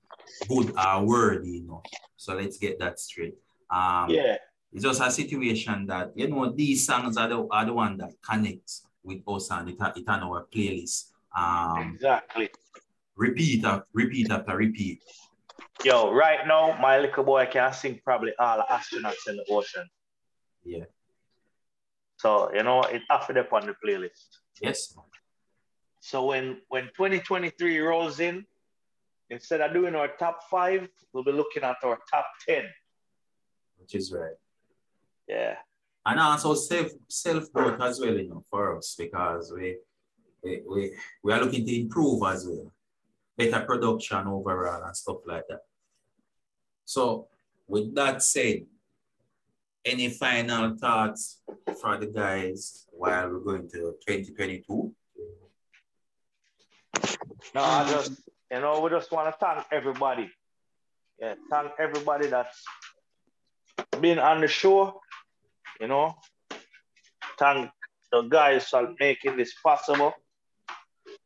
good 0.49 0.73
or 0.77 1.05
worthy, 1.05 1.51
you 1.51 1.67
know. 1.67 1.83
So 2.17 2.35
let's 2.35 2.59
get 2.59 2.79
that 2.79 2.99
straight. 2.99 3.37
Um, 3.71 4.11
yeah, 4.11 4.37
it's 4.73 4.85
just 4.85 5.01
a 5.01 5.11
situation 5.11 5.87
that 5.87 6.13
you 6.15 6.29
know 6.29 6.51
these 6.53 6.87
songs 6.87 7.17
are 7.17 7.29
the 7.29 7.47
are 7.51 7.65
the 7.65 7.73
one 7.73 7.97
that 7.99 8.13
connects 8.23 8.87
with 9.03 9.23
us 9.29 9.51
and 9.51 9.71
it, 9.71 9.77
it 9.97 10.09
on 10.09 10.23
our 10.23 10.47
playlist. 10.55 11.11
Um, 11.37 11.93
exactly. 11.95 12.51
repeat 13.17 13.65
after 13.65 13.87
repeat 13.93 14.31
after 14.31 14.57
repeat. 14.57 15.03
Yo, 15.85 16.13
right 16.13 16.47
now, 16.47 16.77
my 16.81 16.99
little 16.99 17.25
boy 17.25 17.47
can 17.47 17.73
sing 17.73 18.01
probably 18.05 18.33
all 18.39 18.57
the 18.57 18.65
astronauts 18.65 19.29
in 19.29 19.37
the 19.37 19.45
ocean. 19.51 19.87
Yeah. 20.65 20.85
So, 22.17 22.51
you 22.55 22.63
know, 22.63 22.81
it 22.83 23.03
offered 23.11 23.39
up 23.39 23.53
on 23.53 23.67
the 23.67 23.75
playlist. 23.85 24.39
Yes. 24.61 24.95
So 26.07 26.27
when 26.27 26.59
when 26.69 26.85
2023 26.97 27.81
rolls 27.81 28.21
in, 28.21 28.47
instead 29.29 29.61
of 29.61 29.73
doing 29.73 29.97
our 29.97 30.07
top 30.07 30.39
five, 30.49 30.89
we'll 31.13 31.25
be 31.25 31.33
looking 31.33 31.65
at 31.65 31.79
our 31.83 31.99
top 32.09 32.27
10. 32.49 32.63
Which 33.81 33.97
is 33.97 34.13
right. 34.13 34.39
Yeah. 35.27 35.57
And 36.07 36.21
also 36.21 36.55
self 36.55 36.93
self 37.09 37.53
growth 37.53 37.81
as 37.81 37.99
well, 37.99 38.17
you 38.17 38.29
know, 38.29 38.45
for 38.49 38.77
us 38.79 38.95
because 38.97 39.53
we 39.53 39.79
we, 40.45 40.63
we 40.71 40.95
we 41.25 41.33
are 41.33 41.41
looking 41.41 41.67
to 41.67 41.81
improve 41.81 42.23
as 42.23 42.47
well, 42.47 42.71
better 43.37 43.67
production 43.67 44.29
overall 44.29 44.85
and 44.85 44.97
stuff 44.97 45.27
like 45.27 45.49
that. 45.49 45.63
So 46.85 47.27
with 47.67 47.93
that 47.97 48.23
said, 48.23 48.61
any 49.85 50.11
final 50.11 50.77
thoughts 50.77 51.41
for 51.81 51.97
the 51.97 52.07
guys 52.07 52.87
while 52.93 53.29
we're 53.29 53.41
going 53.41 53.69
to 53.71 53.97
2022? 54.07 54.95
No, 57.55 57.63
I 57.63 57.89
just, 57.91 58.13
you 58.51 58.61
know, 58.61 58.81
we 58.81 58.91
just 58.91 59.11
want 59.13 59.29
to 59.29 59.37
thank 59.39 59.67
everybody. 59.73 60.31
Yeah, 61.21 61.35
thank 61.51 61.73
everybody 61.79 62.27
that's 62.27 62.63
been 64.01 64.19
on 64.19 64.41
the 64.41 64.49
show. 64.49 65.01
You 65.81 65.89
know, 65.89 66.15
thank 67.39 67.71
the 68.13 68.23
guys 68.23 68.69
for 68.69 68.95
making 69.01 69.37
this 69.37 69.55
possible. 69.63 70.15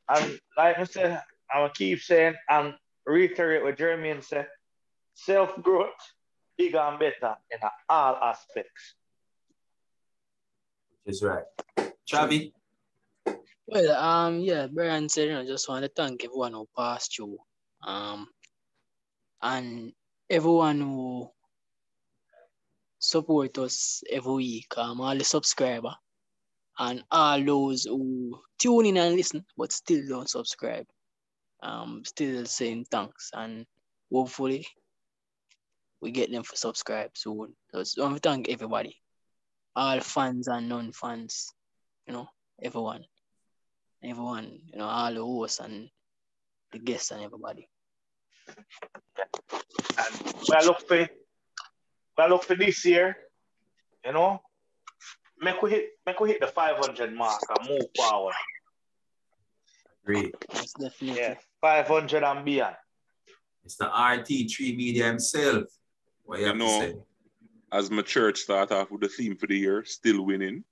And 0.08 0.38
like 0.56 0.78
I 0.78 0.84
said, 0.84 1.22
I'm 1.52 1.62
gonna 1.62 1.72
keep 1.74 2.00
saying 2.00 2.34
and 2.48 2.74
reiterate 3.06 3.62
what 3.62 3.78
Jeremy 3.78 4.20
said: 4.20 4.48
self 5.14 5.60
growth, 5.62 5.90
bigger 6.56 6.78
and 6.78 6.98
better 6.98 7.36
in 7.50 7.58
all 7.88 8.16
aspects. 8.16 8.94
Is 11.06 11.22
right. 11.22 11.44
Travi, 12.08 12.52
Well, 13.72 13.92
um, 13.92 14.40
yeah, 14.40 14.66
Brian 14.66 15.08
said, 15.08 15.28
you 15.28 15.34
know, 15.34 15.46
just 15.46 15.68
want 15.68 15.84
to 15.84 15.90
thank 15.94 16.24
everyone 16.24 16.54
who 16.54 16.68
passed 16.76 17.16
you, 17.16 17.38
um, 17.86 18.26
and 19.40 19.92
everyone 20.28 20.80
who 20.80 21.30
support 22.98 23.56
us 23.58 24.02
every 24.10 24.32
week, 24.32 24.76
um, 24.76 25.00
all 25.00 25.16
the 25.16 25.22
subscriber, 25.22 25.94
and 26.80 27.04
all 27.12 27.44
those 27.44 27.84
who 27.84 28.40
tune 28.58 28.86
in 28.86 28.96
and 28.96 29.14
listen 29.14 29.44
but 29.56 29.70
still 29.70 30.02
don't 30.08 30.28
subscribe. 30.28 30.86
Um, 31.62 32.02
still 32.04 32.46
saying 32.46 32.86
thanks, 32.90 33.30
and 33.32 33.66
hopefully 34.12 34.66
we 36.00 36.10
get 36.10 36.32
them 36.32 36.42
for 36.42 36.56
subscribe 36.56 37.12
soon. 37.14 37.54
So, 37.72 38.02
I 38.02 38.08
want 38.08 38.20
to 38.20 38.28
thank 38.28 38.48
everybody, 38.48 38.96
all 39.76 40.00
fans 40.00 40.48
and 40.48 40.68
non-fans, 40.68 41.52
you 42.08 42.14
know, 42.14 42.28
everyone 42.60 43.04
everyone, 44.02 44.60
you 44.72 44.78
know, 44.78 44.86
all 44.86 45.12
the 45.12 45.20
hosts 45.22 45.60
and 45.60 45.88
the 46.72 46.78
guests 46.78 47.10
and 47.10 47.22
everybody. 47.22 47.68
And 48.48 50.34
we 50.48 50.56
are 50.56 50.64
look 50.64 50.86
for, 50.86 50.96
we 50.98 51.08
are 52.24 52.28
look 52.28 52.44
for 52.44 52.54
this 52.56 52.84
year, 52.84 53.16
you 54.04 54.12
know, 54.12 54.40
make 55.40 55.60
we 55.62 55.70
hit, 55.70 55.88
make 56.06 56.18
we 56.20 56.30
hit 56.30 56.40
the 56.40 56.46
500 56.46 57.12
mark 57.14 57.40
and 57.58 57.68
move 57.68 57.82
forward. 57.96 58.34
great. 60.04 60.34
That's 60.52 60.72
definitely 60.74 61.20
Yeah, 61.20 61.34
500 61.60 62.22
and 62.22 62.44
beyond. 62.44 62.76
Mr. 63.66 63.90
RT3 63.92 64.76
Media 64.76 65.06
himself. 65.06 65.64
What 66.24 66.40
you 66.40 66.46
have 66.46 66.56
You 66.56 66.62
to 66.62 66.66
know, 66.66 66.80
say? 66.80 66.94
As 67.72 67.90
my 67.90 68.02
church 68.02 68.38
start 68.40 68.72
off 68.72 68.90
with 68.90 69.02
the 69.02 69.08
theme 69.08 69.36
for 69.36 69.46
the 69.46 69.56
year, 69.56 69.84
still 69.84 70.24
winning. 70.24 70.64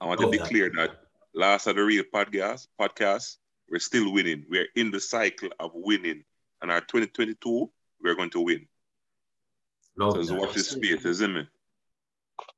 I 0.00 0.06
want 0.06 0.20
Oh, 0.20 0.30
to 0.30 0.38
that- 0.38 0.48
declare 0.48 0.70
that 0.76 0.90
last 1.34 1.66
of 1.66 1.76
the 1.76 1.82
real 1.84 2.04
podcast, 2.12 2.66
podcast, 2.80 3.36
we're 3.70 3.78
still 3.78 4.12
winning. 4.12 4.44
We're 4.50 4.66
in 4.76 4.90
the 4.90 5.00
cycle 5.00 5.50
of 5.58 5.70
winning. 5.74 6.24
And 6.62 6.70
our 6.70 6.80
2022, 6.80 7.70
we're 8.02 8.14
going 8.14 8.30
to 8.30 8.40
win. 8.40 8.66
Love 9.96 10.14
So 10.24 10.34
that. 10.34 10.40
watch 10.40 10.54
this 10.54 10.70
space, 10.70 11.04
isn't 11.04 11.36
it? 11.36 11.46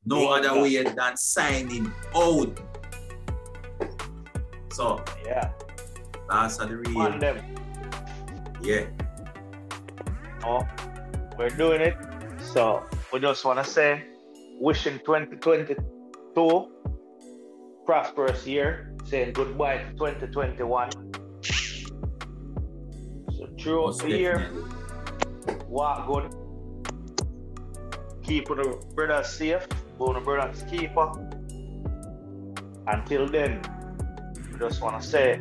No 0.05 0.29
other 0.33 0.61
way 0.61 0.83
than 0.83 1.16
signing 1.16 1.93
out. 2.14 2.59
So, 4.73 5.03
Yeah, 5.25 5.51
last 6.29 6.61
of 6.61 6.68
the 6.70 6.77
on 6.99 7.12
real. 7.12 7.18
them. 7.18 7.57
Yeah. 8.62 8.87
Oh, 10.45 10.66
we're 11.39 11.51
doing 11.51 11.81
it. 11.83 11.97
So 12.53 12.85
we 13.12 13.20
just 13.20 13.45
want 13.45 13.64
to 13.64 13.70
say, 13.70 14.05
wishing 14.61 14.99
2022 15.01 16.68
prosperous 17.85 18.47
year. 18.47 18.95
Saying 19.05 19.33
goodbye 19.33 19.78
to 19.78 19.93
2021. 19.93 20.91
So 23.33 23.49
throughout 23.59 23.99
the 23.99 24.09
year, 24.09 24.51
walk 25.66 26.07
good. 26.07 26.35
Keep 28.22 28.49
the 28.49 28.83
brothers 28.95 29.28
safe. 29.28 29.66
Go 29.99 30.12
the 30.12 30.20
brothers 30.20 30.64
keeper. 30.70 31.11
Until 32.87 33.26
then, 33.28 33.61
we 34.53 34.59
just 34.59 34.80
want 34.80 35.01
to 35.01 35.07
say, 35.07 35.41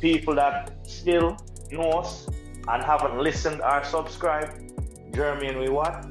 people 0.00 0.34
that 0.34 0.76
still 0.84 1.36
know 1.70 1.90
us 1.92 2.28
and 2.68 2.82
haven't 2.82 3.18
listened 3.18 3.60
or 3.62 3.82
subscribed, 3.84 4.72
Jeremy 5.14 5.48
and 5.48 5.58
we 5.60 5.68
what? 5.68 6.04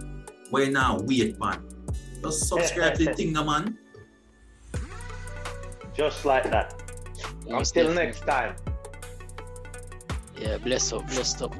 Wait 0.51 0.71
now, 0.71 0.99
wait, 1.03 1.39
man. 1.39 1.61
Just 2.21 2.47
subscribe 2.47 2.95
to 2.95 3.05
the 3.05 3.13
thing, 3.13 3.33
man. 3.33 3.77
Just 5.95 6.25
like 6.25 6.49
that. 6.51 6.73
Most 7.47 7.75
Until 7.77 7.93
definitely. 7.93 8.05
next 8.05 8.19
time. 8.21 8.55
Yeah, 10.37 10.57
bless 10.57 10.91
up, 10.91 11.07
bless 11.07 11.41
up. 11.41 11.55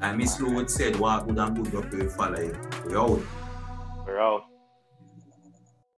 And 0.00 0.18
Miss 0.18 0.38
Lou 0.40 0.54
would 0.54 0.70
said, 0.70 0.96
walk 0.96 1.26
good 1.26 1.38
and 1.38 1.70
good, 1.70 1.84
up 1.84 1.90
to 1.90 2.08
follow 2.10 2.38
you. 2.40 2.56
We 2.86 2.96
out. 2.96 3.20
We're 4.06 4.20
out. 4.20 4.44